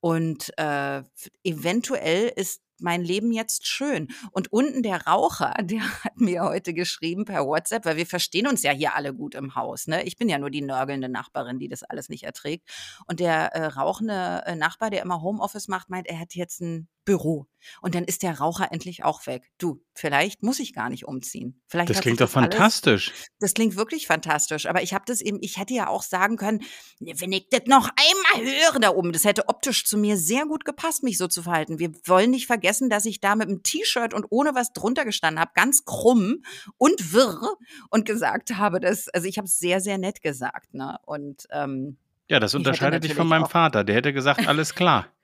Und 0.00 0.52
äh, 0.58 1.02
eventuell 1.42 2.30
ist 2.36 2.60
mein 2.80 3.02
Leben 3.02 3.32
jetzt 3.32 3.66
schön. 3.66 4.08
Und 4.32 4.52
unten 4.52 4.82
der 4.82 5.06
Raucher, 5.06 5.54
der 5.62 5.80
hat 6.04 6.16
mir 6.18 6.42
heute 6.42 6.74
geschrieben 6.74 7.24
per 7.24 7.46
WhatsApp, 7.46 7.84
weil 7.84 7.96
wir 7.96 8.06
verstehen 8.06 8.46
uns 8.46 8.62
ja 8.62 8.72
hier 8.72 8.94
alle 8.94 9.14
gut 9.14 9.34
im 9.34 9.54
Haus. 9.54 9.86
Ne? 9.86 10.02
Ich 10.04 10.16
bin 10.16 10.28
ja 10.28 10.38
nur 10.38 10.50
die 10.50 10.62
nörgelnde 10.62 11.08
Nachbarin, 11.08 11.58
die 11.58 11.68
das 11.68 11.82
alles 11.82 12.08
nicht 12.08 12.24
erträgt. 12.24 12.68
Und 13.06 13.20
der 13.20 13.54
äh, 13.54 13.66
rauchende 13.66 14.42
äh, 14.46 14.54
Nachbar, 14.56 14.90
der 14.90 15.02
immer 15.02 15.22
Homeoffice 15.22 15.68
macht, 15.68 15.88
meint, 15.88 16.06
er 16.08 16.18
hat 16.18 16.34
jetzt 16.34 16.60
ein 16.60 16.88
Büro. 17.04 17.46
Und 17.82 17.94
dann 17.94 18.02
ist 18.04 18.24
der 18.24 18.38
Raucher 18.40 18.72
endlich 18.72 19.04
auch 19.04 19.26
weg. 19.26 19.48
Du, 19.58 19.80
vielleicht 19.94 20.42
muss 20.42 20.58
ich 20.58 20.74
gar 20.74 20.88
nicht 20.90 21.06
umziehen. 21.06 21.62
Vielleicht 21.68 21.90
Das 21.90 22.00
klingt 22.00 22.20
doch 22.20 22.26
das 22.26 22.36
alles- 22.36 22.54
fantastisch. 22.54 23.12
das 23.38 23.54
klingt 23.54 23.76
wirklich 23.76 24.08
fantastisch. 24.08 24.66
Aber 24.66 24.82
ich 24.82 24.92
habe 24.92 25.04
das 25.06 25.20
eben, 25.20 25.38
ich 25.40 25.56
hätte 25.56 25.72
ja 25.74 25.86
auch 25.86 26.02
sagen 26.02 26.36
können, 26.36 26.62
"Ne, 26.98 27.12
wenn 27.20 27.30
ich 27.30 27.48
das 27.50 27.62
noch 27.66 27.88
einmal 28.34 28.52
höre 28.52 28.80
da 28.80 28.90
oben, 28.90 29.12
das 29.12 29.24
hätte 29.24 29.48
optisch 29.66 29.84
zu 29.84 29.98
mir 29.98 30.16
sehr 30.16 30.46
gut 30.46 30.64
gepasst, 30.64 31.02
mich 31.02 31.18
so 31.18 31.26
zu 31.26 31.42
verhalten. 31.42 31.78
Wir 31.78 31.90
wollen 32.06 32.30
nicht 32.30 32.46
vergessen, 32.46 32.88
dass 32.88 33.04
ich 33.04 33.20
da 33.20 33.34
mit 33.34 33.48
einem 33.48 33.62
T-Shirt 33.62 34.14
und 34.14 34.26
ohne 34.30 34.54
was 34.54 34.72
drunter 34.72 35.04
gestanden 35.04 35.40
habe, 35.40 35.50
ganz 35.54 35.84
krumm 35.84 36.42
und 36.78 37.12
wirr 37.12 37.56
und 37.90 38.04
gesagt 38.06 38.54
habe, 38.56 38.78
dass, 38.80 39.08
also 39.08 39.26
ich 39.26 39.38
habe 39.38 39.46
es 39.46 39.58
sehr, 39.58 39.80
sehr 39.80 39.98
nett 39.98 40.22
gesagt. 40.22 40.72
Ne? 40.74 40.98
Und 41.04 41.46
ähm, 41.50 41.96
Ja, 42.28 42.38
das 42.38 42.52
Ich 42.52 42.58
hätte 42.60 42.68
unterscheidet 42.68 43.04
dich 43.04 43.14
von 43.14 43.26
meinem 43.26 43.46
Vater. 43.46 43.82
Der 43.82 43.96
hätte 43.96 44.12
gesagt, 44.12 44.46
alles 44.46 44.74
klar. 44.74 45.06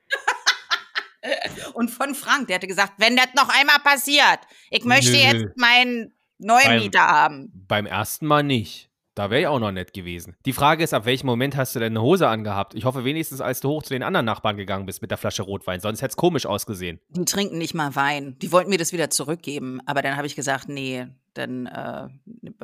Und 1.73 1.89
von 1.89 2.13
Frank, 2.15 2.47
der 2.47 2.57
hatte 2.57 2.67
gesagt, 2.67 2.93
wenn 2.97 3.15
das 3.15 3.27
noch 3.35 3.47
einmal 3.49 3.79
passiert, 3.79 4.39
ich 4.69 4.83
möchte 4.83 5.11
Nö. 5.13 5.17
jetzt 5.17 5.57
meinen 5.57 6.13
neuen 6.37 6.65
Beim- 6.65 6.81
Mieter 6.81 7.07
haben. 7.07 7.51
Beim 7.67 7.85
ersten 7.85 8.27
Mal 8.27 8.43
nicht. 8.43 8.89
Da 9.15 9.29
wäre 9.29 9.41
ich 9.41 9.47
auch 9.47 9.59
noch 9.59 9.71
nett 9.71 9.93
gewesen. 9.93 10.35
Die 10.45 10.53
Frage 10.53 10.83
ist, 10.83 10.93
ab 10.93 11.05
welchem 11.05 11.27
Moment 11.27 11.55
hast 11.55 11.75
du 11.75 11.79
denn 11.79 11.93
eine 11.93 12.01
Hose 12.01 12.27
angehabt? 12.27 12.73
Ich 12.73 12.85
hoffe 12.85 13.05
wenigstens, 13.05 13.41
als 13.41 13.59
du 13.59 13.69
hoch 13.69 13.83
zu 13.83 13.93
den 13.93 14.01
anderen 14.01 14.25
Nachbarn 14.25 14.57
gegangen 14.57 14.87
bist 14.87 15.01
mit 15.03 15.11
der 15.11 15.19
Flasche 15.19 15.43
Rotwein. 15.43 15.79
Sonst 15.79 16.01
hätte 16.01 16.11
es 16.11 16.15
komisch 16.15 16.47
ausgesehen. 16.47 16.99
Die 17.09 17.25
trinken 17.25 17.59
nicht 17.59 17.75
mal 17.75 17.95
Wein. 17.95 18.37
Die 18.41 18.51
wollten 18.51 18.71
mir 18.71 18.79
das 18.79 18.91
wieder 18.91 19.11
zurückgeben. 19.11 19.81
Aber 19.85 20.01
dann 20.01 20.17
habe 20.17 20.25
ich 20.25 20.35
gesagt, 20.35 20.67
nee, 20.67 21.05
dann 21.35 21.67
äh, 21.67 22.07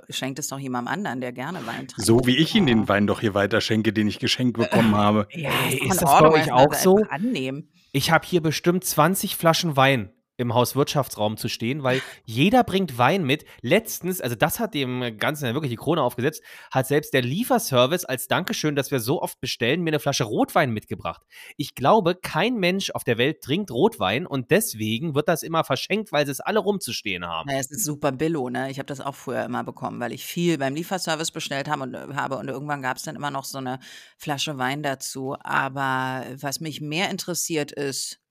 schenkt 0.10 0.40
es 0.40 0.48
doch 0.48 0.58
jemandem 0.58 0.92
anderen, 0.92 1.22
der 1.22 1.34
gerne 1.34 1.60
Wein 1.68 1.88
trinkt. 1.88 2.02
So 2.02 2.26
wie 2.26 2.38
ich 2.38 2.56
ihn 2.56 2.66
den 2.66 2.88
Wein 2.88 3.06
doch 3.06 3.20
hier 3.20 3.36
weiter 3.36 3.62
schenke, 3.62 3.94
den 3.94 4.08
ich 4.08 4.18
geschenkt 4.18 4.58
bekommen 4.58 4.96
habe. 4.96 5.28
Ja, 5.32 5.52
ist 5.70 5.82
in 5.82 5.90
das 5.90 6.00
bei 6.00 6.30
euch 6.32 6.52
auch 6.52 6.74
so? 6.74 6.98
Annehmen. 7.10 7.70
Ich 7.92 8.12
habe 8.12 8.26
hier 8.26 8.42
bestimmt 8.42 8.84
20 8.84 9.36
Flaschen 9.36 9.76
Wein 9.76 10.12
im 10.40 10.54
Hauswirtschaftsraum 10.54 11.38
zu 11.38 11.50
stehen, 11.50 11.84
weil 11.84 12.02
jeder 12.26 12.64
bringt 12.64 12.98
Wein 12.98 13.26
mit. 13.26 13.46
Letztens, 13.62 14.22
also 14.22 14.36
das 14.36 14.60
hat 14.60 14.74
dem 14.74 15.18
Ganzen 15.18 15.46
ja 15.46 15.54
wirklich 15.54 15.72
die 15.72 15.76
Krone 15.76 16.02
aufgesetzt, 16.02 16.42
hat 16.72 16.88
selbst 16.88 17.14
der 17.14 17.22
Lieferservice 17.22 18.06
als 18.06 18.28
Dankeschön, 18.28 18.76
dass 18.76 18.90
wir 18.90 19.00
so 19.02 19.22
oft 19.22 19.40
bestellen, 19.42 19.82
mir 19.82 19.92
eine 19.92 20.00
Flasche 20.00 20.24
Rotwein 20.24 20.72
mitgebracht. 20.72 21.22
Ich 21.58 21.76
glaube, 21.76 22.16
kein 22.16 22.56
Mensch 22.56 22.92
auf 22.92 23.04
der 23.04 23.18
Welt 23.18 23.42
trinkt 23.42 23.70
Rotwein 23.72 24.26
und 24.26 24.50
deswegen 24.50 25.14
wird 25.14 25.28
das 25.28 25.44
immer 25.44 25.66
verschenkt, 25.66 26.12
weil 26.14 26.26
sie 26.26 26.32
es 26.32 26.40
alle 26.40 26.60
rumzustehen 26.60 27.26
haben. 27.26 27.50
Ja, 27.50 27.58
es 27.58 27.70
ist 27.70 27.84
super 27.84 28.14
Billo, 28.14 28.50
ne? 28.50 28.72
Ich 28.72 28.80
habe 28.80 28.88
das 28.88 29.02
auch 29.02 29.16
früher 29.16 29.44
immer 29.44 29.66
bekommen, 29.66 30.00
weil 30.00 30.14
ich 30.14 30.26
viel 30.26 30.58
beim 30.58 30.74
Lieferservice 30.74 31.32
bestellt 31.32 31.68
habe 31.68 31.84
und, 31.84 31.94
äh, 31.94 32.08
habe 32.16 32.38
und 32.38 32.48
irgendwann 32.48 32.82
gab 32.82 32.96
es 32.96 33.04
dann 33.04 33.18
immer 33.18 33.32
noch 33.32 33.44
so 33.44 33.58
eine 33.58 33.80
Flasche 34.18 34.58
Wein 34.58 34.84
dazu. 34.84 35.36
Aber 35.42 36.26
was 36.40 36.62
mich 36.62 36.80
mehr 36.80 37.10
interessiert 37.10 37.74
ist, 37.74 38.22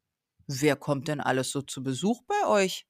wer 0.49 0.75
kommt 0.75 1.07
denn 1.07 1.21
alles 1.21 1.51
so 1.51 1.63
zu 1.63 1.83
Besuch 1.83 2.23
bei 2.27 2.49
euch? 2.49 2.87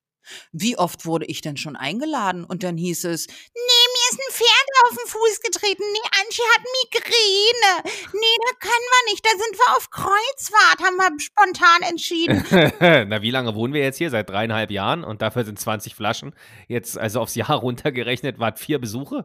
Wie 0.52 0.76
oft 0.76 1.06
wurde 1.06 1.26
ich 1.26 1.40
denn 1.40 1.56
schon 1.56 1.76
eingeladen? 1.76 2.44
Und 2.44 2.62
dann 2.62 2.76
hieß 2.76 3.04
es, 3.04 3.26
nee, 3.26 3.32
mir 3.54 4.10
ist 4.10 4.20
ein 4.20 4.32
Pferd 4.34 4.68
auf 4.84 4.96
den 4.96 5.08
Fuß 5.08 5.40
getreten. 5.40 5.82
Nee, 5.92 6.20
Antje 6.20 6.44
hat 6.54 6.64
Migräne. 6.82 7.94
Nee, 8.12 8.36
da 8.46 8.58
können 8.58 8.88
wir 8.90 9.12
nicht. 9.12 9.24
Da 9.24 9.30
sind 9.30 9.56
wir 9.56 9.76
auf 9.76 9.90
Kreuzfahrt, 9.90 10.82
haben 10.82 10.96
wir 10.96 11.18
spontan 11.18 11.82
entschieden. 11.88 12.44
Na, 13.08 13.22
wie 13.22 13.30
lange 13.30 13.54
wohnen 13.54 13.74
wir 13.74 13.82
jetzt 13.82 13.98
hier? 13.98 14.10
Seit 14.10 14.28
dreieinhalb 14.28 14.70
Jahren 14.70 15.04
und 15.04 15.22
dafür 15.22 15.44
sind 15.44 15.58
20 15.58 15.94
Flaschen. 15.94 16.34
Jetzt, 16.68 16.98
also 16.98 17.20
aufs 17.20 17.34
Jahr 17.34 17.52
runtergerechnet, 17.58 18.38
war 18.38 18.56
vier 18.56 18.78
Besuche? 18.78 19.24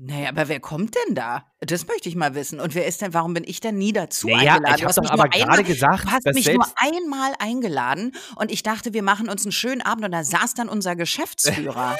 Naja, 0.00 0.28
aber 0.28 0.46
wer 0.48 0.60
kommt 0.60 0.94
denn 0.94 1.16
da? 1.16 1.44
Das 1.60 1.88
möchte 1.88 2.08
ich 2.08 2.14
mal 2.14 2.36
wissen. 2.36 2.60
Und 2.60 2.76
wer 2.76 2.86
ist 2.86 3.02
denn, 3.02 3.14
warum 3.14 3.34
bin 3.34 3.42
ich 3.44 3.58
denn 3.58 3.76
nie 3.78 3.92
dazu 3.92 4.28
Naja, 4.28 4.54
eingeladen? 4.54 4.64
ich 4.66 4.72
habe 4.82 4.86
hast 4.86 4.98
doch 4.98 5.02
mich 5.02 5.10
aber 5.10 5.28
gerade 5.28 5.64
gesagt, 5.64 6.04
Du 6.04 6.10
hast 6.12 6.24
mich 6.34 6.46
nur 6.52 6.64
einmal 6.76 7.32
eingeladen 7.40 8.14
und 8.36 8.52
ich 8.52 8.62
dachte, 8.62 8.94
wir 8.94 9.02
machen 9.02 9.28
uns 9.28 9.44
einen 9.44 9.50
schönen 9.50 9.82
Abend 9.82 10.04
und 10.04 10.12
da 10.12 10.22
saß 10.22 10.54
dann 10.54 10.68
unser 10.68 10.94
Geschäftsführer. 10.96 11.96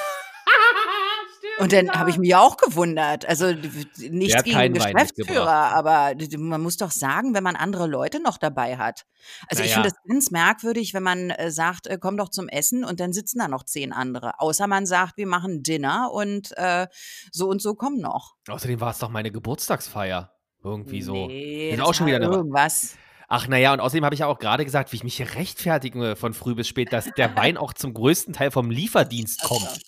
Und 1.58 1.72
dann 1.72 1.90
habe 1.90 2.10
ich 2.10 2.18
mich 2.18 2.34
auch 2.34 2.56
gewundert. 2.56 3.26
Also 3.28 3.52
nichts 3.98 4.42
gegen 4.44 4.58
den 4.58 4.72
Geschäftsführer, 4.74 5.74
aber 5.74 6.12
man 6.36 6.60
muss 6.62 6.76
doch 6.76 6.90
sagen, 6.90 7.34
wenn 7.34 7.42
man 7.42 7.56
andere 7.56 7.86
Leute 7.86 8.20
noch 8.22 8.38
dabei 8.38 8.76
hat. 8.76 9.04
Also 9.48 9.62
ich 9.62 9.70
Naja. 9.70 9.82
finde 9.82 9.88
das 9.90 9.98
ganz 10.08 10.30
merkwürdig, 10.30 10.94
wenn 10.94 11.02
man 11.02 11.30
äh, 11.30 11.50
sagt, 11.50 11.86
äh, 11.86 11.98
komm 12.00 12.16
doch 12.16 12.28
zum 12.28 12.48
Essen 12.48 12.84
und 12.84 13.00
dann 13.00 13.12
sitzen 13.12 13.38
da 13.40 13.48
noch 13.48 13.64
zehn 13.64 13.92
andere. 13.92 14.38
Außer 14.40 14.66
man 14.66 14.86
sagt, 14.86 15.16
wir 15.16 15.26
machen 15.26 15.62
Dinner 15.62 16.10
und 16.12 16.56
äh, 16.56 16.86
so 17.32 17.48
und 17.48 17.60
so 17.60 17.74
kommen 17.74 18.00
noch. 18.00 18.34
Außerdem 18.48 18.80
war 18.80 18.90
es 18.90 18.98
doch 18.98 19.08
meine 19.10 19.30
Geburtstagsfeier. 19.32 20.32
Irgendwie 20.62 21.02
so. 21.02 21.26
Nee, 21.26 21.70
Ist 21.70 21.78
das 21.78 21.86
auch 21.86 21.94
schon 21.94 22.06
wieder 22.06 22.16
eine- 22.16 22.26
irgendwas. 22.26 22.94
Ach 23.30 23.46
naja, 23.46 23.74
und 23.74 23.80
außerdem 23.80 24.04
habe 24.06 24.14
ich 24.14 24.20
ja 24.20 24.26
auch 24.26 24.38
gerade 24.38 24.64
gesagt, 24.64 24.90
wie 24.92 24.96
ich 24.96 25.04
mich 25.04 25.16
hier 25.18 25.34
rechtfertige 25.34 26.16
von 26.16 26.32
früh 26.32 26.54
bis 26.54 26.66
spät, 26.66 26.92
dass 26.94 27.10
der 27.16 27.36
Wein 27.36 27.58
auch 27.58 27.74
zum 27.74 27.92
größten 27.92 28.32
Teil 28.32 28.50
vom 28.50 28.70
Lieferdienst 28.70 29.42
kommt. 29.42 29.80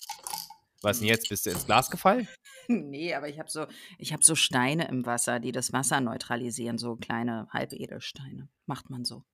Was 0.83 0.99
denn 0.99 1.09
jetzt? 1.09 1.29
Bist 1.29 1.47
du 1.47 1.51
ins 1.51 1.67
Glas 1.67 1.91
gefallen? 1.91 2.29
Nee, 2.73 3.15
aber 3.15 3.29
ich 3.29 3.41
habe 3.41 3.51
so, 3.51 3.67
ich 3.99 4.13
habe 4.13 4.23
so 4.23 4.37
Steine 4.37 4.87
im 4.87 5.05
Wasser, 5.05 5.41
die 5.41 5.51
das 5.51 5.73
Wasser 5.73 6.01
neutralisieren, 6.01 6.79
so 6.79 6.95
kleine 6.95 7.49
Halbedelsteine. 7.51 8.49
Macht 8.67 8.91
man 8.91 9.05
so. 9.05 9.25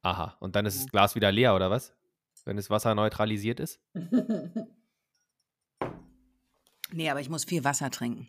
Aha, 0.00 0.38
und 0.40 0.56
dann 0.56 0.64
ist 0.64 0.78
das 0.78 0.90
Glas 0.90 1.14
wieder 1.14 1.30
leer, 1.30 1.54
oder 1.54 1.70
was? 1.70 1.94
Wenn 2.46 2.56
das 2.56 2.70
Wasser 2.70 2.94
neutralisiert 2.94 3.60
ist? 3.60 3.78
Nee, 6.90 7.10
aber 7.10 7.20
ich 7.20 7.28
muss 7.28 7.44
viel 7.44 7.64
Wasser 7.64 7.90
trinken. 7.90 8.28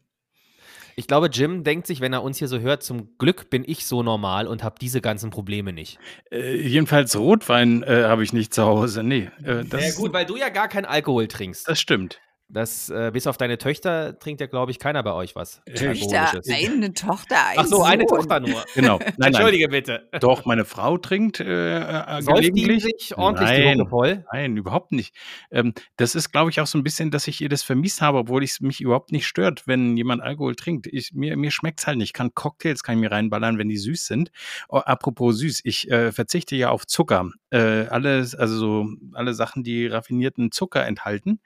Ich 0.96 1.08
glaube, 1.08 1.28
Jim 1.28 1.64
denkt 1.64 1.88
sich, 1.88 2.02
wenn 2.02 2.12
er 2.12 2.24
uns 2.24 2.40
hier 2.40 2.50
so 2.50 2.60
hört, 2.60 2.84
zum 2.84 3.18
Glück 3.18 3.50
bin 3.50 3.64
ich 3.66 3.86
so 3.86 4.04
normal 4.04 4.48
und 4.48 4.64
habe 4.64 4.76
diese 4.82 5.00
ganzen 5.00 5.30
Probleme 5.30 5.72
nicht. 5.72 5.98
Äh, 6.30 6.58
jedenfalls 6.58 7.16
Rotwein 7.16 7.84
äh, 7.84 8.04
habe 8.04 8.24
ich 8.24 8.34
nicht 8.34 8.54
zu 8.54 8.64
Hause. 8.64 9.02
Nee, 9.04 9.32
äh, 9.44 9.64
das, 9.64 9.82
ja 9.82 9.96
gut, 9.96 10.12
weil 10.12 10.26
du 10.26 10.36
ja 10.36 10.50
gar 10.50 10.68
keinen 10.68 10.86
Alkohol 10.86 11.30
trinkst. 11.30 11.68
das 11.70 11.80
stimmt. 11.80 12.20
Das, 12.52 12.90
äh, 12.90 13.12
bis 13.14 13.28
auf 13.28 13.38
deine 13.38 13.58
Töchter 13.58 14.18
trinkt 14.18 14.42
ja, 14.42 14.48
glaube 14.48 14.72
ich, 14.72 14.80
keiner 14.80 15.04
bei 15.04 15.14
euch 15.14 15.36
was. 15.36 15.62
Töchter, 15.76 16.32
eine 16.52 16.94
Tochter, 16.94 17.36
ein 17.48 17.58
Ach 17.58 17.66
so, 17.66 17.84
eine 17.84 18.06
Sohn. 18.08 18.20
Tochter 18.20 18.40
nur. 18.40 18.64
Genau. 18.76 18.98
Nein, 19.00 19.14
nein. 19.18 19.34
Entschuldige 19.34 19.68
bitte. 19.70 20.08
Doch, 20.20 20.46
meine 20.46 20.66
Frau 20.66 20.98
trinkt 20.98 21.40
äh, 21.40 21.80
äh, 21.80 22.22
die 22.22 22.26
gelegentlich. 22.26 22.84
sich 22.84 23.18
ordentlich 23.18 23.50
Nein. 23.50 23.88
Voll? 23.88 24.26
Nein, 24.32 24.58
überhaupt 24.58 24.92
nicht. 24.92 25.16
Ähm, 25.52 25.74
das 25.98 26.16
ist, 26.16 26.32
glaube 26.32 26.50
ich, 26.50 26.60
auch 26.60 26.68
so 26.68 26.78
ein 26.78 26.84
bisschen, 26.84 27.12
dass 27.12 27.28
ich 27.28 27.42
ihr 27.42 27.50
das 27.50 27.64
vermisst 27.64 28.02
habe, 28.02 28.18
obwohl 28.20 28.44
es 28.44 28.62
mich 28.62 28.82
überhaupt 28.82 29.12
nicht 29.12 29.28
stört, 29.28 29.68
wenn 29.68 29.96
jemand 29.98 30.22
Alkohol 30.22 30.56
trinkt. 30.56 30.88
Ich, 30.88 31.14
mir 31.14 31.38
mir 31.38 31.52
schmeckt 31.52 31.80
es 31.80 31.88
halt 31.88 31.98
nicht. 31.98 32.10
Ich 32.10 32.14
kann 32.14 32.34
Cocktails 32.34 32.84
kann 32.84 32.96
ich 32.96 33.02
mir 33.02 33.12
reinballern, 33.12 33.58
wenn 33.58 33.70
die 33.70 33.78
süß 33.78 34.08
sind. 34.08 34.32
Oh, 34.70 34.78
apropos 34.78 35.38
süß, 35.38 35.62
ich 35.64 35.90
äh, 35.92 36.12
verzichte 36.12 36.56
ja 36.56 36.70
auf 36.70 36.88
Zucker. 36.88 37.30
Äh, 37.52 37.88
alles, 37.88 38.36
also 38.36 38.58
so 38.58 38.88
alle 39.14 39.34
Sachen, 39.34 39.64
die 39.64 39.88
raffinierten 39.88 40.52
Zucker 40.52 40.86
enthalten. 40.86 41.40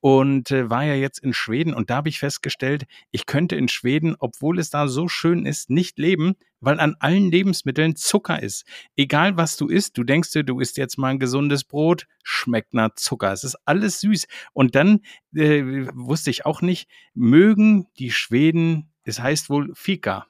Und 0.00 0.50
äh, 0.50 0.70
war 0.70 0.84
ja 0.84 0.94
jetzt 0.94 1.18
in 1.18 1.34
Schweden 1.34 1.74
und 1.74 1.90
da 1.90 1.96
habe 1.96 2.08
ich 2.08 2.18
festgestellt, 2.18 2.86
ich 3.10 3.26
könnte 3.26 3.56
in 3.56 3.68
Schweden, 3.68 4.16
obwohl 4.18 4.58
es 4.58 4.70
da 4.70 4.88
so 4.88 5.08
schön 5.08 5.44
ist, 5.44 5.68
nicht 5.68 5.98
leben, 5.98 6.36
weil 6.60 6.80
an 6.80 6.96
allen 7.00 7.30
Lebensmitteln 7.30 7.96
Zucker 7.96 8.42
ist. 8.42 8.64
Egal 8.96 9.36
was 9.36 9.56
du 9.56 9.68
isst, 9.68 9.98
du 9.98 10.04
denkst 10.04 10.32
dir, 10.32 10.44
du 10.44 10.60
isst 10.60 10.78
jetzt 10.78 10.98
mal 10.98 11.08
ein 11.08 11.18
gesundes 11.18 11.64
Brot, 11.64 12.06
schmeckt 12.22 12.72
nach 12.72 12.94
Zucker. 12.94 13.32
Es 13.32 13.44
ist 13.44 13.56
alles 13.66 14.00
süß. 14.00 14.26
Und 14.52 14.74
dann 14.74 15.00
äh, 15.34 15.86
wusste 15.94 16.30
ich 16.30 16.46
auch 16.46 16.62
nicht, 16.62 16.88
mögen 17.14 17.86
die 17.98 18.10
Schweden, 18.10 18.92
es 19.04 19.20
heißt 19.20 19.50
wohl 19.50 19.72
Fika. 19.74 20.29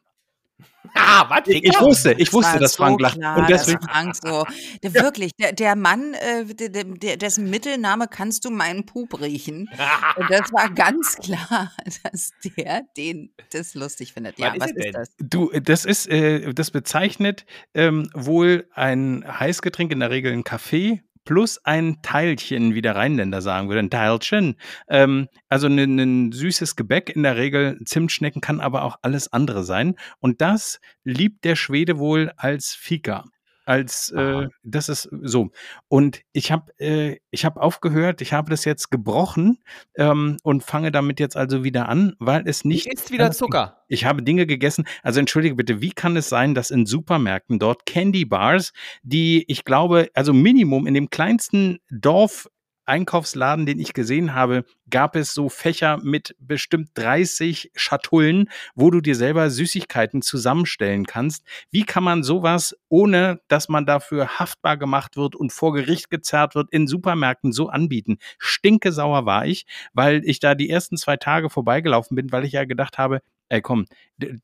Ah, 0.95 1.29
was? 1.29 1.47
Ich, 1.47 1.63
ich 1.63 1.81
wusste, 1.81 2.13
ich 2.13 2.27
Das 2.27 2.33
wusste, 2.33 2.53
war 2.55 2.59
dass 2.59 2.73
so 2.73 2.83
Frank 2.83 3.01
lacht. 3.01 3.17
Klar, 3.17 3.39
Und 3.39 3.51
dass 3.51 3.67
deswegen, 3.67 3.83
Frank 3.83 4.17
so, 4.17 4.45
der, 4.83 4.95
wirklich, 4.95 5.33
der, 5.37 5.53
der 5.53 5.77
Mann, 5.77 6.15
äh, 6.15 6.45
der, 6.47 6.85
der, 6.85 7.17
dessen 7.17 7.49
Mittelname 7.49 8.09
kannst 8.09 8.45
du 8.45 8.51
meinen 8.51 8.87
Pup 8.87 9.21
riechen. 9.21 9.69
Und 10.17 10.31
das 10.31 10.53
war 10.53 10.69
ganz 10.71 11.17
klar, 11.23 11.73
dass 12.03 12.33
der 12.57 12.83
den 12.97 13.33
das 13.53 13.75
lustig 13.75 14.15
findet. 14.15 14.39
Ja, 14.39 14.49
Was 14.49 14.55
ist 14.55 14.61
was 14.61 14.71
ist 14.71 14.85
denn? 14.85 14.93
das? 14.93 15.09
Du, 15.19 15.51
das 15.61 15.85
ist, 15.85 16.09
äh, 16.09 16.53
das 16.53 16.71
bezeichnet 16.71 17.47
ähm, 17.75 18.11
wohl 18.15 18.69
ein 18.75 19.25
Heißgetränk, 19.27 19.93
in 19.93 20.01
der 20.01 20.11
Regel 20.11 20.33
ein 20.33 20.45
Kaffee 20.45 21.03
plus 21.31 21.65
ein 21.65 22.03
Teilchen, 22.03 22.75
wie 22.75 22.83
der 22.83 22.97
Rheinländer 22.97 23.41
sagen 23.41 23.69
würde, 23.69 23.79
ein 23.79 23.89
Teilchen. 23.89 24.57
Ähm, 24.89 25.29
also 25.49 25.69
ein, 25.69 25.79
ein 25.79 26.33
süßes 26.33 26.75
Gebäck 26.75 27.09
in 27.09 27.23
der 27.23 27.37
Regel. 27.37 27.79
Zimtschnecken 27.85 28.41
kann 28.41 28.59
aber 28.59 28.83
auch 28.83 28.97
alles 29.03 29.33
andere 29.33 29.63
sein. 29.63 29.95
Und 30.19 30.41
das 30.41 30.81
liebt 31.05 31.45
der 31.45 31.55
Schwede 31.55 32.01
wohl 32.01 32.33
als 32.37 32.75
Fika 32.75 33.27
als 33.71 34.11
äh, 34.11 34.49
das 34.65 34.89
ist 34.89 35.09
so. 35.23 35.51
Und 35.87 36.23
ich 36.33 36.51
habe 36.51 36.77
äh, 36.81 37.19
ich 37.31 37.45
habe 37.45 37.63
aufgehört, 37.63 38.21
ich 38.21 38.33
habe 38.33 38.51
das 38.51 38.65
jetzt 38.65 38.91
gebrochen 38.91 39.59
ähm, 39.95 40.39
und 40.43 40.65
fange 40.65 40.91
damit 40.91 41.21
jetzt 41.21 41.37
also 41.37 41.63
wieder 41.63 41.89
an, 41.89 42.17
weil 42.19 42.49
es 42.49 42.65
nicht. 42.65 42.93
Ist 42.93 43.13
wieder 43.13 43.31
Zucker. 43.31 43.85
Ich 43.87 44.05
habe 44.05 44.25
Dinge 44.25 44.47
gegessen. 44.47 44.87
Also 45.05 45.21
entschuldige 45.21 45.55
bitte, 45.55 45.81
wie 45.81 45.93
kann 45.93 46.17
es 46.17 46.29
sein, 46.29 46.57
dass 46.57 46.73
in 46.73 46.85
Supermärkten 46.85 47.61
dort 47.61 47.87
Candy 47.87 48.25
Bars, 48.25 48.73
die 49.05 49.45
ich 49.47 49.65
glaube, 49.65 50.11
also 50.15 50.33
Minimum 50.33 50.89
in 50.89 50.95
dem 50.95 51.09
kleinsten 51.09 51.79
Dorf 51.91 52.49
Einkaufsladen, 52.91 53.67
den 53.67 53.79
ich 53.79 53.95
gesehen 53.95 54.35
habe, 54.35 54.65
gab 54.91 55.15
es 55.15 55.33
so 55.33 55.49
Fächer 55.49 55.99
mit 56.03 56.35
bestimmt 56.41 56.91
30 56.95 57.71
Schatullen, 57.77 58.51
wo 58.75 58.91
du 58.91 59.01
dir 59.01 59.15
selber 59.15 59.49
Süßigkeiten 59.49 60.23
zusammenstellen 60.23 61.07
kannst. 61.07 61.47
Wie 61.71 61.85
kann 61.85 62.03
man 62.03 62.25
sowas, 62.25 62.77
ohne 62.89 63.41
dass 63.47 63.69
man 63.69 63.87
dafür 63.87 64.41
haftbar 64.41 64.77
gemacht 64.77 65.17
wird 65.17 65.37
und 65.37 65.53
vor 65.53 65.73
Gericht 65.73 66.11
gezerrt 66.11 66.57
wird, 66.57 66.69
in 66.73 66.89
Supermärkten 66.89 67.53
so 67.53 67.69
anbieten? 67.69 68.19
Stinke 68.39 68.91
sauer 68.91 69.25
war 69.25 69.47
ich, 69.47 69.67
weil 69.93 70.23
ich 70.25 70.41
da 70.41 70.57
die 70.57 70.69
ersten 70.69 70.97
zwei 70.97 71.17
Tage 71.17 71.49
vorbeigelaufen 71.49 72.17
bin, 72.17 72.33
weil 72.33 72.45
ich 72.45 72.53
ja 72.53 72.65
gedacht 72.65 72.99
habe, 72.99 73.21
ey 73.51 73.61
komm, 73.61 73.87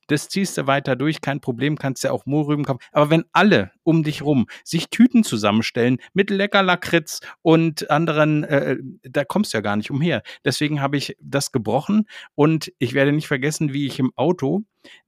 das 0.09 0.29
ziehst 0.29 0.59
du 0.59 0.67
weiter 0.67 0.97
durch, 0.97 1.21
kein 1.21 1.41
Problem, 1.41 1.79
kannst 1.79 2.05
ja 2.05 2.11
auch 2.11 2.27
Mohrrüben 2.27 2.65
kaufen. 2.65 2.81
Aber 2.93 3.11
wenn 3.11 3.25
alle 3.33 3.71
um 3.83 4.03
dich 4.03 4.23
rum 4.23 4.47
sich 4.65 4.91
Tüten 4.91 5.25
zusammenstellen 5.25 5.99
mit 6.13 6.31
lecker 6.31 6.63
Lakritz 6.63 7.21
und 7.43 7.91
anderen, 7.91 8.45
äh, 8.45 8.77
da 9.03 9.25
kommst 9.25 9.53
du 9.53 9.59
ja 9.59 9.63
gar 9.63 9.77
nicht 9.77 9.91
umher. 9.91 10.23
Deswegen 10.45 10.81
habe 10.81 10.97
ich 10.97 11.17
das 11.21 11.53
gebrochen 11.53 12.07
und 12.35 12.73
ich 12.79 12.95
werde 12.95 13.13
nicht 13.13 13.29
vergessen, 13.29 13.73
wie 13.73 13.87
ich 13.87 13.99
im 13.99 14.13
Auto 14.17 14.63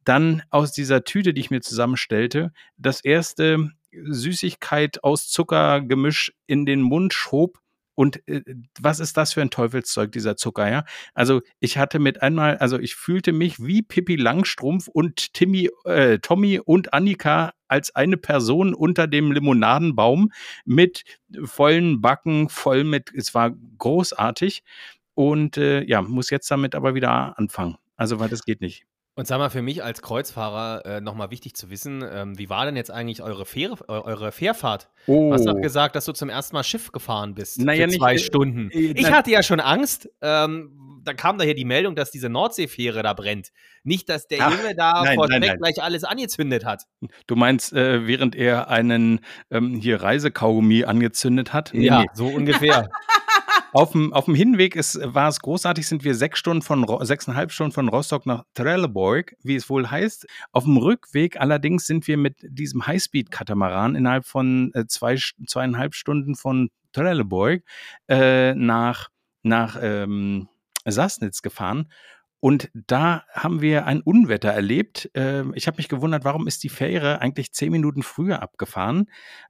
dann 0.05 0.43
aus 0.51 0.73
dieser 0.73 1.05
Tüte, 1.05 1.35
die 1.35 1.41
ich 1.41 1.51
mir 1.51 1.61
zusammenstellte, 1.61 2.53
das 2.77 3.05
erste 3.05 3.71
Süßigkeit 3.93 5.03
aus 5.03 5.29
Zuckergemisch 5.29 6.33
in 6.47 6.67
den 6.67 6.83
Mund 6.83 7.15
schob 7.15 7.59
und 7.99 8.23
äh, 8.29 8.43
was 8.81 9.01
ist 9.01 9.17
das 9.17 9.33
für 9.33 9.43
ein 9.43 9.51
Teufelszeug, 9.51 10.13
dieser 10.13 10.37
Zucker, 10.37 10.71
ja? 10.71 10.85
Also 11.15 11.41
ich 11.59 11.79
hatte 11.79 11.99
mit 11.99 12.23
einmal, 12.23 12.57
also 12.59 12.79
ich 12.79 12.95
fühlte 12.95 13.33
mich 13.33 13.59
wie 13.59 13.83
Pippi 13.83 14.15
Langstrumpf 14.15 14.87
und 14.87 15.35
Timmy, 15.35 15.69
äh, 15.85 16.21
Tommy 16.21 16.61
und 16.65 16.95
Annika 16.95 17.55
als 17.67 17.93
eine 17.97 18.17
Person 18.17 18.73
unter 18.73 19.09
dem 19.09 19.33
Limonadenbaum 19.33 20.31
mit 20.65 21.03
vollen 21.43 22.01
Backen, 22.01 22.49
voll 22.49 22.85
mit, 22.85 23.13
es 23.13 23.35
war 23.35 23.51
großartig. 23.79 24.63
Und 25.15 25.57
äh, 25.57 25.83
ja, 25.83 26.01
muss 26.01 26.31
jetzt 26.31 26.49
damit 26.53 26.77
aber 26.77 26.95
wieder 26.95 27.37
anfangen. 27.37 27.79
Also, 27.97 28.21
weil 28.21 28.29
das 28.29 28.45
geht 28.45 28.61
nicht. 28.61 28.87
Und 29.19 29.27
sag 29.27 29.39
mal, 29.39 29.51
für 29.51 29.63
mich 29.63 29.83
als 29.83 30.01
Kreuzfahrer 30.01 30.87
äh, 30.87 31.01
nochmal 31.01 31.33
wichtig 31.33 31.57
zu 31.57 31.71
wissen, 31.71 32.05
ähm, 32.09 32.39
wie 32.39 32.49
war 32.49 32.67
denn 32.67 32.77
jetzt 32.77 32.93
eigentlich 32.93 33.21
eure, 33.21 33.47
Fähre, 33.47 33.77
eure 33.89 34.31
Fährfahrt? 34.31 34.91
Oh. 35.09 35.31
Du 35.31 35.33
hast 35.33 35.45
doch 35.45 35.61
gesagt, 35.61 35.97
dass 35.97 36.05
du 36.05 36.13
zum 36.13 36.29
ersten 36.29 36.55
Mal 36.55 36.63
Schiff 36.63 36.93
gefahren 36.93 37.35
bist 37.35 37.61
naja, 37.61 37.89
für 37.89 37.97
zwei 37.97 38.13
nicht, 38.13 38.27
Stunden. 38.27 38.71
Äh, 38.71 38.93
ich 38.95 39.11
hatte 39.11 39.33
ja 39.33 39.43
schon 39.43 39.59
Angst. 39.59 40.09
Ähm, 40.23 41.01
da 41.03 41.15
kam 41.15 41.37
daher 41.37 41.55
die 41.55 41.65
Meldung, 41.65 41.97
dass 41.97 42.13
diese 42.13 42.29
Nordseefähre 42.29 43.03
da 43.03 43.13
brennt. 43.13 43.49
Nicht, 43.83 44.09
dass 44.09 44.29
der 44.29 44.39
Ach, 44.47 44.57
Junge 44.57 44.77
da 44.77 45.03
nein, 45.03 45.17
vor 45.17 45.27
nein, 45.27 45.43
Schreck 45.43 45.51
nein. 45.51 45.59
gleich 45.59 45.83
alles 45.83 46.05
angezündet 46.05 46.65
hat. 46.65 46.85
Du 47.27 47.35
meinst, 47.35 47.73
äh, 47.73 48.07
während 48.07 48.37
er 48.37 48.69
einen 48.69 49.19
ähm, 49.51 49.75
hier 49.75 50.01
Reisekaugummi 50.01 50.85
angezündet 50.85 51.53
hat? 51.53 51.73
Nee, 51.75 51.87
ja, 51.87 52.03
nee. 52.03 52.09
so 52.15 52.29
ungefähr. 52.29 52.89
Auf 53.73 53.93
dem, 53.93 54.15
auf 54.15 54.25
dem 54.25 54.35
Hinweg 54.35 54.77
ist, 54.77 54.99
war 55.03 55.29
es 55.29 55.41
großartig, 55.41 55.87
sind 55.87 56.03
wir 56.03 56.15
sechs 56.15 56.39
Stunden 56.39 56.63
von, 56.63 56.87
sechseinhalb 57.03 57.53
Stunden 57.53 57.73
von 57.73 57.89
Rostock 57.89 58.25
nach 58.25 58.45
Trelleborg, 58.55 59.37
wie 59.43 59.57
es 59.57 59.69
wohl 59.69 59.91
heißt. 59.91 60.27
Auf 60.53 60.65
dem 60.65 60.79
Rückweg 60.79 61.39
allerdings 61.39 61.87
sind 61.87 62.07
wir 62.07 62.17
mit 62.17 62.37
diesem 62.43 62.87
Highspeed-Katamaran 62.87 63.95
innerhalb 63.95 64.25
von 64.25 64.73
äh, 64.73 64.87
zwei, 64.87 65.17
zweieinhalb 65.17 65.95
Stunden 65.95 66.35
von 66.35 66.71
Trelleborg 66.93 67.63
äh, 68.09 68.55
nach, 68.55 69.11
nach 69.43 69.77
ähm, 69.83 70.49
Sassnitz 70.87 71.43
gefahren. 71.43 71.93
Und 72.40 72.70
da 72.72 73.24
haben 73.33 73.61
wir 73.61 73.87
ein 73.87 74.01
Unwetter 74.01 74.51
erlebt. 74.51 75.11
Ähm, 75.14 75.53
Ich 75.57 75.66
habe 75.66 75.79
mich 75.79 75.88
gewundert, 75.88 76.24
warum 76.24 76.46
ist 76.46 76.62
die 76.62 76.68
Fähre 76.68 77.20
eigentlich 77.20 77.53
zehn 77.53 77.72
Minuten 77.72 78.03
früher 78.03 78.42
abgefahren, 78.42 79.07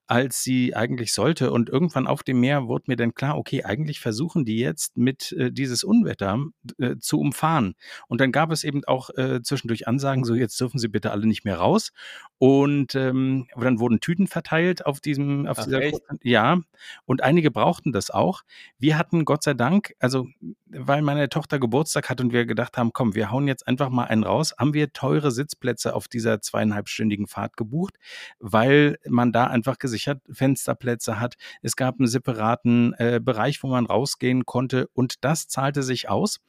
als 0.07 0.43
sie 0.43 0.75
eigentlich 0.75 1.13
sollte. 1.13 1.53
Und 1.53 1.69
irgendwann 1.69 2.07
auf 2.07 2.23
dem 2.23 2.41
Meer 2.41 2.67
wurde 2.67 2.85
mir 2.87 2.97
dann 2.97 3.13
klar, 3.13 3.37
okay, 3.37 3.65
eigentlich 3.65 4.01
versuchen 4.01 4.47
die 4.47 4.59
jetzt 4.59 4.97
mit 4.97 5.33
äh, 5.33 5.53
dieses 5.53 5.85
Unwetter 5.85 6.47
äh, 6.79 6.97
zu 6.99 7.21
umfahren. 7.21 7.75
Und 8.09 8.23
dann 8.23 8.33
gab 8.33 8.51
es 8.51 8.65
eben 8.65 8.83
auch 8.87 9.11
äh, 9.11 9.43
zwischendurch 9.43 9.87
Ansagen, 9.87 10.25
so 10.25 10.35
jetzt 10.35 10.59
dürfen 10.59 10.79
sie 10.79 10.89
bitte 10.89 11.11
alle 11.11 11.27
nicht 11.27 11.45
mehr 11.45 11.59
raus. 11.59 11.93
Und 12.39 12.95
ähm, 12.95 13.49
dann 13.55 13.81
wurden 13.81 14.01
Tüten 14.01 14.29
verteilt 14.29 14.87
auf 14.87 15.01
diesem, 15.01 15.47
auf 15.47 15.59
Ach, 15.59 15.65
dieser 15.65 15.83
echt? 15.83 16.01
ja. 16.23 16.61
Und 17.05 17.23
einige 17.23 17.51
brauchten 17.51 17.93
das 17.93 18.11
auch. 18.11 18.43
Wir 18.79 18.97
hatten 18.97 19.27
Gott 19.27 19.43
sei 19.43 19.53
Dank, 19.53 19.95
also 19.99 20.27
weil 20.71 21.03
meine 21.03 21.29
Tochter 21.29 21.59
Geburtstag 21.59 22.11
hat 22.11 22.21
und 22.21 22.33
wir 22.33 22.47
gedacht 22.47 22.77
haben, 22.77 22.93
komm, 22.93 23.15
wir 23.15 23.31
hauen 23.31 23.49
jetzt 23.49 23.67
einfach 23.67 23.91
mal 23.91 24.05
einen 24.05 24.25
raus, 24.25 24.55
haben 24.59 24.75
wir 24.75 24.93
teure 24.93 25.31
Sitzplätze 25.31 25.95
auf 25.95 26.09
dieser 26.09 26.41
zweieinhalbstündigen 26.41 27.27
Fahrt 27.27 27.57
gebucht, 27.57 27.95
weil 28.39 28.99
man 29.09 29.33
da 29.33 29.47
einfach 29.47 29.79
gesichert 29.79 30.23
Fensterplätze 30.31 31.19
hat. 31.21 31.37
Es 31.63 31.77
gab 31.77 31.99
einen 31.99 32.09
separaten 32.09 32.95
äh, 32.95 33.21
Bereich, 33.23 33.63
wo 33.63 33.69
man 33.69 33.87
rausgehen 33.87 34.45
konnte 34.47 34.89
und 34.93 35.25
das 35.25 35.49
zahlte 35.49 35.83
sich 35.83 36.09
aus, 36.09 36.41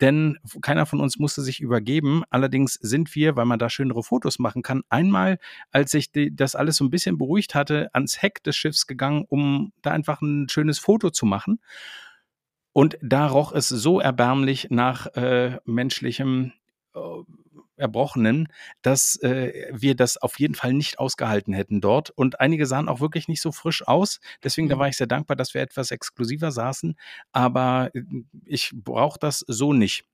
denn 0.00 0.38
keiner 0.62 0.86
von 0.86 1.00
uns 1.00 1.18
musste 1.18 1.42
sich 1.42 1.60
übergeben. 1.60 2.22
Allerdings 2.30 2.74
sind 2.74 3.14
wir, 3.14 3.36
weil 3.36 3.46
man 3.46 3.58
da 3.58 3.70
schönere 3.70 4.02
Fotos 4.02 4.38
machen 4.38 4.62
kann, 4.62 4.82
einmal, 4.88 5.38
als 5.70 5.90
sich 5.90 6.12
die, 6.12 6.34
das 6.34 6.54
alles 6.54 6.76
so 6.76 6.84
ein 6.84 6.90
bisschen 6.90 7.18
beruhigt 7.18 7.54
hatte, 7.54 7.90
ans 7.92 8.22
Heck 8.22 8.42
des 8.42 8.56
Schiffs 8.56 8.86
gegangen, 8.86 9.24
um 9.28 9.72
da 9.82 9.90
einfach 9.90 10.20
ein 10.22 10.48
schönes 10.48 10.78
Foto 10.78 11.10
zu 11.10 11.26
machen. 11.26 11.60
Und 12.76 12.98
da 13.00 13.26
roch 13.26 13.52
es 13.52 13.70
so 13.70 14.00
erbärmlich 14.00 14.66
nach 14.68 15.06
äh, 15.14 15.56
menschlichem 15.64 16.52
äh, 16.94 17.00
Erbrochenen, 17.78 18.48
dass 18.82 19.16
äh, 19.22 19.70
wir 19.72 19.94
das 19.96 20.18
auf 20.18 20.38
jeden 20.38 20.54
Fall 20.54 20.74
nicht 20.74 20.98
ausgehalten 20.98 21.54
hätten 21.54 21.80
dort. 21.80 22.10
Und 22.10 22.38
einige 22.38 22.66
sahen 22.66 22.90
auch 22.90 23.00
wirklich 23.00 23.28
nicht 23.28 23.40
so 23.40 23.50
frisch 23.50 23.86
aus. 23.88 24.20
Deswegen, 24.44 24.68
da 24.68 24.76
Mhm. 24.76 24.80
war 24.80 24.88
ich 24.88 24.98
sehr 24.98 25.06
dankbar, 25.06 25.36
dass 25.38 25.54
wir 25.54 25.62
etwas 25.62 25.90
exklusiver 25.90 26.50
saßen. 26.52 26.96
Aber 27.32 27.88
äh, 27.94 28.02
ich 28.44 28.72
brauche 28.74 29.18
das 29.18 29.42
so 29.48 29.72
nicht. 29.72 30.04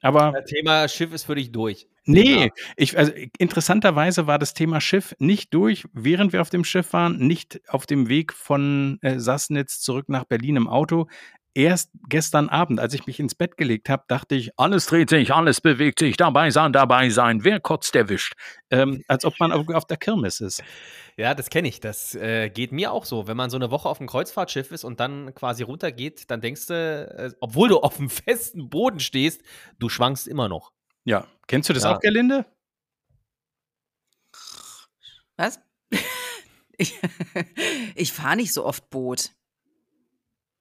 Aber 0.00 0.30
Das 0.30 0.44
Thema 0.48 0.86
Schiff 0.86 1.12
ist 1.12 1.24
für 1.24 1.34
dich 1.34 1.50
durch. 1.50 1.88
Nee, 2.04 2.50
ich, 2.76 2.96
also 2.98 3.12
interessanterweise 3.38 4.28
war 4.28 4.38
das 4.38 4.54
Thema 4.54 4.80
Schiff 4.80 5.14
nicht 5.18 5.52
durch, 5.54 5.86
während 5.92 6.32
wir 6.32 6.40
auf 6.40 6.50
dem 6.50 6.64
Schiff 6.64 6.92
waren, 6.92 7.18
nicht 7.18 7.60
auf 7.68 7.86
dem 7.86 8.08
Weg 8.08 8.32
von 8.32 8.98
äh, 9.02 9.18
Sassnitz 9.18 9.80
zurück 9.80 10.08
nach 10.08 10.24
Berlin 10.24 10.56
im 10.56 10.68
Auto. 10.68 11.08
Erst 11.54 11.90
gestern 12.08 12.48
Abend, 12.48 12.80
als 12.80 12.94
ich 12.94 13.06
mich 13.06 13.20
ins 13.20 13.34
Bett 13.34 13.58
gelegt 13.58 13.90
habe, 13.90 14.04
dachte 14.08 14.34
ich, 14.34 14.58
alles 14.58 14.86
dreht 14.86 15.10
sich, 15.10 15.34
alles 15.34 15.60
bewegt 15.60 15.98
sich, 15.98 16.16
dabei 16.16 16.50
sein, 16.50 16.72
dabei 16.72 17.10
sein, 17.10 17.44
wer 17.44 17.60
kotzt, 17.60 17.94
erwischt. 17.94 18.32
Ähm, 18.70 19.02
als 19.06 19.24
ob 19.26 19.38
man 19.38 19.52
auf, 19.52 19.68
auf 19.68 19.86
der 19.86 19.98
Kirmes 19.98 20.40
ist. 20.40 20.62
Ja, 21.18 21.34
das 21.34 21.50
kenne 21.50 21.68
ich. 21.68 21.80
Das 21.80 22.14
äh, 22.14 22.48
geht 22.48 22.72
mir 22.72 22.90
auch 22.90 23.04
so. 23.04 23.26
Wenn 23.26 23.36
man 23.36 23.50
so 23.50 23.56
eine 23.58 23.70
Woche 23.70 23.88
auf 23.88 24.00
einem 24.00 24.08
Kreuzfahrtschiff 24.08 24.72
ist 24.72 24.84
und 24.84 24.98
dann 24.98 25.34
quasi 25.34 25.62
runtergeht, 25.62 26.30
dann 26.30 26.40
denkst 26.40 26.68
du, 26.68 26.74
äh, 26.74 27.32
obwohl 27.40 27.68
du 27.68 27.80
auf 27.80 27.98
dem 27.98 28.08
festen 28.08 28.70
Boden 28.70 28.98
stehst, 29.00 29.42
du 29.78 29.90
schwankst 29.90 30.28
immer 30.28 30.48
noch. 30.48 30.72
Ja, 31.04 31.26
kennst 31.48 31.68
du 31.68 31.74
das 31.74 31.82
Ja. 31.84 31.96
auch, 31.96 32.00
Gerlinde? 32.00 32.46
Was? 35.36 35.60
Ich, 36.78 36.98
ich 37.94 38.12
fahre 38.12 38.34
nicht 38.36 38.52
so 38.52 38.64
oft 38.64 38.88
Boot. 38.88 39.30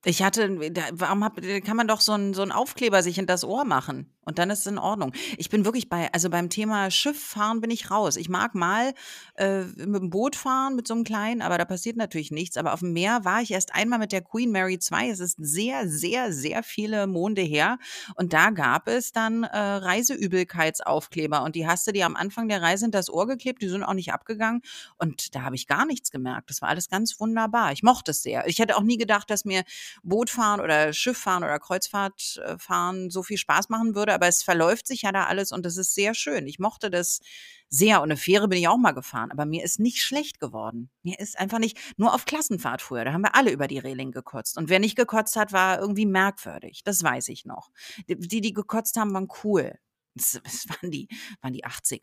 Ich 0.04 0.24
hatte, 0.24 0.58
warum 0.94 1.24
hab, 1.24 1.40
kann 1.64 1.78
man 1.78 1.88
doch 1.88 2.02
so 2.02 2.14
einen 2.14 2.34
so 2.34 2.44
Aufkleber 2.44 3.04
sich 3.04 3.20
in 3.20 3.28
das 3.28 3.44
Ohr 3.44 3.66
machen 3.66 4.12
und 4.24 4.38
dann 4.38 4.52
ist 4.52 4.60
es 4.60 4.66
in 4.68 4.78
Ordnung. 4.78 5.14
Ich 5.38 5.50
bin 5.50 5.66
wirklich 5.66 5.90
bei, 5.90 6.12
also 6.14 6.30
beim 6.30 6.50
Thema 6.50 6.92
Schiff 6.92 7.20
fahren 7.20 7.60
bin 7.60 7.72
ich 7.72 7.90
raus. 7.90 8.18
Ich 8.18 8.30
mag 8.30 8.54
mal 8.54 8.94
äh, 9.36 9.64
mit 9.64 10.02
dem 10.02 10.10
Boot 10.12 10.36
fahren, 10.36 10.76
mit 10.76 10.88
so 10.88 10.94
einem 10.94 11.04
kleinen, 11.04 11.42
aber 11.42 11.58
da 11.58 11.66
passiert 11.66 11.98
natürlich 11.98 12.30
nichts. 12.30 12.56
Aber 12.56 12.74
auf 12.74 12.82
dem 12.82 12.94
Meer 12.94 13.26
war 13.26 13.42
ich 13.42 13.50
erst 13.50 13.74
einmal 13.74 13.98
mit 13.98 14.12
der 14.12 14.22
Queen 14.22 14.52
Mary 14.52 14.78
2. 14.78 15.10
Es 15.10 15.20
ist 15.20 15.38
sehr, 15.40 15.90
sehr, 15.90 16.32
sehr 16.34 16.62
viele 16.62 17.08
Monde 17.08 17.42
her. 17.42 17.80
Und 18.16 18.34
da 18.34 18.52
gab 18.52 18.88
es 18.88 19.12
dann 19.12 19.44
äh, 19.44 19.58
Reiseübelkeitsaufkleber 19.58 21.42
und 21.42 21.56
die 21.56 21.68
hast 21.68 21.88
du 21.88 21.92
dir 21.92 22.06
am 22.06 22.16
Anfang 22.16 22.48
der 22.48 22.62
Reise 22.62 22.86
in 22.86 22.92
das 22.92 23.10
Ohr 23.10 23.26
geklebt. 23.26 23.64
Die 23.64 23.70
sind 23.70 23.84
auch 23.84 23.96
nicht 23.96 24.14
abgegangen. 24.14 24.62
Und 24.98 25.34
da 25.34 25.42
habe 25.42 25.56
ich 25.56 25.66
gar 25.66 25.88
nichts 25.88 26.12
gemerkt. 26.12 26.52
Das 26.52 26.62
war 26.62 26.70
alles 26.70 26.90
ganz 26.90 27.20
wunderbar. 27.20 27.72
Ich 27.72 27.82
mochte 27.82 28.12
es 28.12 28.22
sehr. 28.22 28.46
Ich 28.46 28.60
hätte 28.60 28.78
auch 28.78 28.84
nie 28.84 28.98
gedacht, 28.98 29.32
dass 29.32 29.46
mir 29.46 29.64
Bootfahren 30.04 30.62
oder 30.62 30.94
Schifffahren 30.94 31.44
oder 31.44 31.58
Kreuzfahrtfahren 31.58 33.10
so 33.10 33.24
viel 33.24 33.38
Spaß 33.38 33.70
machen 33.70 33.96
würde. 33.96 34.11
Würde, 34.12 34.16
aber 34.16 34.28
es 34.28 34.44
verläuft 34.44 34.88
sich 34.88 35.04
ja 35.04 35.12
da 35.12 35.26
alles 35.26 35.52
und 35.52 35.66
das 35.66 35.78
ist 35.78 35.94
sehr 35.94 36.14
schön. 36.14 36.48
Ich 36.48 36.60
mochte 36.60 36.90
das 36.90 37.22
sehr 37.70 38.02
und 38.02 38.12
eine 38.12 38.18
Fähre 38.18 38.48
bin 38.48 38.60
ich 38.60 38.68
auch 38.68 38.78
mal 38.78 38.92
gefahren, 38.92 39.32
aber 39.32 39.46
mir 39.46 39.64
ist 39.64 39.80
nicht 39.80 40.02
schlecht 40.02 40.40
geworden. 40.40 40.90
Mir 41.04 41.20
ist 41.20 41.40
einfach 41.40 41.60
nicht, 41.60 41.78
nur 41.98 42.14
auf 42.14 42.26
Klassenfahrt 42.26 42.82
früher, 42.82 43.06
da 43.06 43.14
haben 43.14 43.22
wir 43.22 43.36
alle 43.36 43.52
über 43.52 43.68
die 43.68 43.80
Reling 43.80 44.12
gekotzt 44.12 44.58
und 44.58 44.70
wer 44.70 44.80
nicht 44.80 44.96
gekotzt 44.96 45.36
hat, 45.36 45.54
war 45.54 45.80
irgendwie 45.80 46.06
merkwürdig, 46.06 46.82
das 46.84 47.04
weiß 47.04 47.30
ich 47.30 47.46
noch. 47.46 47.70
Die, 48.08 48.42
die 48.42 48.54
gekotzt 48.54 48.98
haben, 48.98 49.14
waren 49.14 49.30
cool. 49.44 49.78
Das, 50.16 50.40
das 50.44 50.68
waren, 50.68 50.92
die, 50.92 51.08
waren 51.42 51.54
die 51.54 51.66
80er. 51.66 52.02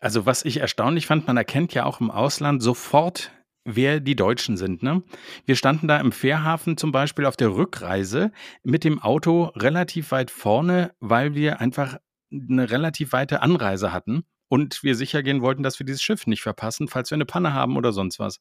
Also 0.00 0.26
was 0.26 0.44
ich 0.44 0.58
erstaunlich 0.58 1.06
fand, 1.06 1.26
man 1.26 1.36
erkennt 1.36 1.74
ja 1.74 1.84
auch 1.84 2.00
im 2.00 2.10
Ausland 2.10 2.62
sofort, 2.62 3.32
wer 3.66 4.00
die 4.00 4.16
Deutschen 4.16 4.56
sind. 4.56 4.82
Ne? 4.82 5.02
Wir 5.44 5.56
standen 5.56 5.88
da 5.88 5.98
im 5.98 6.12
Fährhafen 6.12 6.76
zum 6.76 6.92
Beispiel 6.92 7.26
auf 7.26 7.36
der 7.36 7.54
Rückreise 7.54 8.32
mit 8.62 8.84
dem 8.84 9.00
Auto 9.00 9.44
relativ 9.56 10.12
weit 10.12 10.30
vorne, 10.30 10.92
weil 11.00 11.34
wir 11.34 11.60
einfach 11.60 11.98
eine 12.32 12.70
relativ 12.70 13.12
weite 13.12 13.42
Anreise 13.42 13.92
hatten 13.92 14.24
und 14.48 14.82
wir 14.82 14.94
sicher 14.94 15.22
gehen 15.22 15.42
wollten, 15.42 15.62
dass 15.62 15.78
wir 15.78 15.86
dieses 15.86 16.02
Schiff 16.02 16.26
nicht 16.26 16.42
verpassen, 16.42 16.88
falls 16.88 17.10
wir 17.10 17.16
eine 17.16 17.26
Panne 17.26 17.52
haben 17.52 17.76
oder 17.76 17.92
sonst 17.92 18.18
was. 18.18 18.40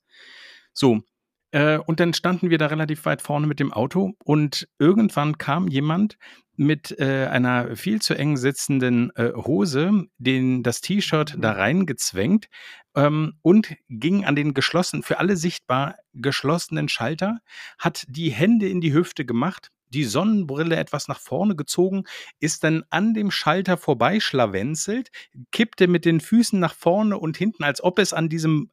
So, 0.74 1.02
äh, 1.52 1.78
und 1.78 2.00
dann 2.00 2.14
standen 2.14 2.50
wir 2.50 2.58
da 2.58 2.68
relativ 2.68 3.06
weit 3.06 3.22
vorne 3.22 3.48
mit 3.48 3.60
dem 3.60 3.72
Auto 3.72 4.14
und 4.24 4.68
irgendwann 4.80 5.38
kam 5.38 5.68
jemand 5.68 6.18
mit 6.58 6.98
äh, 7.00 7.28
einer 7.28 7.76
viel 7.76 8.02
zu 8.02 8.14
eng 8.14 8.38
sitzenden 8.38 9.12
äh, 9.16 9.32
Hose, 9.34 10.06
den 10.18 10.64
das 10.64 10.82
T-Shirt 10.82 11.36
da 11.40 11.52
reingezwängt 11.52 12.48
ähm, 12.96 13.34
und 13.42 13.76
ging 13.90 14.26
an 14.26 14.36
den 14.36 14.54
geschlossenen, 14.54 15.04
für 15.04 15.20
alle 15.20 15.36
sichtbar 15.36 15.96
geschlossenen 16.14 16.90
Schalter, 16.90 17.40
hat 17.78 18.06
die 18.08 18.32
Hände 18.32 18.70
in 18.70 18.82
die 18.82 18.94
Hüfte 18.94 19.26
gemacht, 19.26 19.70
die 19.90 20.04
Sonnenbrille 20.04 20.76
etwas 20.76 21.08
nach 21.08 21.20
vorne 21.20 21.56
gezogen, 21.56 22.04
ist 22.40 22.64
dann 22.64 22.84
an 22.90 23.14
dem 23.14 23.32
Schalter 23.32 23.78
vorbeischlawenzelt, 23.78 25.10
kippte 25.52 25.88
mit 25.88 26.06
den 26.06 26.20
Füßen 26.20 26.60
nach 26.60 26.74
vorne 26.74 27.18
und 27.18 27.38
hinten, 27.38 27.64
als 27.64 27.84
ob 27.84 28.00
es 28.00 28.14
an 28.14 28.30
diesem 28.30 28.72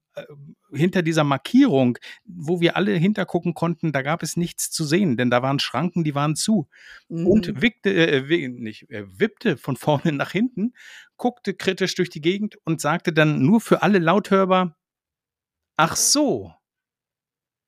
hinter 0.73 1.03
dieser 1.03 1.25
Markierung, 1.25 1.99
wo 2.25 2.61
wir 2.61 2.77
alle 2.77 2.93
hintergucken 2.93 3.55
konnten, 3.55 3.93
da 3.93 4.03
gab 4.03 4.23
es 4.23 4.37
nichts 4.37 4.71
zu 4.71 4.85
sehen, 4.85 5.17
denn 5.17 5.31
da 5.31 5.43
waren 5.43 5.59
Schranken, 5.59 6.05
die 6.05 6.15
waren 6.15 6.37
zu. 6.37 6.69
Mhm. 7.09 7.27
Und 7.27 7.63
wickte, 7.63 7.91
äh, 7.91 8.49
nicht, 8.49 8.91
äh, 8.91 9.05
wippte 9.19 9.57
von 9.57 9.77
vorne 9.77 10.13
nach 10.13 10.33
hinten, 10.33 10.75
guckte 11.17 11.55
kritisch 11.55 11.95
durch 11.95 12.11
die 12.11 12.21
Gegend 12.21 12.57
und 12.65 12.81
sagte 12.81 13.13
dann 13.13 13.45
nur 13.45 13.61
für 13.61 13.83
alle 13.83 13.99
lauthörbar, 13.99 14.77
ach 15.77 15.97
so, 15.97 16.53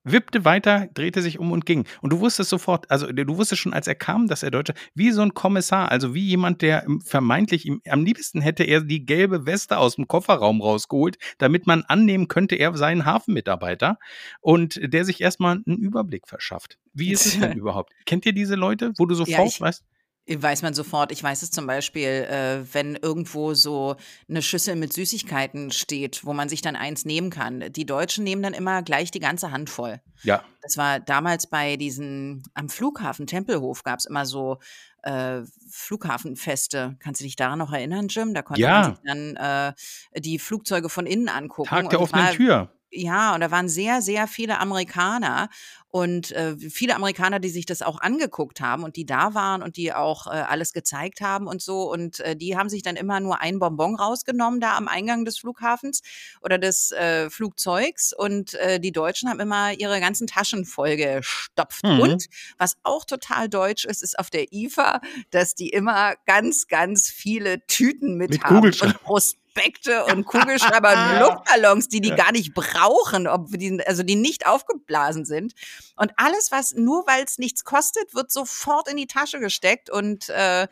wippte 0.04 0.44
weiter, 0.44 0.88
drehte 0.94 1.22
sich 1.22 1.38
um 1.38 1.52
und 1.52 1.66
ging. 1.66 1.86
Und 2.02 2.12
du 2.12 2.20
wusstest 2.20 2.50
sofort, 2.50 2.90
also 2.90 3.10
du 3.10 3.36
wusstest 3.36 3.62
schon, 3.62 3.72
als 3.72 3.86
er 3.86 3.94
kam, 3.94 4.28
dass 4.28 4.42
er 4.42 4.50
Deutsche, 4.50 4.74
wie 4.94 5.10
so 5.10 5.22
ein 5.22 5.34
Kommissar, 5.34 5.90
also 5.90 6.14
wie 6.14 6.26
jemand, 6.26 6.62
der 6.62 6.86
vermeintlich, 7.04 7.70
am 7.88 8.04
liebsten 8.04 8.40
hätte 8.40 8.64
er 8.64 8.82
die 8.82 9.04
gelbe 9.04 9.46
Weste 9.46 9.78
aus 9.78 9.96
dem 9.96 10.06
Kofferraum 10.06 10.60
rausgeholt, 10.60 11.16
damit 11.38 11.66
man 11.66 11.82
annehmen 11.82 12.28
könnte, 12.28 12.56
er 12.56 12.76
sei 12.76 12.88
ein 12.88 13.04
Hafenmitarbeiter 13.04 13.98
und 14.40 14.78
der 14.82 15.04
sich 15.04 15.20
erstmal 15.20 15.62
einen 15.66 15.78
Überblick 15.78 16.28
verschafft. 16.28 16.78
Wie 16.92 17.10
ist 17.10 17.26
es 17.26 17.40
denn 17.40 17.56
überhaupt? 17.58 17.92
Kennt 18.06 18.26
ihr 18.26 18.32
diese 18.32 18.54
Leute, 18.54 18.92
wo 18.96 19.06
du 19.06 19.14
sofort 19.14 19.38
ja, 19.38 19.44
ich, 19.46 19.60
weißt? 19.60 19.84
Weiß 20.26 20.62
man 20.62 20.72
sofort. 20.72 21.12
Ich 21.12 21.22
weiß 21.22 21.42
es 21.42 21.50
zum 21.50 21.66
Beispiel, 21.66 22.08
äh, 22.08 22.64
wenn 22.72 22.96
irgendwo 22.96 23.52
so 23.52 23.96
eine 24.28 24.40
Schüssel 24.40 24.74
mit 24.74 24.92
Süßigkeiten 24.92 25.70
steht, 25.70 26.24
wo 26.24 26.32
man 26.32 26.48
sich 26.48 26.62
dann 26.62 26.76
eins 26.76 27.04
nehmen 27.04 27.28
kann. 27.28 27.72
Die 27.72 27.84
Deutschen 27.84 28.24
nehmen 28.24 28.42
dann 28.42 28.54
immer 28.54 28.82
gleich 28.82 29.10
die 29.10 29.20
ganze 29.20 29.50
Hand 29.50 29.68
voll. 29.68 30.00
Ja. 30.22 30.42
Das 30.62 30.78
war 30.78 30.98
damals 30.98 31.46
bei 31.46 31.76
diesen, 31.76 32.42
am 32.54 32.70
Flughafen 32.70 33.26
Tempelhof 33.26 33.82
gab 33.82 33.98
es 33.98 34.06
immer 34.06 34.24
so 34.24 34.60
äh, 35.02 35.42
Flughafenfeste. 35.70 36.96
Kannst 37.00 37.20
du 37.20 37.24
dich 37.24 37.36
daran 37.36 37.58
noch 37.58 37.72
erinnern, 37.72 38.08
Jim? 38.08 38.32
Da 38.32 38.40
konnte 38.40 38.62
ja. 38.62 38.80
man 38.80 38.90
sich 38.94 39.04
dann 39.04 39.36
äh, 39.36 40.20
die 40.20 40.38
Flugzeuge 40.38 40.88
von 40.88 41.04
innen 41.04 41.28
angucken. 41.28 41.68
Tag 41.68 41.90
der 41.90 42.00
offenen 42.00 42.30
Tür. 42.30 42.70
Ja, 42.96 43.34
und 43.34 43.40
da 43.40 43.50
waren 43.50 43.68
sehr, 43.68 44.02
sehr 44.02 44.28
viele 44.28 44.60
Amerikaner 44.60 45.48
und 45.94 46.32
äh, 46.32 46.56
viele 46.56 46.96
Amerikaner, 46.96 47.38
die 47.38 47.50
sich 47.50 47.66
das 47.66 47.80
auch 47.80 48.00
angeguckt 48.00 48.60
haben 48.60 48.82
und 48.82 48.96
die 48.96 49.06
da 49.06 49.34
waren 49.34 49.62
und 49.62 49.76
die 49.76 49.92
auch 49.92 50.26
äh, 50.26 50.30
alles 50.30 50.72
gezeigt 50.72 51.20
haben 51.20 51.46
und 51.46 51.62
so. 51.62 51.88
Und 51.88 52.18
äh, 52.18 52.34
die 52.34 52.56
haben 52.56 52.68
sich 52.68 52.82
dann 52.82 52.96
immer 52.96 53.20
nur 53.20 53.40
ein 53.40 53.60
Bonbon 53.60 53.94
rausgenommen 53.94 54.58
da 54.58 54.76
am 54.76 54.88
Eingang 54.88 55.24
des 55.24 55.38
Flughafens 55.38 56.02
oder 56.40 56.58
des 56.58 56.90
äh, 56.90 57.30
Flugzeugs. 57.30 58.12
Und 58.12 58.54
äh, 58.54 58.80
die 58.80 58.90
Deutschen 58.90 59.28
haben 59.28 59.38
immer 59.38 59.72
ihre 59.72 60.00
ganzen 60.00 60.26
Taschen 60.26 60.64
vollgestopft. 60.64 61.84
Mhm. 61.84 62.00
Und 62.00 62.26
was 62.58 62.76
auch 62.82 63.04
total 63.04 63.48
deutsch 63.48 63.84
ist, 63.84 64.02
ist 64.02 64.18
auf 64.18 64.30
der 64.30 64.52
IFA, 64.52 65.00
dass 65.30 65.54
die 65.54 65.68
immer 65.68 66.14
ganz, 66.26 66.66
ganz 66.66 67.08
viele 67.08 67.64
Tüten 67.68 68.16
mit, 68.16 68.30
mit 68.30 68.42
haben 68.42 68.64
und 68.64 69.02
Prospekt 69.02 69.43
Prospekte 69.54 70.04
und 70.06 70.24
Kugelschreiber 70.24 70.92
und 70.92 71.20
Luftballons, 71.20 71.88
die 71.88 72.00
die 72.00 72.10
ja. 72.10 72.16
gar 72.16 72.32
nicht 72.32 72.54
brauchen, 72.54 73.26
ob 73.26 73.50
die, 73.50 73.80
also 73.86 74.02
die 74.02 74.16
nicht 74.16 74.46
aufgeblasen 74.46 75.24
sind. 75.24 75.54
Und 75.96 76.12
alles, 76.16 76.50
was 76.50 76.74
nur 76.74 77.06
weil 77.06 77.24
es 77.24 77.38
nichts 77.38 77.64
kostet, 77.64 78.14
wird 78.14 78.30
sofort 78.30 78.88
in 78.88 78.96
die 78.96 79.06
Tasche 79.06 79.38
gesteckt 79.38 79.90
und 79.90 80.28
äh, 80.28 80.66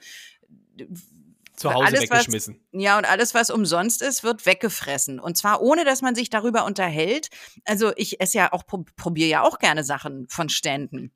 zu 1.56 1.72
Hause 1.72 1.86
alles, 1.86 2.02
weggeschmissen. 2.02 2.60
Was, 2.72 2.82
ja, 2.82 2.98
und 2.98 3.04
alles, 3.04 3.34
was 3.34 3.50
umsonst 3.50 4.02
ist, 4.02 4.24
wird 4.24 4.46
weggefressen. 4.46 5.20
Und 5.20 5.36
zwar 5.36 5.62
ohne, 5.62 5.84
dass 5.84 6.02
man 6.02 6.14
sich 6.14 6.30
darüber 6.30 6.64
unterhält. 6.64 7.28
Also 7.64 7.92
ich 7.96 8.20
esse 8.20 8.38
ja 8.38 8.52
auch, 8.52 8.64
probiere 8.66 9.28
ja 9.28 9.42
auch 9.42 9.58
gerne 9.58 9.84
Sachen 9.84 10.26
von 10.28 10.48
Ständen. 10.48 11.12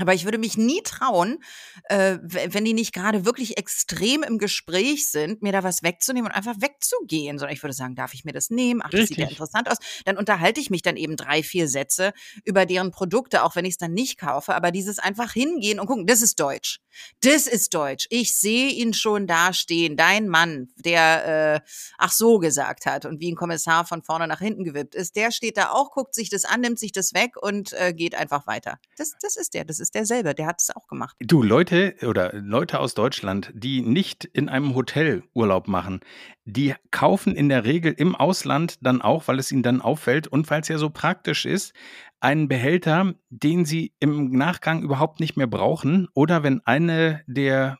Aber 0.00 0.12
ich 0.12 0.24
würde 0.24 0.38
mich 0.38 0.56
nie 0.56 0.82
trauen, 0.82 1.38
äh, 1.84 2.18
wenn 2.22 2.64
die 2.64 2.74
nicht 2.74 2.92
gerade 2.92 3.24
wirklich 3.24 3.58
extrem 3.58 4.22
im 4.24 4.38
Gespräch 4.38 5.08
sind, 5.08 5.42
mir 5.42 5.52
da 5.52 5.62
was 5.62 5.82
wegzunehmen 5.82 6.30
und 6.30 6.36
einfach 6.36 6.56
wegzugehen. 6.60 7.38
Sondern 7.38 7.54
ich 7.54 7.62
würde 7.62 7.74
sagen, 7.74 7.94
darf 7.94 8.12
ich 8.12 8.24
mir 8.24 8.32
das 8.32 8.50
nehmen? 8.50 8.80
Ach, 8.82 8.90
das 8.90 9.02
Richtig. 9.02 9.16
sieht 9.16 9.24
ja 9.24 9.30
interessant 9.30 9.70
aus. 9.70 9.78
Dann 10.04 10.16
unterhalte 10.16 10.60
ich 10.60 10.70
mich 10.70 10.82
dann 10.82 10.96
eben 10.96 11.16
drei, 11.16 11.42
vier 11.42 11.68
Sätze 11.68 12.12
über 12.44 12.66
deren 12.66 12.90
Produkte, 12.90 13.44
auch 13.44 13.54
wenn 13.54 13.64
ich 13.64 13.74
es 13.74 13.78
dann 13.78 13.92
nicht 13.92 14.18
kaufe. 14.18 14.54
Aber 14.54 14.72
dieses 14.72 14.98
einfach 14.98 15.32
hingehen 15.32 15.78
und 15.78 15.86
gucken, 15.86 16.06
das 16.06 16.22
ist 16.22 16.40
Deutsch. 16.40 16.80
Das 17.20 17.46
ist 17.46 17.74
Deutsch. 17.74 18.06
Ich 18.10 18.36
sehe 18.36 18.70
ihn 18.70 18.94
schon 18.94 19.26
da 19.26 19.52
stehen. 19.52 19.96
Dein 19.96 20.28
Mann, 20.28 20.68
der 20.76 21.60
äh, 21.64 21.68
ach 21.98 22.12
so 22.12 22.38
gesagt 22.38 22.86
hat 22.86 23.04
und 23.04 23.20
wie 23.20 23.30
ein 23.30 23.36
Kommissar 23.36 23.84
von 23.86 24.02
vorne 24.02 24.26
nach 24.26 24.40
hinten 24.40 24.64
gewippt 24.64 24.94
ist, 24.94 25.16
der 25.16 25.30
steht 25.30 25.56
da 25.56 25.70
auch, 25.70 25.92
guckt 25.92 26.14
sich 26.14 26.30
das 26.30 26.44
an, 26.44 26.60
nimmt 26.60 26.78
sich 26.78 26.92
das 26.92 27.14
weg 27.14 27.36
und 27.40 27.72
äh, 27.74 27.92
geht 27.92 28.14
einfach 28.14 28.46
weiter. 28.46 28.78
Das, 28.96 29.14
das 29.20 29.36
ist 29.36 29.54
der. 29.54 29.64
Das 29.64 29.80
ist 29.80 29.83
ist 29.84 29.94
derselbe, 29.94 30.34
der 30.34 30.46
hat 30.46 30.56
es 30.60 30.74
auch 30.74 30.86
gemacht. 30.88 31.16
Du, 31.20 31.42
Leute 31.42 31.94
oder 32.02 32.32
Leute 32.34 32.80
aus 32.80 32.94
Deutschland, 32.94 33.52
die 33.54 33.82
nicht 33.82 34.24
in 34.24 34.48
einem 34.48 34.74
Hotel 34.74 35.22
Urlaub 35.34 35.68
machen, 35.68 36.00
die 36.44 36.74
kaufen 36.90 37.36
in 37.36 37.48
der 37.48 37.64
Regel 37.64 37.92
im 37.92 38.14
Ausland 38.14 38.76
dann 38.80 39.02
auch, 39.02 39.28
weil 39.28 39.38
es 39.38 39.52
ihnen 39.52 39.62
dann 39.62 39.80
auffällt 39.80 40.26
und 40.26 40.50
weil 40.50 40.62
es 40.62 40.68
ja 40.68 40.78
so 40.78 40.90
praktisch 40.90 41.46
ist, 41.46 41.74
einen 42.20 42.48
Behälter, 42.48 43.14
den 43.28 43.64
sie 43.66 43.92
im 44.00 44.30
Nachgang 44.32 44.82
überhaupt 44.82 45.20
nicht 45.20 45.36
mehr 45.36 45.46
brauchen 45.46 46.08
oder 46.14 46.42
wenn 46.42 46.60
eine 46.64 47.22
der 47.26 47.78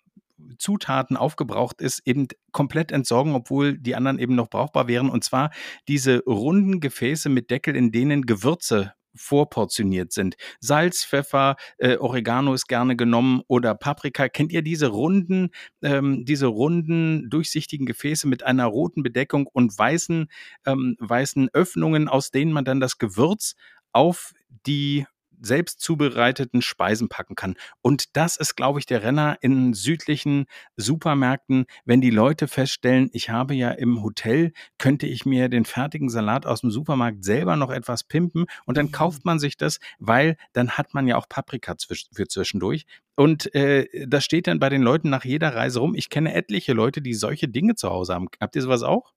Zutaten 0.59 1.17
aufgebraucht 1.17 1.81
ist, 1.81 2.03
eben 2.05 2.29
komplett 2.53 2.93
entsorgen, 2.93 3.35
obwohl 3.35 3.79
die 3.79 3.95
anderen 3.95 4.19
eben 4.19 4.35
noch 4.35 4.51
brauchbar 4.51 4.89
wären. 4.89 5.09
Und 5.09 5.25
zwar 5.25 5.51
diese 5.89 6.23
runden 6.27 6.81
Gefäße 6.81 7.29
mit 7.29 7.51
Deckel, 7.51 7.75
in 7.75 7.93
denen 7.93 8.27
Gewürze 8.27 8.93
vorportioniert 9.15 10.13
sind. 10.13 10.37
Salz, 10.61 11.05
Pfeffer, 11.05 11.57
äh, 11.79 11.97
Oregano 11.97 12.55
ist 12.55 12.67
gerne 12.67 12.97
genommen 12.97 13.43
oder 13.49 13.75
Paprika. 13.75 14.29
Kennt 14.29 14.53
ihr 14.53 14.63
diese 14.63 14.89
runden, 14.89 15.51
ähm, 15.83 16.25
diese 16.25 16.47
runden, 16.47 17.29
durchsichtigen 17.31 17.87
Gefäße 17.87 18.29
mit 18.29 18.43
einer 18.45 18.67
roten 18.67 19.03
Bedeckung 19.03 19.47
und 19.53 19.77
weißen, 19.77 20.29
ähm, 20.67 20.97
weißen 20.99 21.49
Öffnungen, 21.53 22.09
aus 22.09 22.31
denen 22.31 22.53
man 22.53 22.65
dann 22.65 22.81
das 22.81 22.99
Gewürz 22.99 23.55
auf 23.93 24.33
die 24.67 25.07
selbst 25.41 25.81
zubereiteten 25.81 26.63
Speisen 26.63 27.09
packen 27.09 27.35
kann. 27.35 27.55
Und 27.83 28.17
das 28.17 28.37
ist, 28.37 28.57
glaube 28.57 28.79
ich, 28.79 28.87
der 28.87 29.03
Renner 29.03 29.39
in 29.41 29.75
südlichen 29.75 30.47
Supermärkten, 30.77 31.67
wenn 31.85 32.01
die 32.01 32.11
Leute 32.11 32.49
feststellen, 32.49 33.11
ich 33.13 33.31
habe 33.31 33.55
ja 33.55 33.71
im 33.71 34.03
Hotel, 34.03 34.53
könnte 34.79 35.07
ich 35.07 35.27
mir 35.27 35.49
den 35.49 35.65
fertigen 35.65 36.09
Salat 36.09 36.47
aus 36.47 36.63
dem 36.63 36.71
Supermarkt 36.71 37.25
selber 37.25 37.57
noch 37.57 37.71
etwas 37.71 38.05
pimpen 38.05 38.47
und 38.65 38.77
dann 38.77 38.93
kauft 38.93 39.25
man 39.25 39.39
sich 39.39 39.57
das, 39.57 39.81
weil 39.99 40.37
dann 40.53 40.73
hat 40.73 40.95
man 40.95 41.07
ja 41.07 41.17
auch 41.17 41.29
Paprika 41.29 41.75
für 41.79 42.29
zwischendurch. 42.29 42.87
Und 43.17 43.55
äh, 43.55 44.07
das 44.07 44.25
steht 44.25 44.49
dann 44.49 44.59
bei 44.59 44.69
den 44.69 44.83
Leuten 44.83 45.09
nach 45.09 45.25
jeder 45.25 45.55
Reise 45.55 45.81
rum. 45.81 45.95
Ich 45.95 46.11
kenne 46.11 46.35
etliche 46.35 46.73
Leute, 46.73 47.01
die 47.01 47.15
solche 47.15 47.49
Dinge 47.49 47.77
zu 47.77 47.91
Hause 47.91 48.15
haben. 48.15 48.29
Habt 48.41 48.57
ihr 48.57 48.63
sowas 48.63 48.83
auch? 48.83 49.13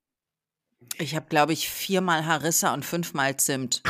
Ich 1.00 1.16
habe, 1.16 1.28
glaube 1.28 1.54
ich, 1.54 1.70
viermal 1.70 2.26
Harissa 2.26 2.74
und 2.74 2.86
fünfmal 2.86 3.38
Zimt. 3.38 3.82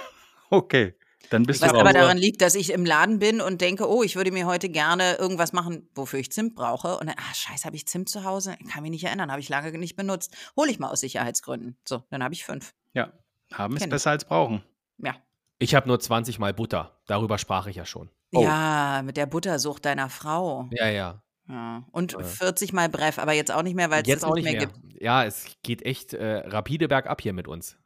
okay. 0.50 0.94
Dann 1.30 1.44
bist 1.44 1.60
Was 1.62 1.72
du 1.72 1.78
aber 1.78 1.92
daran 1.92 2.18
liegt, 2.18 2.40
dass 2.42 2.54
ich 2.54 2.70
im 2.72 2.84
Laden 2.84 3.18
bin 3.18 3.40
und 3.40 3.60
denke, 3.60 3.88
oh, 3.88 4.02
ich 4.02 4.16
würde 4.16 4.30
mir 4.30 4.46
heute 4.46 4.68
gerne 4.68 5.14
irgendwas 5.16 5.52
machen, 5.52 5.88
wofür 5.94 6.18
ich 6.18 6.30
Zimt 6.32 6.54
brauche. 6.54 6.98
Und 6.98 7.06
dann, 7.08 7.16
ah, 7.18 7.34
scheiße, 7.34 7.64
habe 7.64 7.76
ich 7.76 7.86
Zimt 7.86 8.08
zu 8.08 8.24
Hause? 8.24 8.56
Ich 8.60 8.68
kann 8.68 8.82
mich 8.82 8.90
nicht 8.90 9.04
erinnern, 9.04 9.30
habe 9.30 9.40
ich 9.40 9.48
lange 9.48 9.76
nicht 9.78 9.96
benutzt. 9.96 10.36
Hole 10.56 10.70
ich 10.70 10.78
mal 10.78 10.90
aus 10.90 11.00
Sicherheitsgründen. 11.00 11.76
So, 11.86 12.04
dann 12.10 12.22
habe 12.22 12.34
ich 12.34 12.44
fünf. 12.44 12.74
Ja, 12.92 13.12
haben 13.52 13.76
ist 13.76 13.88
besser 13.90 14.10
als 14.10 14.24
brauchen. 14.24 14.62
Ja. 14.98 15.16
Ich 15.58 15.74
habe 15.74 15.88
nur 15.88 15.98
20 15.98 16.38
Mal 16.38 16.52
Butter. 16.54 16.98
Darüber 17.06 17.38
sprach 17.38 17.66
ich 17.66 17.76
ja 17.76 17.84
schon. 17.86 18.10
Oh. 18.34 18.42
Ja, 18.42 19.02
mit 19.04 19.16
der 19.16 19.26
Buttersucht 19.26 19.84
deiner 19.84 20.10
Frau. 20.10 20.68
Ja, 20.72 20.88
ja. 20.88 21.22
Ja. 21.48 21.84
Und 21.92 22.14
Äh. 22.14 22.24
40 22.24 22.72
mal 22.72 22.88
Breff, 22.88 23.18
aber 23.18 23.32
jetzt 23.32 23.52
auch 23.52 23.62
nicht 23.62 23.76
mehr, 23.76 23.90
weil 23.90 24.02
es 24.02 24.08
Jetzt 24.08 24.22
das 24.22 24.30
auch 24.30 24.34
nicht 24.34 24.44
nicht 24.44 24.58
mehr, 24.58 24.66
mehr. 24.68 24.74
gibt. 24.90 25.02
Ja, 25.02 25.24
es 25.24 25.46
geht 25.62 25.82
echt 25.82 26.12
äh, 26.12 26.38
rapide 26.48 26.88
bergab 26.88 27.20
hier 27.22 27.32
mit 27.32 27.46
uns. 27.48 27.76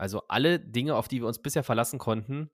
Also 0.00 0.22
alle 0.28 0.58
Dinge, 0.58 0.94
auf 0.96 1.08
die 1.08 1.20
wir 1.20 1.26
uns 1.26 1.38
bisher 1.38 1.62
verlassen 1.62 1.98
konnten, 1.98 2.50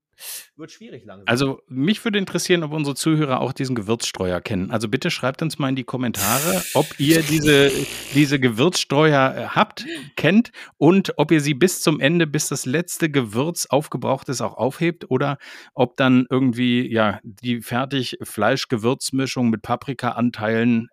wird 0.56 0.72
schwierig 0.72 1.04
langsam. 1.04 1.28
Also 1.28 1.60
mich 1.68 2.04
würde 2.04 2.18
interessieren, 2.18 2.64
ob 2.64 2.72
unsere 2.72 2.96
Zuhörer 2.96 3.40
auch 3.40 3.52
diesen 3.52 3.76
Gewürzstreuer 3.76 4.40
kennen. 4.40 4.72
Also 4.72 4.88
bitte 4.88 5.10
schreibt 5.10 5.42
uns 5.42 5.58
mal 5.58 5.68
in 5.68 5.76
die 5.76 5.84
Kommentare, 5.84 6.64
ob 6.74 6.98
ihr 6.98 7.22
diese, 7.22 7.70
diese 8.14 8.40
Gewürzstreuer 8.40 9.34
äh, 9.36 9.46
habt, 9.48 9.86
kennt 10.16 10.50
und 10.76 11.18
ob 11.18 11.30
ihr 11.30 11.40
sie 11.40 11.54
bis 11.54 11.82
zum 11.82 12.00
Ende, 12.00 12.26
bis 12.26 12.48
das 12.48 12.66
letzte 12.66 13.10
Gewürz 13.10 13.66
aufgebraucht 13.66 14.28
ist, 14.28 14.40
auch 14.40 14.54
aufhebt 14.54 15.08
oder 15.08 15.38
ob 15.74 15.96
dann 15.96 16.26
irgendwie 16.28 16.90
ja 16.92 17.20
die 17.22 17.62
fertig 17.62 18.18
Fleisch-Gewürzmischung 18.22 19.50
mit 19.50 19.62
Paprika-Anteilen 19.62 20.88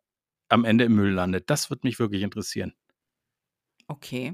am 0.50 0.66
Ende 0.66 0.84
im 0.84 0.94
Müll 0.96 1.12
landet. 1.12 1.50
Das 1.50 1.72
würde 1.72 1.88
mich 1.88 1.98
wirklich 1.98 2.22
interessieren. 2.22 2.74
Okay. 3.88 4.34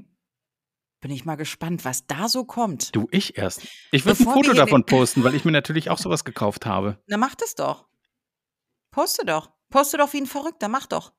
Bin 1.00 1.10
ich 1.10 1.24
mal 1.24 1.36
gespannt, 1.36 1.84
was 1.84 2.06
da 2.06 2.28
so 2.28 2.44
kommt. 2.44 2.94
Du, 2.94 3.08
ich 3.10 3.38
erst. 3.38 3.62
Ich 3.90 4.04
würde 4.04 4.22
ein 4.22 4.24
Foto 4.24 4.52
davon 4.52 4.84
posten, 4.84 5.24
weil 5.24 5.34
ich 5.34 5.46
mir 5.46 5.52
natürlich 5.52 5.88
auch 5.88 5.98
sowas 5.98 6.24
gekauft 6.24 6.66
habe. 6.66 6.98
Na, 7.06 7.16
mach 7.16 7.34
das 7.34 7.54
doch. 7.54 7.86
Poste 8.90 9.24
doch. 9.24 9.50
Poste 9.70 9.96
doch 9.96 10.12
wie 10.12 10.20
ein 10.20 10.26
Verrückter, 10.26 10.68
mach 10.68 10.86
doch. 10.86 11.12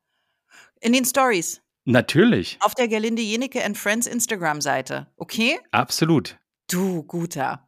In 0.81 0.93
den 0.93 1.05
Stories. 1.05 1.61
Natürlich, 1.85 2.57
Auf 2.61 2.75
der 2.75 2.87
Gerlinde 2.87 3.23
Jenecke 3.23 3.63
and 3.63 3.75
Friends 3.75 4.05
Instagram-Seite. 4.05 5.07
Okay? 5.17 5.59
absolut. 5.71 6.37
Du, 6.69 7.01
guter. 7.03 7.67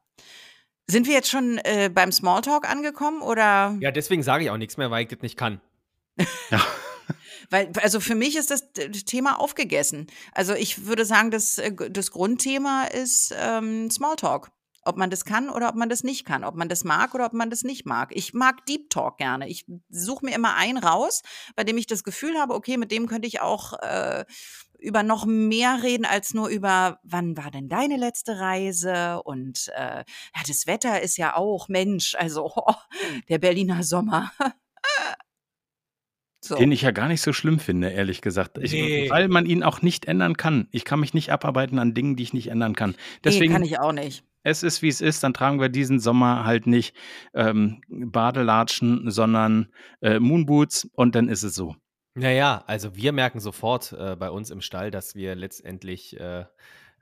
Sind 0.86 1.08
wir 1.08 1.16
jetzt 1.16 1.32
schon 1.32 1.58
äh, 1.64 1.90
beim 1.92 2.12
Smalltalk 2.12 2.70
angekommen 2.70 3.24
oder? 3.24 3.76
ja, 3.80 3.92
deswegen 3.92 4.22
sage 4.22 4.44
ich 4.44 4.52
auch 4.52 4.58
nichts 4.58 4.78
mehr, 4.78 4.92
weil 4.92 5.04
ich 5.04 5.10
das 5.10 5.22
nicht 5.22 5.36
kann. 5.38 5.62
Weil, 7.50 7.72
also 7.82 8.00
für 8.00 8.16
mich 8.16 8.36
ist 8.36 8.52
das 8.52 8.72
Thema 9.06 9.40
aufgegessen. 9.40 10.08
Also 10.34 10.54
ich 10.54 10.86
würde 10.86 11.06
sagen, 11.06 11.32
das, 11.32 11.58
äh, 11.58 11.72
das 11.90 12.12
Grundthema 12.12 12.86
ist 12.86 13.34
ähm, 13.38 13.90
Smalltalk. 13.90 14.52
Ob 14.86 14.98
man 14.98 15.10
das 15.10 15.24
kann 15.24 15.50
oder 15.50 15.70
ob 15.70 15.76
man 15.76 15.88
das 15.88 16.04
nicht 16.04 16.26
kann. 16.26 16.44
Ob 16.44 16.56
man 16.56 16.68
das 16.68 16.84
mag 16.84 17.16
oder 17.16 17.26
ob 17.26 17.32
man 17.32 17.50
das 17.50 17.64
nicht 17.64 17.86
mag. 17.86 18.12
Ich 18.14 18.34
mag 18.34 18.66
Deep 18.66 18.90
Talk 18.90 19.18
gerne. 19.18 19.48
Ich 19.48 19.66
suche 19.90 20.26
mir 20.26 20.36
immer 20.36 20.56
einen 20.56 20.78
raus, 20.78 21.22
bei 21.56 21.64
dem 21.64 21.78
ich 21.78 21.88
das 21.88 22.04
Gefühl 22.04 22.38
habe, 22.38 22.54
okay, 22.54 22.76
mit 22.76 22.92
dem 22.92 23.08
könnte 23.08 23.28
ich 23.30 23.40
auch 23.40 23.80
äh, 23.82 24.26
über 24.84 25.02
noch 25.02 25.26
mehr 25.26 25.82
reden 25.82 26.06
als 26.06 26.34
nur 26.34 26.50
über, 26.50 27.00
wann 27.04 27.38
war 27.38 27.50
denn 27.50 27.70
deine 27.70 27.98
letzte 27.98 28.40
Reise? 28.40 29.24
Und 29.24 29.72
äh, 29.76 30.04
ja, 30.04 30.42
das 30.46 30.68
Wetter 30.68 31.02
ist 31.02 31.18
ja 31.18 31.36
auch, 31.36 31.70
Mensch, 31.70 32.16
also 32.16 32.52
oh, 32.56 32.74
der 33.30 33.40
Berliner 33.40 33.84
Sommer. 33.84 34.32
so. 36.44 36.56
Den 36.56 36.72
ich 36.72 36.82
ja 36.82 36.92
gar 36.92 37.08
nicht 37.08 37.22
so 37.22 37.34
schlimm 37.34 37.60
finde, 37.60 37.90
ehrlich 37.90 38.22
gesagt. 38.22 38.58
Ich, 38.60 38.74
Nee. 38.74 39.10
Weil 39.10 39.28
man 39.28 39.46
ihn 39.46 39.64
auch 39.64 39.82
nicht 39.82 40.06
ändern 40.06 40.38
kann. 40.38 40.68
Ich 40.72 40.86
kann 40.86 41.00
mich 41.00 41.14
nicht 41.14 41.32
abarbeiten 41.32 41.80
an 41.80 41.94
Dingen, 41.94 42.16
die 42.16 42.24
ich 42.24 42.34
nicht 42.34 42.48
ändern 42.50 42.76
kann. 42.76 42.92
nee, 42.92 42.98
Deswegen, 43.24 43.54
kann 43.54 43.64
ich 43.64 43.80
auch 43.80 43.94
nicht. 43.94 44.24
es 44.44 44.64
ist 44.64 44.82
wie 44.82 44.90
es 44.90 45.02
ist. 45.02 45.24
Dann 45.24 45.34
tragen 45.34 45.60
wir 45.60 45.70
diesen 45.70 46.00
Sommer 46.00 46.46
halt 46.46 46.68
nicht 46.68 46.96
ähm, 47.34 47.82
Badelatschen, 47.90 49.10
sondern 49.10 49.70
äh, 50.02 50.20
Moonboots 50.20 50.90
und 50.94 51.16
dann 51.16 51.30
ist 51.30 51.44
es 51.44 51.56
so. 51.56 51.76
Naja, 52.16 52.64
also 52.68 52.96
wir 52.96 53.12
merken 53.12 53.40
sofort 53.40 53.92
äh, 53.94 54.16
bei 54.16 54.30
uns 54.30 54.52
im 54.52 54.62
Stall, 54.62 54.92
dass 54.92 55.16
wir 55.16 55.36
letztendlich 55.36 56.20
äh, 56.20 56.46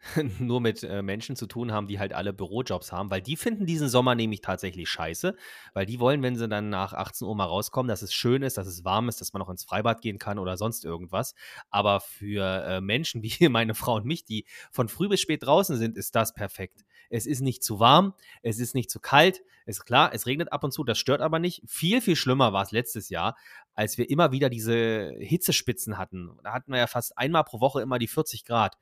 nur 0.39 0.61
mit 0.61 0.83
äh, 0.83 1.01
Menschen 1.01 1.35
zu 1.35 1.45
tun 1.45 1.71
haben, 1.71 1.87
die 1.87 1.99
halt 1.99 2.13
alle 2.13 2.33
Bürojobs 2.33 2.91
haben, 2.91 3.11
weil 3.11 3.21
die 3.21 3.37
finden 3.37 3.65
diesen 3.65 3.89
Sommer 3.89 4.15
nämlich 4.15 4.41
tatsächlich 4.41 4.89
scheiße, 4.89 5.35
weil 5.73 5.85
die 5.85 5.99
wollen, 5.99 6.23
wenn 6.23 6.35
sie 6.35 6.47
dann 6.47 6.69
nach 6.69 6.93
18 6.93 7.27
Uhr 7.27 7.35
mal 7.35 7.45
rauskommen, 7.45 7.87
dass 7.87 8.01
es 8.01 8.13
schön 8.13 8.41
ist, 8.41 8.57
dass 8.57 8.67
es 8.67 8.83
warm 8.83 9.09
ist, 9.09 9.21
dass 9.21 9.33
man 9.33 9.41
noch 9.41 9.49
ins 9.49 9.63
Freibad 9.63 10.01
gehen 10.01 10.17
kann 10.17 10.39
oder 10.39 10.57
sonst 10.57 10.83
irgendwas. 10.85 11.35
Aber 11.69 11.99
für 11.99 12.65
äh, 12.65 12.81
Menschen 12.81 13.23
wie 13.23 13.49
meine 13.49 13.75
Frau 13.75 13.95
und 13.95 14.05
mich, 14.05 14.25
die 14.25 14.45
von 14.71 14.89
früh 14.89 15.07
bis 15.07 15.21
spät 15.21 15.43
draußen 15.43 15.77
sind, 15.77 15.97
ist 15.97 16.15
das 16.15 16.33
perfekt. 16.33 16.85
Es 17.09 17.25
ist 17.25 17.41
nicht 17.41 17.61
zu 17.61 17.79
warm, 17.79 18.13
es 18.41 18.59
ist 18.59 18.73
nicht 18.73 18.89
zu 18.89 19.01
kalt, 19.01 19.43
ist 19.65 19.85
klar, 19.85 20.11
es 20.13 20.25
regnet 20.25 20.51
ab 20.51 20.63
und 20.63 20.71
zu, 20.71 20.83
das 20.83 20.97
stört 20.97 21.21
aber 21.21 21.39
nicht. 21.39 21.61
Viel, 21.67 22.01
viel 22.01 22.15
schlimmer 22.15 22.53
war 22.53 22.63
es 22.63 22.71
letztes 22.71 23.09
Jahr, 23.09 23.35
als 23.73 23.97
wir 23.97 24.09
immer 24.09 24.31
wieder 24.31 24.49
diese 24.49 25.13
Hitzespitzen 25.19 25.97
hatten. 25.97 26.31
Da 26.43 26.53
hatten 26.53 26.71
wir 26.71 26.79
ja 26.79 26.87
fast 26.87 27.17
einmal 27.17 27.43
pro 27.43 27.59
Woche 27.59 27.81
immer 27.81 27.99
die 27.99 28.07
40 28.07 28.45
Grad. 28.45 28.77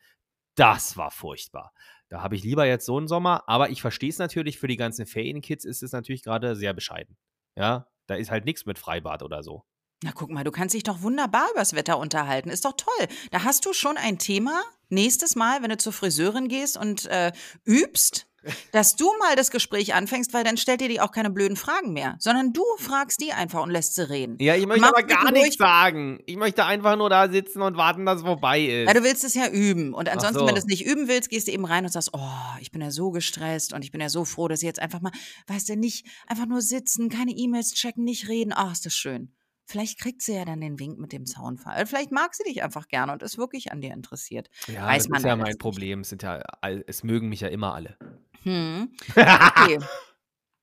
Das 0.60 0.98
war 0.98 1.10
furchtbar. 1.10 1.72
Da 2.10 2.22
habe 2.22 2.36
ich 2.36 2.44
lieber 2.44 2.66
jetzt 2.66 2.86
so 2.86 2.98
einen 2.98 3.08
Sommer, 3.08 3.44
aber 3.48 3.70
ich 3.70 3.82
verstehe 3.82 4.10
es 4.10 4.18
natürlich, 4.18 4.60
für 4.60 4.68
die 4.68 4.76
ganzen 4.76 5.06
Ferienkids 5.06 5.64
ist 5.64 5.84
es 5.84 5.94
natürlich 5.94 6.22
gerade 6.22 6.58
sehr 6.58 6.74
bescheiden. 6.74 7.16
Ja, 7.56 7.88
da 8.08 8.16
ist 8.16 8.30
halt 8.30 8.44
nichts 8.44 8.66
mit 8.66 8.78
Freibad 8.78 9.24
oder 9.24 9.42
so. 9.42 9.64
Na 10.04 10.12
guck 10.14 10.30
mal, 10.30 10.44
du 10.44 10.52
kannst 10.52 10.76
dich 10.76 10.84
doch 10.84 11.02
wunderbar 11.02 11.48
übers 11.52 11.76
Wetter 11.76 11.98
unterhalten. 11.98 12.50
Ist 12.50 12.66
doch 12.66 12.74
toll. 12.76 13.08
Da 13.32 13.46
hast 13.46 13.66
du 13.66 13.72
schon 13.72 13.96
ein 13.96 14.18
Thema 14.18 14.62
nächstes 14.90 15.38
Mal, 15.38 15.62
wenn 15.62 15.70
du 15.70 15.78
zur 15.78 15.94
Friseurin 15.94 16.50
gehst 16.50 16.78
und 16.78 17.06
äh, 17.06 17.32
übst, 17.64 18.28
dass 18.72 18.96
du 18.96 19.12
mal 19.20 19.36
das 19.36 19.52
Gespräch 19.52 19.94
anfängst, 19.94 20.34
weil 20.34 20.44
dann 20.44 20.58
stellt 20.58 20.82
dir 20.82 20.90
die 20.90 21.02
auch 21.02 21.12
keine 21.12 21.30
blöden 21.30 21.58
Fragen 21.58 21.94
mehr, 21.94 22.16
sondern 22.20 22.54
du 22.54 22.64
fragst 22.78 23.22
die 23.22 23.34
einfach 23.34 23.64
und 23.64 23.70
lässt 23.70 23.96
sie 23.96 24.10
reden. 24.10 24.38
Ja, 24.40 24.56
ich 24.56 24.66
möchte 24.66 24.88
aber 24.88 25.04
gar 25.04 25.32
nichts 25.32 25.58
sagen. 25.58 26.20
Ich 26.26 26.38
möchte 26.38 26.66
einfach 26.66 26.96
nur 26.96 27.10
da 27.10 27.30
sitzen 27.30 27.62
und 27.62 27.78
warten, 27.78 28.06
dass 28.06 28.20
es 28.20 28.26
vorbei 28.26 28.62
ist. 28.62 28.88
Ja, 28.88 28.94
du 28.94 29.04
willst 29.04 29.24
es 29.24 29.34
ja 29.34 29.48
üben. 29.50 29.94
Und 29.94 30.10
ansonsten, 30.10 30.40
so. 30.40 30.48
wenn 30.48 30.56
du 30.56 30.60
es 30.60 30.68
nicht 30.68 30.86
üben 30.86 31.08
willst, 31.08 31.30
gehst 31.30 31.48
du 31.48 31.52
eben 31.52 31.66
rein 31.66 31.86
und 31.86 31.92
sagst, 31.92 32.12
oh, 32.14 32.58
ich 32.60 32.72
bin 32.72 32.82
ja 32.82 32.92
so 32.92 33.12
gestresst 33.12 33.74
und 33.74 33.84
ich 33.84 33.92
bin 33.92 34.02
ja 34.02 34.10
so 34.10 34.26
froh, 34.26 34.48
dass 34.48 34.62
ich 34.62 34.68
jetzt 34.68 34.82
einfach 34.82 35.02
mal, 35.02 35.12
weißt 35.48 35.70
du, 35.70 35.76
nicht 35.76 36.06
einfach 36.28 36.46
nur 36.46 36.62
sitzen, 36.62 37.10
keine 37.10 37.32
E-Mails 37.32 37.74
checken, 37.74 38.04
nicht 38.04 38.28
reden. 38.28 38.54
Ach, 38.56 38.72
ist 38.72 38.86
das 38.86 38.94
schön. 38.94 39.34
Vielleicht 39.70 40.00
kriegt 40.00 40.24
sie 40.24 40.34
ja 40.34 40.46
dann 40.46 40.62
den 40.62 40.80
Wink 40.80 40.98
mit 40.98 41.14
dem 41.14 41.28
Zaunfall. 41.28 41.86
Vielleicht 41.86 42.12
mag 42.12 42.34
sie 42.34 42.44
dich 42.44 42.64
einfach 42.64 42.88
gerne 42.88 43.12
und 43.14 43.22
ist 43.22 43.38
wirklich 43.38 43.72
an 43.72 43.82
dir 43.82 43.94
interessiert. 43.94 44.50
ja, 44.66 44.88
weiß 44.88 45.04
das 45.04 45.10
man 45.10 45.18
ist 45.20 45.26
ja 45.26 45.36
mein. 45.36 45.58
Problem. 45.60 46.00
Es, 46.00 46.10
sind 46.10 46.24
ja, 46.24 46.42
es 46.88 47.04
mögen 47.04 47.30
mich 47.30 47.42
ja 47.42 47.50
immer 47.50 47.76
alle. 47.76 47.96
Hm. 48.44 48.92
Okay. 49.16 49.80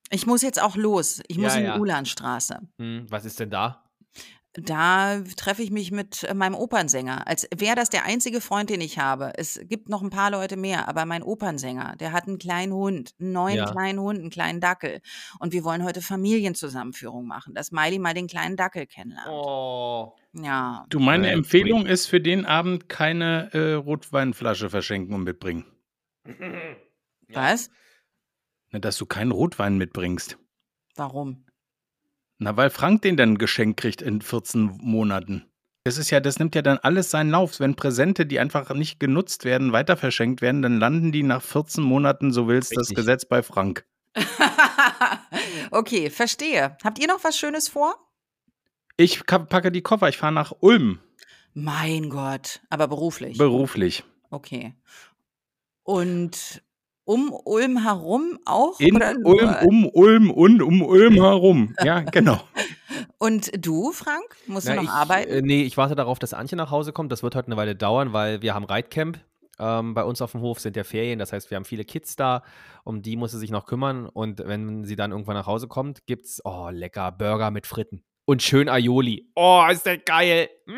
Ich 0.09 0.25
muss 0.25 0.41
jetzt 0.41 0.61
auch 0.61 0.75
los. 0.75 1.21
Ich 1.27 1.37
muss 1.37 1.53
Ja, 1.53 1.59
in 1.59 1.65
die 1.65 1.69
ja. 1.71 1.77
Ulanstraße. 1.79 2.59
Hm, 2.79 3.05
was 3.09 3.23
ist 3.25 3.39
denn 3.39 3.49
da? 3.49 3.86
Da 4.59 5.21
treffe 5.35 5.61
ich 5.61 5.69
mich 5.69 5.91
mit 5.91 6.23
äh, 6.23 6.33
meinem 6.33 6.55
Opernsänger. 6.55 7.27
Als 7.27 7.47
wäre 7.55 7.75
das 7.75 7.89
der 7.89 8.05
einzige 8.05 8.41
Freund, 8.41 8.69
den 8.71 8.81
ich 8.81 8.97
habe. 8.97 9.33
Es 9.35 9.59
gibt 9.65 9.87
noch 9.87 10.01
ein 10.01 10.09
paar 10.09 10.31
Leute 10.31 10.57
mehr, 10.57 10.87
aber 10.87 11.05
mein 11.05 11.21
Opernsänger, 11.21 11.95
der 11.99 12.11
hat 12.11 12.27
einen 12.27 12.39
kleinen 12.39 12.73
Hund, 12.73 13.13
einen 13.19 13.33
neuen 13.33 13.57
Ja. 13.57 13.71
kleinen 13.71 13.99
Hund, 13.99 14.19
einen 14.19 14.31
kleinen 14.31 14.59
Dackel. 14.59 15.01
Und 15.39 15.53
wir 15.53 15.63
wollen 15.63 15.83
heute 15.83 16.01
Familienzusammenführung 16.01 17.27
machen, 17.27 17.53
dass 17.53 17.71
Miley 17.71 17.99
mal 17.99 18.15
den 18.15 18.27
kleinen 18.27 18.57
Dackel 18.57 18.87
kennenlernt. 18.87 19.29
Oh. 19.29 20.13
Ja. 20.33 20.85
Du, 20.89 20.99
meine 20.99 21.29
Empfehlung 21.29 21.85
ist 21.85 22.07
für 22.07 22.19
den 22.21 22.45
Abend 22.45 22.89
keine 22.89 23.49
äh, 23.53 23.73
Rotweinflasche 23.73 24.69
verschenken 24.69 25.13
und 25.13 25.23
mitbringen. 25.23 25.65
Was? 27.29 27.69
Na, 28.71 28.79
dass 28.79 28.97
du 28.97 29.05
keinen 29.05 29.31
Rotwein 29.31 29.77
mitbringst. 29.77 30.37
Warum? 30.95 31.45
Na, 32.39 32.55
weil 32.55 32.69
Frank 32.69 33.01
den 33.01 33.17
dann 33.17 33.37
geschenkt 33.37 33.79
kriegt 33.79 34.01
in 34.01 34.21
14 34.21 34.77
Monaten. 34.81 35.45
Das 35.83 35.97
ist 35.97 36.09
ja, 36.09 36.19
das 36.19 36.37
nimmt 36.37 36.53
ja 36.53 36.61
dann 36.61 36.77
alles 36.79 37.09
seinen 37.11 37.31
Lauf. 37.31 37.59
Wenn 37.59 37.75
Präsente, 37.75 38.25
die 38.25 38.39
einfach 38.39 38.73
nicht 38.75 38.99
genutzt 38.99 39.45
werden, 39.45 39.71
weiter 39.71 39.95
verschenkt 39.97 40.41
werden, 40.41 40.61
dann 40.61 40.79
landen 40.79 41.11
die 41.11 41.23
nach 41.23 41.41
14 41.41 41.83
Monaten, 41.83 42.31
so 42.31 42.47
willst 42.47 42.71
das 42.73 42.89
Richtig. 42.89 42.97
Gesetz 42.97 43.25
bei 43.25 43.41
Frank. 43.41 43.85
okay, 45.71 46.09
verstehe. 46.09 46.77
Habt 46.83 46.99
ihr 46.99 47.07
noch 47.07 47.23
was 47.23 47.37
Schönes 47.37 47.69
vor? 47.69 47.95
Ich 48.97 49.25
packe 49.25 49.71
die 49.71 49.81
Koffer, 49.81 50.09
ich 50.09 50.17
fahre 50.17 50.33
nach 50.33 50.53
Ulm, 50.59 50.99
Mein 51.53 52.09
Gott, 52.09 52.61
aber 52.69 52.87
beruflich. 52.87 53.37
beruflich. 53.37 54.03
okay. 54.29 54.73
Und 55.83 56.61
um 57.07 57.31
Ulm 57.45 57.81
herum 57.83 58.37
auch? 58.45 58.79
In 58.79 58.95
oder 58.95 59.13
nur- 59.13 59.33
Ulm, 59.33 59.55
um 59.65 59.89
Ulm 59.89 60.31
und 60.31 60.61
um 60.61 60.81
Ulm 60.81 61.13
herum. 61.23 61.73
Ja, 61.83 62.01
genau. 62.01 62.39
Und 63.17 63.49
du, 63.65 63.91
Frank? 63.91 64.35
Musst 64.45 64.67
Na, 64.67 64.73
du 64.75 64.81
noch 64.81 64.83
ich, 64.83 64.89
arbeiten? 64.89 65.31
Äh, 65.31 65.41
nee, 65.41 65.63
ich 65.63 65.77
warte 65.77 65.95
darauf, 65.95 66.19
dass 66.19 66.33
Antje 66.33 66.57
nach 66.57 66.69
Hause 66.69 66.91
kommt. 66.91 67.11
Das 67.11 67.23
wird 67.23 67.35
heute 67.35 67.47
eine 67.47 67.57
Weile 67.57 67.75
dauern, 67.75 68.13
weil 68.13 68.41
wir 68.41 68.53
haben 68.53 68.65
Reitcamp. 68.65 69.19
Ähm, 69.59 69.93
bei 69.93 70.03
uns 70.03 70.21
auf 70.21 70.33
dem 70.33 70.41
Hof 70.41 70.59
sind 70.59 70.75
ja 70.75 70.83
Ferien, 70.83 71.17
das 71.17 71.33
heißt, 71.33 71.49
wir 71.49 71.55
haben 71.55 71.65
viele 71.65 71.83
Kids 71.83 72.15
da, 72.15 72.43
um 72.83 73.01
die 73.01 73.15
muss 73.15 73.31
sie 73.31 73.39
sich 73.39 73.49
noch 73.49 73.65
kümmern. 73.65 74.07
Und 74.07 74.39
wenn 74.45 74.83
sie 74.83 74.95
dann 74.95 75.11
irgendwann 75.11 75.35
nach 75.35 75.47
Hause 75.47 75.67
kommt, 75.67 76.05
gibt's, 76.05 76.41
oh, 76.45 76.69
lecker, 76.71 77.11
Burger 77.11 77.49
mit 77.49 77.65
Fritten. 77.65 78.03
Und 78.25 78.43
schön 78.43 78.67
Aioli. 78.69 79.31
Oh, 79.35 79.63
ist 79.71 79.85
der 79.85 79.97
geil. 79.97 80.49
Mm, 80.65 80.73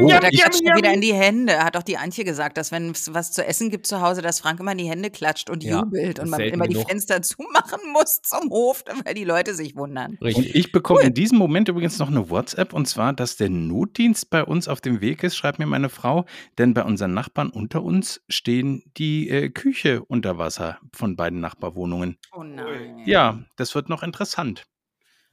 Oh, 0.00 0.08
Ja, 0.08 0.22
ich- 0.30 0.40
klatscht 0.40 0.62
er 0.64 0.76
wieder 0.76 0.92
in 0.92 1.00
die 1.00 1.12
Hände. 1.14 1.58
Hat 1.64 1.74
doch 1.74 1.82
die 1.82 1.96
Antje 1.96 2.24
gesagt, 2.24 2.56
dass 2.56 2.70
wenn 2.72 2.90
es 2.90 3.12
was 3.14 3.32
zu 3.32 3.44
essen 3.44 3.70
gibt 3.70 3.86
zu 3.86 4.00
Hause, 4.00 4.22
dass 4.22 4.40
Frank 4.40 4.60
immer 4.60 4.72
in 4.72 4.78
die 4.78 4.88
Hände 4.88 5.10
klatscht 5.10 5.50
und 5.50 5.64
Ja, 5.64 5.80
jubelt 5.80 6.18
und 6.18 6.30
man 6.30 6.40
immer 6.40 6.66
die 6.66 6.74
genug. 6.74 6.88
Fenster 6.88 7.20
zumachen 7.22 7.80
muss 7.92 8.22
zum 8.22 8.50
Hof, 8.50 8.84
weil 9.04 9.14
die 9.14 9.24
Leute 9.24 9.54
sich 9.54 9.76
wundern. 9.76 10.12
Und 10.20 10.22
Richtig. 10.26 10.54
ich 10.54 10.72
bekomme 10.72 11.02
in 11.02 11.14
diesem 11.14 11.38
Moment 11.38 11.68
übrigens 11.68 11.98
noch 11.98 12.08
eine 12.08 12.30
WhatsApp 12.30 12.72
und 12.72 12.86
zwar, 12.86 13.12
dass 13.12 13.36
der 13.36 13.50
Notdienst 13.50 14.30
bei 14.30 14.44
uns 14.44 14.68
auf 14.68 14.80
dem 14.80 15.00
Weg 15.00 15.22
ist, 15.22 15.36
schreibt 15.36 15.58
mir 15.58 15.66
meine 15.66 15.88
Frau, 15.88 16.24
denn 16.58 16.74
bei 16.74 16.84
unseren 16.84 17.14
Nachbarn 17.14 17.50
unter 17.50 17.82
uns 17.82 18.20
stehen 18.28 18.82
die 18.96 19.28
äh, 19.28 19.48
Küche 19.50 20.02
unter 20.04 20.38
Wasser 20.38 20.78
von 20.94 21.16
beiden 21.16 21.40
Nachbarwohnungen. 21.40 22.18
Oh 22.32 22.42
nein. 22.42 23.02
Ja, 23.06 23.40
das 23.56 23.74
wird 23.74 23.88
noch 23.88 24.02
interessant. 24.02 24.64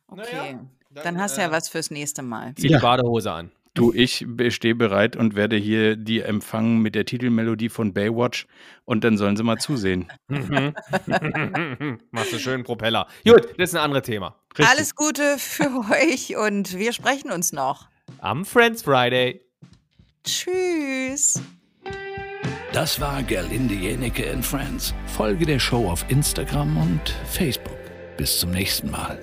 Okay. 0.07 0.57
Dann 0.91 1.19
hast 1.19 1.37
du 1.37 1.41
ja 1.41 1.51
was 1.51 1.67
fürs 1.67 1.91
nächste 1.91 2.21
Mal. 2.21 2.53
Zieh 2.55 2.69
Ja. 2.69 2.77
die 2.77 2.81
Badehose 2.81 3.31
an. 3.31 3.51
Du, 3.75 3.91
ich 3.93 4.25
stehe 4.49 4.73
bereit 4.73 5.17
und 5.17 5.35
werde 5.35 5.57
hier 5.57 5.97
die 5.97 6.21
empfangen 6.21 6.79
mit 6.79 6.95
der 6.95 7.03
Titelmelodie 7.05 7.67
von 7.67 7.93
Baywatch 7.93 8.47
und 8.85 9.03
dann 9.03 9.17
sollen 9.17 9.35
sie 9.35 9.43
mal 9.43 9.57
zusehen. 9.57 10.07
Mhm. 10.29 10.73
Machst 12.11 12.31
du 12.31 12.39
schön 12.39 12.63
Propeller. 12.63 13.05
Gut, 13.25 13.49
das 13.57 13.71
ist 13.71 13.75
ein 13.75 13.81
anderes 13.81 14.03
Thema. 14.03 14.39
Richtig. 14.57 14.67
Alles 14.67 14.95
Gute 14.95 15.35
für 15.37 15.83
euch 15.91 16.37
und 16.37 16.79
wir 16.79 16.93
sprechen 16.93 17.31
uns 17.31 17.51
noch. 17.51 17.89
Am 18.19 18.45
Friends 18.45 18.81
Friday. 18.81 19.41
Tschüss. 20.23 21.41
Das 22.71 23.01
war 23.01 23.23
Gerlinde 23.23 23.75
Jenecke 23.75 24.31
and 24.31 24.45
Friends. 24.45 24.93
Folge 25.05 25.45
der 25.45 25.59
Show 25.59 25.89
auf 25.89 26.05
Instagram 26.09 26.77
und 26.77 27.09
Facebook. 27.29 27.77
Bis 28.15 28.39
zum 28.39 28.51
nächsten 28.51 28.89
Mal. 28.89 29.19